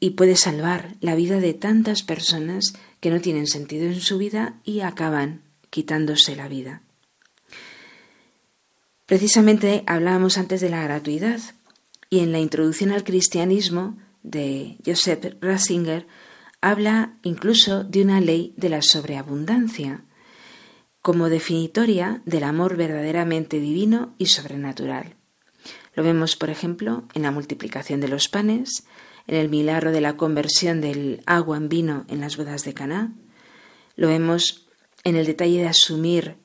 y 0.00 0.10
puede 0.10 0.34
salvar 0.34 0.96
la 1.00 1.14
vida 1.14 1.38
de 1.38 1.54
tantas 1.54 2.02
personas 2.02 2.72
que 2.98 3.08
no 3.10 3.20
tienen 3.20 3.46
sentido 3.46 3.86
en 3.86 4.00
su 4.00 4.18
vida 4.18 4.58
y 4.64 4.80
acaban 4.80 5.42
quitándose 5.70 6.34
la 6.34 6.48
vida. 6.48 6.82
Precisamente 9.06 9.82
hablábamos 9.86 10.38
antes 10.38 10.60
de 10.60 10.70
la 10.70 10.82
gratuidad 10.84 11.40
y 12.08 12.20
en 12.20 12.32
la 12.32 12.38
introducción 12.38 12.92
al 12.92 13.04
cristianismo 13.04 13.98
de 14.22 14.76
Joseph 14.84 15.34
Ratzinger 15.40 16.06
habla 16.60 17.18
incluso 17.22 17.84
de 17.84 18.02
una 18.02 18.20
ley 18.20 18.54
de 18.56 18.68
la 18.68 18.82
sobreabundancia, 18.82 20.04
como 21.02 21.28
definitoria 21.28 22.22
del 22.24 22.44
amor 22.44 22.76
verdaderamente 22.76 23.58
divino 23.58 24.14
y 24.18 24.26
sobrenatural. 24.26 25.16
Lo 25.94 26.04
vemos, 26.04 26.36
por 26.36 26.48
ejemplo, 26.48 27.04
en 27.14 27.22
la 27.22 27.32
multiplicación 27.32 28.00
de 28.00 28.08
los 28.08 28.28
panes, 28.28 28.84
en 29.26 29.36
el 29.36 29.48
milagro 29.48 29.90
de 29.90 30.00
la 30.00 30.16
conversión 30.16 30.80
del 30.80 31.22
agua 31.26 31.56
en 31.56 31.68
vino 31.68 32.06
en 32.08 32.20
las 32.20 32.36
bodas 32.36 32.64
de 32.64 32.72
Caná. 32.72 33.12
Lo 33.96 34.08
vemos 34.08 34.68
en 35.04 35.16
el 35.16 35.26
detalle 35.26 35.58
de 35.58 35.68
asumir 35.68 36.36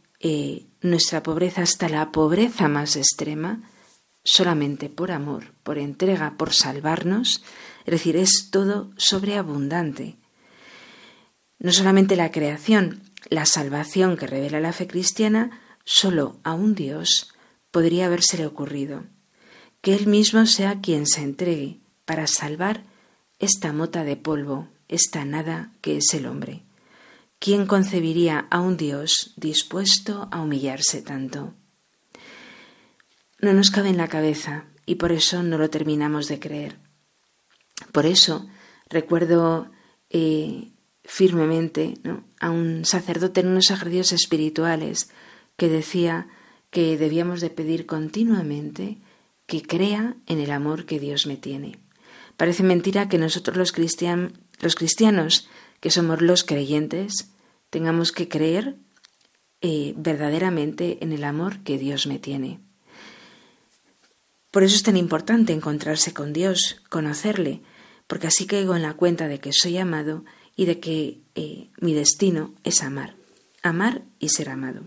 nuestra 0.82 1.24
pobreza 1.24 1.62
hasta 1.62 1.90
la 1.90 2.12
pobreza 2.12 2.68
más 2.68 2.96
extrema, 2.96 3.62
solamente 4.24 4.90
por 4.90 5.12
amor, 5.12 5.54
por 5.64 5.78
entrega, 5.78 6.36
por 6.38 6.54
salvarnos, 6.54 7.44
es 7.86 7.92
decir, 7.92 8.18
es 8.18 8.50
todo 8.52 8.92
sobreabundante. 8.98 10.18
No 11.60 11.72
solamente 11.72 12.16
la 12.16 12.32
creación, 12.32 13.02
la 13.30 13.46
salvación 13.46 14.18
que 14.18 14.28
revela 14.28 14.60
la 14.60 14.74
fe 14.74 14.88
cristiana, 14.88 15.62
solo 15.86 16.38
a 16.44 16.54
un 16.54 16.76
Dios 16.76 17.34
podría 17.72 18.08
habérsele 18.08 18.46
ocurrido. 18.46 19.04
Que 19.82 19.96
Él 19.96 20.08
mismo 20.08 20.46
sea 20.46 20.82
quien 20.82 21.08
se 21.08 21.22
entregue 21.22 21.80
para 22.06 22.28
salvar 22.28 22.84
esta 23.40 23.72
mota 23.72 24.04
de 24.04 24.18
polvo, 24.18 24.68
esta 24.88 25.26
nada 25.26 25.72
que 25.82 25.98
es 25.98 26.14
el 26.14 26.26
hombre. 26.26 26.67
¿Quién 27.40 27.68
concebiría 27.68 28.48
a 28.50 28.60
un 28.60 28.78
Dios 28.78 29.34
dispuesto 29.38 30.28
a 30.32 30.42
humillarse 30.42 31.02
tanto? 31.02 31.54
No 33.40 33.54
nos 33.54 33.70
cabe 33.70 33.90
en 33.90 33.98
la 33.98 34.08
cabeza 34.08 34.66
y 34.86 34.96
por 34.96 35.12
eso 35.12 35.44
no 35.44 35.58
lo 35.58 35.70
terminamos 35.70 36.28
de 36.28 36.40
creer. 36.40 36.80
Por 37.92 38.08
eso 38.08 38.48
recuerdo 38.90 39.72
eh, 40.10 40.72
firmemente 41.04 41.94
a 42.40 42.50
un 42.50 42.86
sacerdote 42.86 43.42
en 43.42 43.50
unos 43.50 43.70
ejercicios 43.70 44.14
espirituales 44.14 45.12
que 45.56 45.70
decía 45.70 46.28
que 46.72 46.98
debíamos 46.98 47.40
de 47.42 47.50
pedir 47.50 47.86
continuamente 47.86 48.98
que 49.46 49.62
crea 49.62 50.16
en 50.26 50.40
el 50.40 50.52
amor 50.52 50.86
que 50.86 51.00
Dios 51.00 51.28
me 51.28 51.38
tiene. 51.38 51.80
Parece 52.36 52.64
mentira 52.64 53.10
que 53.10 53.18
nosotros 53.18 53.56
los, 53.58 53.74
los 54.60 54.76
cristianos 54.76 55.50
que 55.80 55.92
somos 55.92 56.22
los 56.22 56.44
creyentes, 56.44 57.32
tengamos 57.70 58.12
que 58.12 58.28
creer 58.28 58.78
eh, 59.62 59.94
verdaderamente 59.98 61.00
en 61.02 61.12
el 61.12 61.24
amor 61.24 61.64
que 61.64 61.78
Dios 61.78 62.08
me 62.08 62.20
tiene. 62.20 62.60
Por 64.52 64.64
eso 64.64 64.76
es 64.76 64.84
tan 64.84 64.98
importante 64.98 65.54
encontrarse 65.54 66.14
con 66.14 66.34
Dios, 66.34 66.82
conocerle, 66.90 67.62
porque 68.08 68.28
así 68.28 68.48
caigo 68.48 68.76
en 68.76 68.82
la 68.82 68.94
cuenta 68.94 69.28
de 69.28 69.40
que 69.40 69.52
soy 69.54 69.78
amado 69.78 70.24
y 70.56 70.66
de 70.66 70.80
que 70.80 71.22
eh, 71.36 71.70
mi 71.80 71.94
destino 71.94 72.56
es 72.64 72.82
amar, 72.82 73.16
amar 73.62 74.04
y 74.20 74.30
ser 74.30 74.50
amado. 74.50 74.84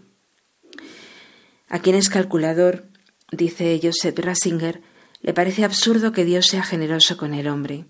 A 1.69 1.79
quien 1.81 1.95
es 1.95 2.09
calculador, 2.09 2.87
dice 3.31 3.79
Joseph 3.83 4.19
Ratzinger, 4.19 4.83
le 5.21 5.35
parece 5.35 5.65
absurdo 5.65 6.13
que 6.13 6.25
Dios 6.25 6.47
sea 6.47 6.63
generoso 6.63 7.17
con 7.17 7.35
el 7.35 7.47
hombre. 7.47 7.87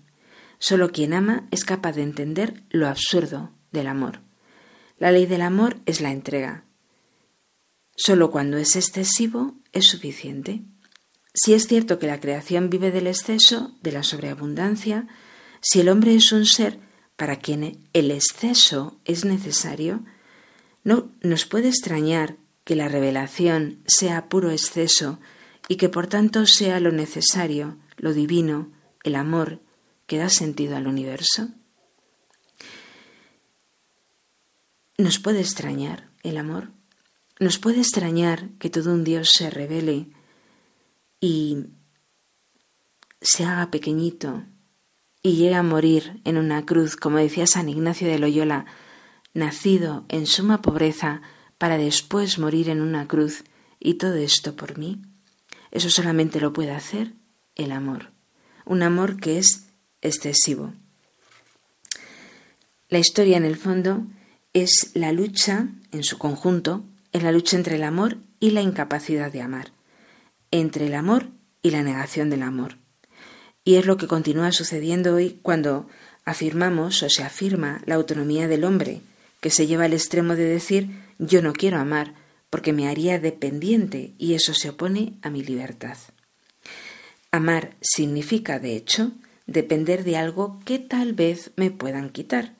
Solo 0.63 0.91
quien 0.91 1.13
ama 1.13 1.47
es 1.49 1.65
capaz 1.65 1.93
de 1.93 2.03
entender 2.03 2.63
lo 2.69 2.87
absurdo 2.87 3.49
del 3.71 3.87
amor. 3.87 4.21
La 4.99 5.11
ley 5.11 5.25
del 5.25 5.41
amor 5.41 5.77
es 5.87 6.01
la 6.01 6.11
entrega. 6.11 6.65
Solo 7.95 8.29
cuando 8.29 8.57
es 8.57 8.75
excesivo 8.75 9.55
es 9.71 9.87
suficiente. 9.87 10.61
Si 11.33 11.55
es 11.55 11.65
cierto 11.65 11.97
que 11.97 12.05
la 12.05 12.19
creación 12.19 12.69
vive 12.69 12.91
del 12.91 13.07
exceso, 13.07 13.75
de 13.81 13.91
la 13.91 14.03
sobreabundancia, 14.03 15.07
si 15.61 15.79
el 15.79 15.89
hombre 15.89 16.13
es 16.13 16.31
un 16.31 16.45
ser 16.45 16.79
para 17.15 17.37
quien 17.37 17.89
el 17.93 18.11
exceso 18.11 18.99
es 19.03 19.25
necesario, 19.25 20.03
no 20.83 21.11
nos 21.23 21.45
puede 21.45 21.69
extrañar 21.69 22.37
que 22.65 22.75
la 22.75 22.87
revelación 22.87 23.81
sea 23.87 24.29
puro 24.29 24.51
exceso 24.51 25.19
y 25.67 25.77
que 25.77 25.89
por 25.89 26.05
tanto 26.05 26.45
sea 26.45 26.79
lo 26.79 26.91
necesario, 26.91 27.79
lo 27.97 28.13
divino, 28.13 28.71
el 29.03 29.15
amor, 29.15 29.59
da 30.17 30.29
sentido 30.29 30.75
al 30.77 30.87
universo? 30.87 31.49
¿Nos 34.97 35.19
puede 35.19 35.39
extrañar 35.39 36.09
el 36.23 36.37
amor? 36.37 36.71
¿Nos 37.39 37.57
puede 37.57 37.79
extrañar 37.79 38.49
que 38.59 38.69
todo 38.69 38.93
un 38.93 39.03
Dios 39.03 39.31
se 39.33 39.49
revele 39.49 40.09
y 41.19 41.65
se 43.19 43.45
haga 43.45 43.71
pequeñito 43.71 44.43
y 45.23 45.35
llegue 45.35 45.55
a 45.55 45.63
morir 45.63 46.21
en 46.23 46.37
una 46.37 46.65
cruz, 46.65 46.95
como 46.95 47.17
decía 47.17 47.47
San 47.47 47.69
Ignacio 47.69 48.07
de 48.07 48.19
Loyola, 48.19 48.65
nacido 49.33 50.05
en 50.09 50.27
suma 50.27 50.61
pobreza 50.61 51.21
para 51.57 51.77
después 51.77 52.37
morir 52.37 52.69
en 52.69 52.81
una 52.81 53.07
cruz 53.07 53.43
y 53.79 53.95
todo 53.95 54.15
esto 54.15 54.55
por 54.55 54.77
mí? 54.77 55.01
Eso 55.71 55.89
solamente 55.89 56.39
lo 56.39 56.53
puede 56.53 56.71
hacer 56.71 57.13
el 57.55 57.71
amor, 57.71 58.11
un 58.65 58.83
amor 58.83 59.17
que 59.17 59.37
es 59.37 59.70
excesivo. 60.01 60.73
La 62.89 62.99
historia, 62.99 63.37
en 63.37 63.45
el 63.45 63.55
fondo, 63.55 64.05
es 64.53 64.91
la 64.93 65.11
lucha, 65.11 65.69
en 65.91 66.03
su 66.03 66.17
conjunto, 66.17 66.83
es 67.13 67.23
la 67.23 67.31
lucha 67.31 67.57
entre 67.57 67.75
el 67.75 67.83
amor 67.83 68.17
y 68.39 68.51
la 68.51 68.61
incapacidad 68.61 69.31
de 69.31 69.41
amar, 69.41 69.71
entre 70.51 70.87
el 70.87 70.95
amor 70.95 71.29
y 71.61 71.71
la 71.71 71.83
negación 71.83 72.29
del 72.29 72.43
amor. 72.43 72.77
Y 73.63 73.75
es 73.75 73.85
lo 73.85 73.97
que 73.97 74.07
continúa 74.07 74.51
sucediendo 74.51 75.15
hoy 75.15 75.39
cuando 75.41 75.87
afirmamos 76.25 77.03
o 77.03 77.09
se 77.09 77.23
afirma 77.23 77.81
la 77.85 77.95
autonomía 77.95 78.47
del 78.47 78.63
hombre, 78.63 79.01
que 79.39 79.49
se 79.49 79.67
lleva 79.67 79.85
al 79.85 79.93
extremo 79.93 80.35
de 80.35 80.45
decir 80.45 80.89
yo 81.17 81.41
no 81.41 81.53
quiero 81.53 81.77
amar 81.77 82.13
porque 82.49 82.73
me 82.73 82.87
haría 82.89 83.19
dependiente 83.19 84.13
y 84.17 84.33
eso 84.33 84.53
se 84.53 84.69
opone 84.69 85.13
a 85.21 85.29
mi 85.29 85.43
libertad. 85.43 85.97
Amar 87.31 87.75
significa, 87.79 88.59
de 88.59 88.75
hecho, 88.75 89.13
depender 89.51 90.03
de 90.03 90.17
algo 90.17 90.59
que 90.65 90.79
tal 90.79 91.13
vez 91.13 91.51
me 91.55 91.71
puedan 91.71 92.09
quitar 92.09 92.55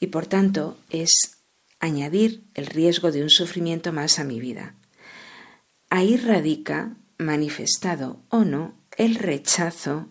y 0.00 0.08
por 0.08 0.26
tanto 0.26 0.78
es 0.90 1.38
añadir 1.80 2.44
el 2.54 2.66
riesgo 2.66 3.12
de 3.12 3.22
un 3.22 3.30
sufrimiento 3.30 3.92
más 3.92 4.18
a 4.18 4.24
mi 4.24 4.40
vida. 4.40 4.74
Ahí 5.90 6.16
radica, 6.16 6.96
manifestado 7.18 8.20
o 8.28 8.44
no, 8.44 8.74
el 8.96 9.14
rechazo 9.14 10.08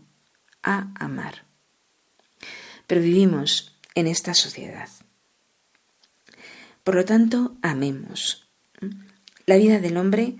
a 0.63 0.91
amar. 0.95 1.45
Pero 2.87 3.01
vivimos 3.01 3.77
en 3.95 4.07
esta 4.07 4.33
sociedad. 4.33 4.89
Por 6.83 6.95
lo 6.95 7.05
tanto, 7.05 7.57
amemos. 7.61 8.47
La 9.45 9.57
vida 9.57 9.79
del 9.79 9.97
hombre, 9.97 10.37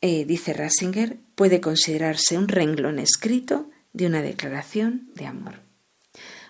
eh, 0.00 0.24
dice 0.26 0.52
Ratzinger, 0.52 1.18
puede 1.34 1.60
considerarse 1.60 2.36
un 2.36 2.48
renglón 2.48 2.98
escrito 2.98 3.70
de 3.92 4.06
una 4.06 4.22
declaración 4.22 5.10
de 5.14 5.26
amor. 5.26 5.60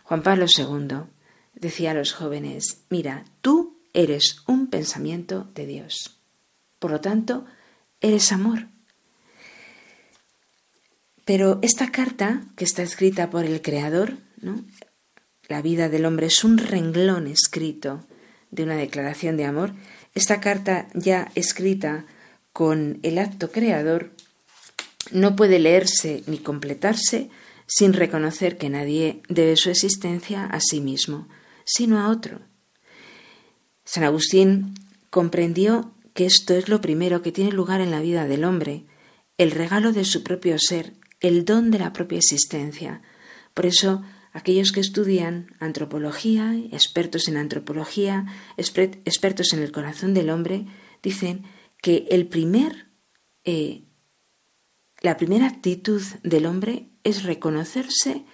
Juan 0.04 0.22
Pablo 0.22 0.46
II 0.46 1.08
decía 1.54 1.92
a 1.92 1.94
los 1.94 2.12
jóvenes, 2.12 2.84
mira, 2.90 3.24
tú 3.40 3.80
eres 3.92 4.42
un 4.46 4.68
pensamiento 4.68 5.50
de 5.54 5.66
Dios. 5.66 6.20
Por 6.78 6.90
lo 6.90 7.00
tanto, 7.00 7.44
eres 8.00 8.32
amor. 8.32 8.68
Pero 11.24 11.58
esta 11.62 11.92
carta, 11.92 12.42
que 12.56 12.64
está 12.64 12.82
escrita 12.82 13.30
por 13.30 13.44
el 13.44 13.62
Creador, 13.62 14.18
¿no? 14.40 14.64
la 15.48 15.62
vida 15.62 15.88
del 15.88 16.06
hombre 16.06 16.26
es 16.26 16.44
un 16.44 16.58
renglón 16.58 17.26
escrito 17.26 18.04
de 18.50 18.64
una 18.64 18.76
declaración 18.76 19.36
de 19.36 19.44
amor, 19.44 19.72
esta 20.14 20.40
carta 20.40 20.88
ya 20.94 21.30
escrita 21.34 22.06
con 22.52 22.98
el 23.02 23.18
acto 23.18 23.50
creador 23.50 24.10
no 25.10 25.36
puede 25.36 25.58
leerse 25.58 26.22
ni 26.26 26.38
completarse 26.38 27.30
sin 27.66 27.92
reconocer 27.92 28.58
que 28.58 28.70
nadie 28.70 29.22
debe 29.28 29.56
su 29.56 29.70
existencia 29.70 30.44
a 30.44 30.60
sí 30.60 30.80
mismo, 30.80 31.28
sino 31.64 32.00
a 32.00 32.08
otro. 32.08 32.40
San 33.84 34.04
Agustín 34.04 34.74
comprendió 35.10 35.92
que 36.14 36.26
esto 36.26 36.54
es 36.54 36.68
lo 36.68 36.80
primero 36.80 37.22
que 37.22 37.32
tiene 37.32 37.52
lugar 37.52 37.80
en 37.80 37.90
la 37.90 38.00
vida 38.00 38.26
del 38.26 38.44
hombre, 38.44 38.84
el 39.38 39.50
regalo 39.50 39.92
de 39.92 40.04
su 40.04 40.22
propio 40.22 40.58
ser, 40.58 40.94
el 41.20 41.44
don 41.44 41.70
de 41.70 41.78
la 41.78 41.92
propia 41.92 42.18
existencia. 42.18 43.02
Por 43.54 43.66
eso, 43.66 44.02
aquellos 44.32 44.72
que 44.72 44.80
estudian 44.80 45.54
antropología, 45.58 46.54
expertos 46.72 47.28
en 47.28 47.36
antropología, 47.36 48.26
expertos 48.56 49.52
en 49.52 49.62
el 49.62 49.72
corazón 49.72 50.14
del 50.14 50.30
hombre, 50.30 50.66
dicen 51.02 51.44
que 51.80 52.06
el 52.10 52.26
primer, 52.26 52.86
eh, 53.44 53.84
la 55.02 55.16
primera 55.16 55.46
actitud 55.46 56.02
del 56.22 56.46
hombre 56.46 56.88
es 57.04 57.24
reconocerse 57.24 58.24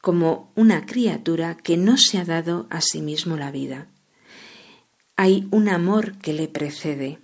como 0.00 0.52
una 0.54 0.86
criatura 0.86 1.56
que 1.56 1.76
no 1.76 1.96
se 1.96 2.18
ha 2.18 2.24
dado 2.24 2.66
a 2.70 2.80
sí 2.80 3.00
mismo 3.00 3.36
la 3.36 3.50
vida. 3.50 3.88
Hay 5.16 5.48
un 5.50 5.68
amor 5.68 6.18
que 6.18 6.32
le 6.32 6.48
precede. 6.48 7.20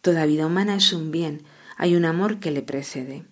Toda 0.00 0.26
vida 0.26 0.46
humana 0.46 0.76
es 0.76 0.92
un 0.92 1.10
bien, 1.10 1.44
hay 1.76 1.94
un 1.94 2.04
amor 2.04 2.40
que 2.40 2.50
le 2.50 2.62
precede. 2.62 3.26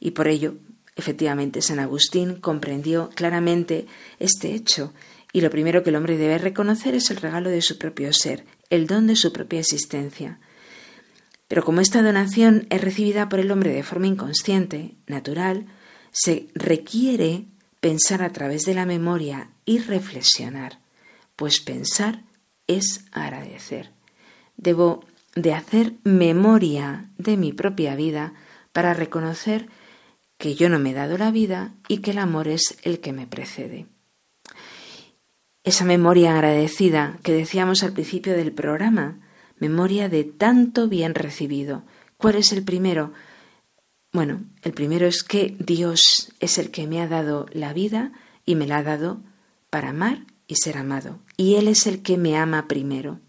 Y 0.00 0.12
por 0.12 0.28
ello, 0.28 0.56
Efectivamente, 0.96 1.60
San 1.60 1.80
Agustín 1.80 2.36
comprendió 2.36 3.10
claramente 3.14 3.86
este 4.20 4.54
hecho 4.54 4.92
y 5.32 5.40
lo 5.40 5.50
primero 5.50 5.82
que 5.82 5.90
el 5.90 5.96
hombre 5.96 6.16
debe 6.16 6.38
reconocer 6.38 6.94
es 6.94 7.10
el 7.10 7.16
regalo 7.16 7.50
de 7.50 7.62
su 7.62 7.78
propio 7.78 8.12
ser, 8.12 8.44
el 8.70 8.86
don 8.86 9.08
de 9.08 9.16
su 9.16 9.32
propia 9.32 9.60
existencia. 9.60 10.38
Pero 11.48 11.64
como 11.64 11.80
esta 11.80 12.02
donación 12.02 12.66
es 12.70 12.80
recibida 12.80 13.28
por 13.28 13.40
el 13.40 13.50
hombre 13.50 13.72
de 13.72 13.82
forma 13.82 14.06
inconsciente, 14.06 14.96
natural, 15.06 15.66
se 16.10 16.48
requiere 16.54 17.44
pensar 17.80 18.22
a 18.22 18.32
través 18.32 18.64
de 18.64 18.74
la 18.74 18.86
memoria 18.86 19.50
y 19.64 19.78
reflexionar, 19.78 20.78
pues 21.36 21.60
pensar 21.60 22.22
es 22.66 23.04
agradecer. 23.12 23.90
Debo 24.56 25.04
de 25.34 25.52
hacer 25.52 25.94
memoria 26.04 27.10
de 27.18 27.36
mi 27.36 27.52
propia 27.52 27.96
vida 27.96 28.34
para 28.72 28.94
reconocer 28.94 29.68
que 30.38 30.54
yo 30.54 30.68
no 30.68 30.78
me 30.78 30.90
he 30.90 30.94
dado 30.94 31.18
la 31.18 31.30
vida 31.30 31.74
y 31.88 31.98
que 31.98 32.12
el 32.12 32.18
amor 32.18 32.48
es 32.48 32.78
el 32.82 33.00
que 33.00 33.12
me 33.12 33.26
precede. 33.26 33.86
Esa 35.62 35.84
memoria 35.84 36.34
agradecida 36.34 37.18
que 37.22 37.32
decíamos 37.32 37.82
al 37.82 37.92
principio 37.92 38.34
del 38.34 38.52
programa, 38.52 39.20
memoria 39.58 40.08
de 40.08 40.24
tanto 40.24 40.88
bien 40.88 41.14
recibido. 41.14 41.84
¿Cuál 42.16 42.36
es 42.36 42.52
el 42.52 42.64
primero? 42.64 43.12
Bueno, 44.12 44.44
el 44.62 44.72
primero 44.72 45.06
es 45.06 45.22
que 45.22 45.56
Dios 45.58 46.32
es 46.40 46.58
el 46.58 46.70
que 46.70 46.86
me 46.86 47.00
ha 47.00 47.08
dado 47.08 47.46
la 47.52 47.72
vida 47.72 48.12
y 48.46 48.54
me 48.54 48.66
la 48.66 48.78
ha 48.78 48.82
dado 48.82 49.20
para 49.70 49.90
amar 49.90 50.24
y 50.46 50.56
ser 50.56 50.78
amado. 50.78 51.18
Y 51.36 51.56
Él 51.56 51.68
es 51.68 51.86
el 51.86 52.02
que 52.02 52.16
me 52.16 52.36
ama 52.36 52.68
primero. 52.68 53.20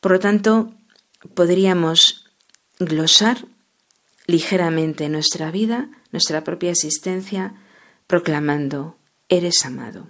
Por 0.00 0.12
lo 0.12 0.18
tanto, 0.18 0.74
podríamos 1.34 2.30
glosar 2.78 3.46
ligeramente 4.26 5.08
nuestra 5.08 5.50
vida, 5.50 5.90
nuestra 6.12 6.44
propia 6.44 6.70
existencia, 6.70 7.54
proclamando, 8.06 8.96
eres 9.28 9.64
amado. 9.64 10.08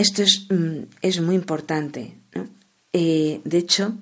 Esto 0.00 0.22
es, 0.22 0.46
mm, 0.48 1.20
muy 1.22 1.34
importante. 1.34 2.16
Eh, 2.94 3.42
de 3.44 3.58
hecho, 3.58 3.98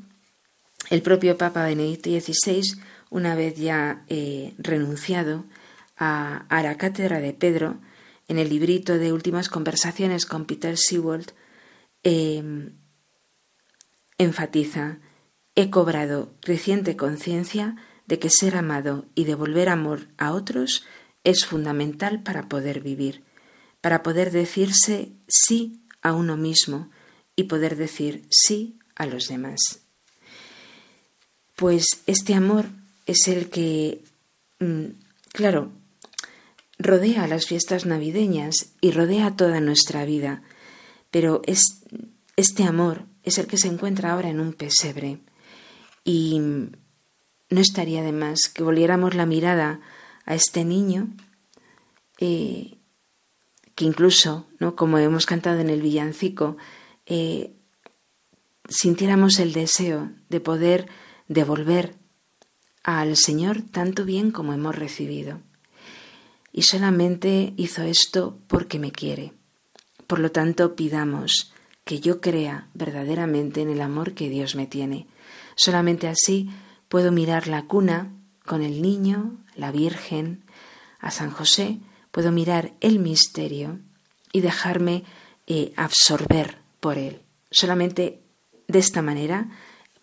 el 0.90 1.02
propio 1.02 1.36
Papa 1.36 1.64
Benedicto 1.64 2.08
XVI, 2.08 2.80
una 3.10 3.34
vez 3.34 3.56
ya 3.56 4.04
eh, 4.06 4.54
renunciado 4.58 5.44
a, 5.96 6.46
la 6.50 6.76
cátedra 6.76 7.18
de 7.18 7.32
Pedro, 7.32 7.78
en 8.28 8.38
el 8.38 8.48
librito 8.48 8.96
de 8.96 9.12
Últimas 9.12 9.48
Conversaciones 9.48 10.24
con 10.24 10.44
Peter 10.44 10.78
Seward, 10.78 11.32
eh, 12.04 12.70
enfatiza 14.18 15.00
He 15.56 15.68
cobrado 15.68 16.32
creciente 16.40 16.94
conciencia 16.96 17.74
de 18.06 18.20
que 18.20 18.30
ser 18.30 18.54
amado 18.54 19.06
y 19.16 19.24
devolver 19.24 19.68
amor 19.68 20.06
a 20.16 20.30
otros 20.30 20.86
es 21.24 21.44
fundamental 21.44 22.22
para 22.22 22.48
poder 22.48 22.82
vivir, 22.82 23.24
para 23.80 24.04
poder 24.04 24.30
decirse 24.30 25.10
sí 25.26 25.82
a 26.02 26.12
uno 26.12 26.36
mismo 26.36 26.90
y 27.36 27.44
poder 27.44 27.76
decir 27.76 28.26
sí 28.30 28.78
a 28.94 29.06
los 29.06 29.28
demás. 29.28 29.58
Pues 31.54 31.84
este 32.06 32.34
amor 32.34 32.66
es 33.06 33.28
el 33.28 33.48
que, 33.48 34.04
mm, 34.60 34.86
claro, 35.32 35.72
rodea 36.78 37.26
las 37.26 37.46
fiestas 37.46 37.86
navideñas 37.86 38.72
y 38.80 38.92
rodea 38.92 39.36
toda 39.36 39.60
nuestra 39.60 40.04
vida, 40.04 40.42
pero 41.10 41.42
es, 41.46 41.82
este 42.36 42.64
amor 42.64 43.06
es 43.24 43.38
el 43.38 43.46
que 43.46 43.58
se 43.58 43.68
encuentra 43.68 44.12
ahora 44.12 44.28
en 44.28 44.40
un 44.40 44.52
pesebre 44.52 45.18
y 46.04 46.38
no 46.38 47.60
estaría 47.60 48.02
de 48.02 48.12
más 48.12 48.38
que 48.52 48.62
volviéramos 48.62 49.14
la 49.14 49.26
mirada 49.26 49.80
a 50.24 50.34
este 50.34 50.64
niño, 50.64 51.08
eh, 52.20 52.77
que 53.78 53.84
incluso, 53.84 54.48
¿no? 54.58 54.74
como 54.74 54.98
hemos 54.98 55.24
cantado 55.24 55.60
en 55.60 55.70
el 55.70 55.82
villancico, 55.82 56.56
eh, 57.06 57.54
sintiéramos 58.68 59.38
el 59.38 59.52
deseo 59.52 60.10
de 60.28 60.40
poder 60.40 60.88
devolver 61.28 61.94
al 62.82 63.16
Señor 63.16 63.62
tanto 63.62 64.04
bien 64.04 64.32
como 64.32 64.52
hemos 64.52 64.74
recibido. 64.74 65.42
Y 66.52 66.62
solamente 66.62 67.54
hizo 67.56 67.82
esto 67.82 68.40
porque 68.48 68.80
me 68.80 68.90
quiere. 68.90 69.32
Por 70.08 70.18
lo 70.18 70.32
tanto, 70.32 70.74
pidamos 70.74 71.52
que 71.84 72.00
yo 72.00 72.20
crea 72.20 72.66
verdaderamente 72.74 73.60
en 73.60 73.70
el 73.70 73.80
amor 73.80 74.14
que 74.14 74.28
Dios 74.28 74.56
me 74.56 74.66
tiene 74.66 75.06
Solamente 75.54 76.08
así 76.08 76.50
puedo 76.88 77.12
mirar 77.12 77.46
la 77.46 77.66
cuna 77.66 78.12
con 78.44 78.62
el 78.62 78.82
niño, 78.82 79.38
la 79.54 79.70
Virgen, 79.70 80.44
a 80.98 81.12
San 81.12 81.30
José, 81.30 81.78
puedo 82.10 82.32
mirar 82.32 82.74
el 82.80 82.98
misterio 82.98 83.80
y 84.32 84.40
dejarme 84.40 85.04
eh, 85.46 85.72
absorber 85.76 86.58
por 86.80 86.98
él. 86.98 87.22
Solamente 87.50 88.22
de 88.66 88.78
esta 88.78 89.02
manera 89.02 89.48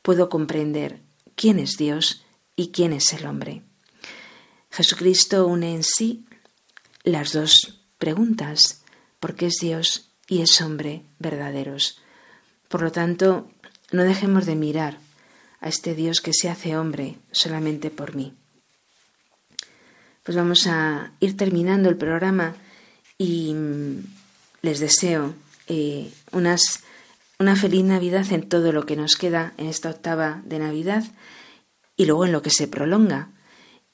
puedo 0.02 0.30
comprender 0.30 1.02
quién 1.36 1.60
es 1.60 1.78
Dios 1.78 2.26
y 2.56 2.72
quién 2.72 2.94
es 2.94 3.14
el 3.14 3.26
hombre. 3.26 3.64
Jesucristo 4.72 5.48
une 5.48 5.76
en 5.76 5.84
sí 5.84 6.26
las 7.04 7.32
dos 7.32 7.82
preguntas, 7.98 8.84
porque 9.20 9.48
es 9.48 9.56
Dios 9.62 10.12
y 10.28 10.42
es 10.42 10.60
hombre 10.62 11.04
verdaderos. 11.20 12.02
Por 12.68 12.82
lo 12.82 12.92
tanto, 12.92 13.50
no 13.92 14.04
dejemos 14.04 14.46
de 14.46 14.56
mirar 14.56 14.98
a 15.62 15.70
este 15.70 15.96
Dios 15.96 16.22
que 16.22 16.34
se 16.34 16.50
hace 16.50 16.78
hombre 16.78 17.18
solamente 17.32 17.90
por 17.90 18.16
mí. 18.16 18.34
Pues 20.26 20.36
vamos 20.36 20.66
a 20.66 21.12
ir 21.20 21.38
terminando 21.38 21.88
el 21.88 21.98
programa 21.98 22.56
y 23.16 23.54
mm, 23.54 24.04
les 24.64 24.80
deseo 24.80 25.36
eh, 25.68 26.12
unas, 26.32 26.84
una 27.38 27.56
feliz 27.56 27.84
Navidad 27.84 28.26
en 28.32 28.50
todo 28.50 28.72
lo 28.72 28.88
que 28.88 28.96
nos 28.96 29.18
queda 29.18 29.54
en 29.58 29.68
esta 29.68 29.92
octava 29.92 30.42
de 30.44 30.58
Navidad 30.58 31.04
y 31.96 32.08
luego 32.08 32.26
en 32.26 32.32
lo 32.32 32.42
que 32.42 32.50
se 32.50 32.68
prolonga. 32.68 33.30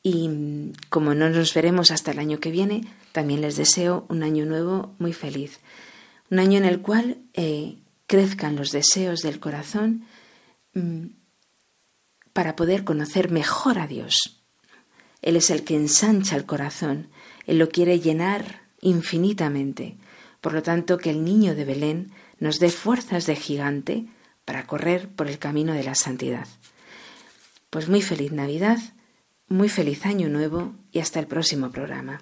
Y 0.03 0.29
mm, 0.29 0.71
como 0.89 1.13
no 1.15 1.29
nos 1.29 1.53
veremos 1.53 1.91
hasta 1.91 2.11
el 2.11 2.19
año 2.19 2.39
que 2.39 2.49
viene, 2.49 2.87
también 3.11 3.41
les 3.41 3.57
deseo 3.57 4.05
un 4.07 4.23
año 4.23 4.45
nuevo 4.45 4.95
muy 4.99 5.11
feliz. 5.11 5.59
Un 6.29 6.39
año 6.39 6.57
en 6.57 6.65
el 6.65 6.79
cual 6.79 7.17
eh, 7.33 7.75
crezcan 8.07 8.55
los 8.55 8.71
deseos 8.71 9.19
del 9.19 9.41
corazón 9.41 10.05
mm, 10.75 11.07
para 12.31 12.55
poder 12.55 12.85
conocer 12.85 13.31
mejor 13.31 13.79
a 13.79 13.87
Dios. 13.87 14.40
Él 15.21 15.35
es 15.35 15.49
el 15.49 15.63
que 15.63 15.75
ensancha 15.75 16.35
el 16.35 16.45
corazón, 16.45 17.07
Él 17.45 17.57
lo 17.57 17.69
quiere 17.69 17.99
llenar 17.99 18.61
infinitamente. 18.81 19.97
Por 20.41 20.53
lo 20.53 20.63
tanto, 20.63 20.97
que 20.97 21.11
el 21.11 21.23
niño 21.23 21.55
de 21.55 21.65
Belén 21.65 22.11
nos 22.39 22.59
dé 22.59 22.69
fuerzas 22.69 23.27
de 23.27 23.35
gigante 23.35 24.05
para 24.45 24.65
correr 24.65 25.07
por 25.09 25.27
el 25.27 25.37
camino 25.37 25.73
de 25.73 25.83
la 25.83 25.95
santidad. 25.95 26.47
Pues 27.69 27.87
muy 27.87 28.01
feliz 28.01 28.31
Navidad, 28.31 28.79
muy 29.47 29.69
feliz 29.69 30.05
año 30.05 30.27
nuevo 30.29 30.73
y 30.91 30.99
hasta 30.99 31.19
el 31.19 31.27
próximo 31.27 31.71
programa. 31.71 32.21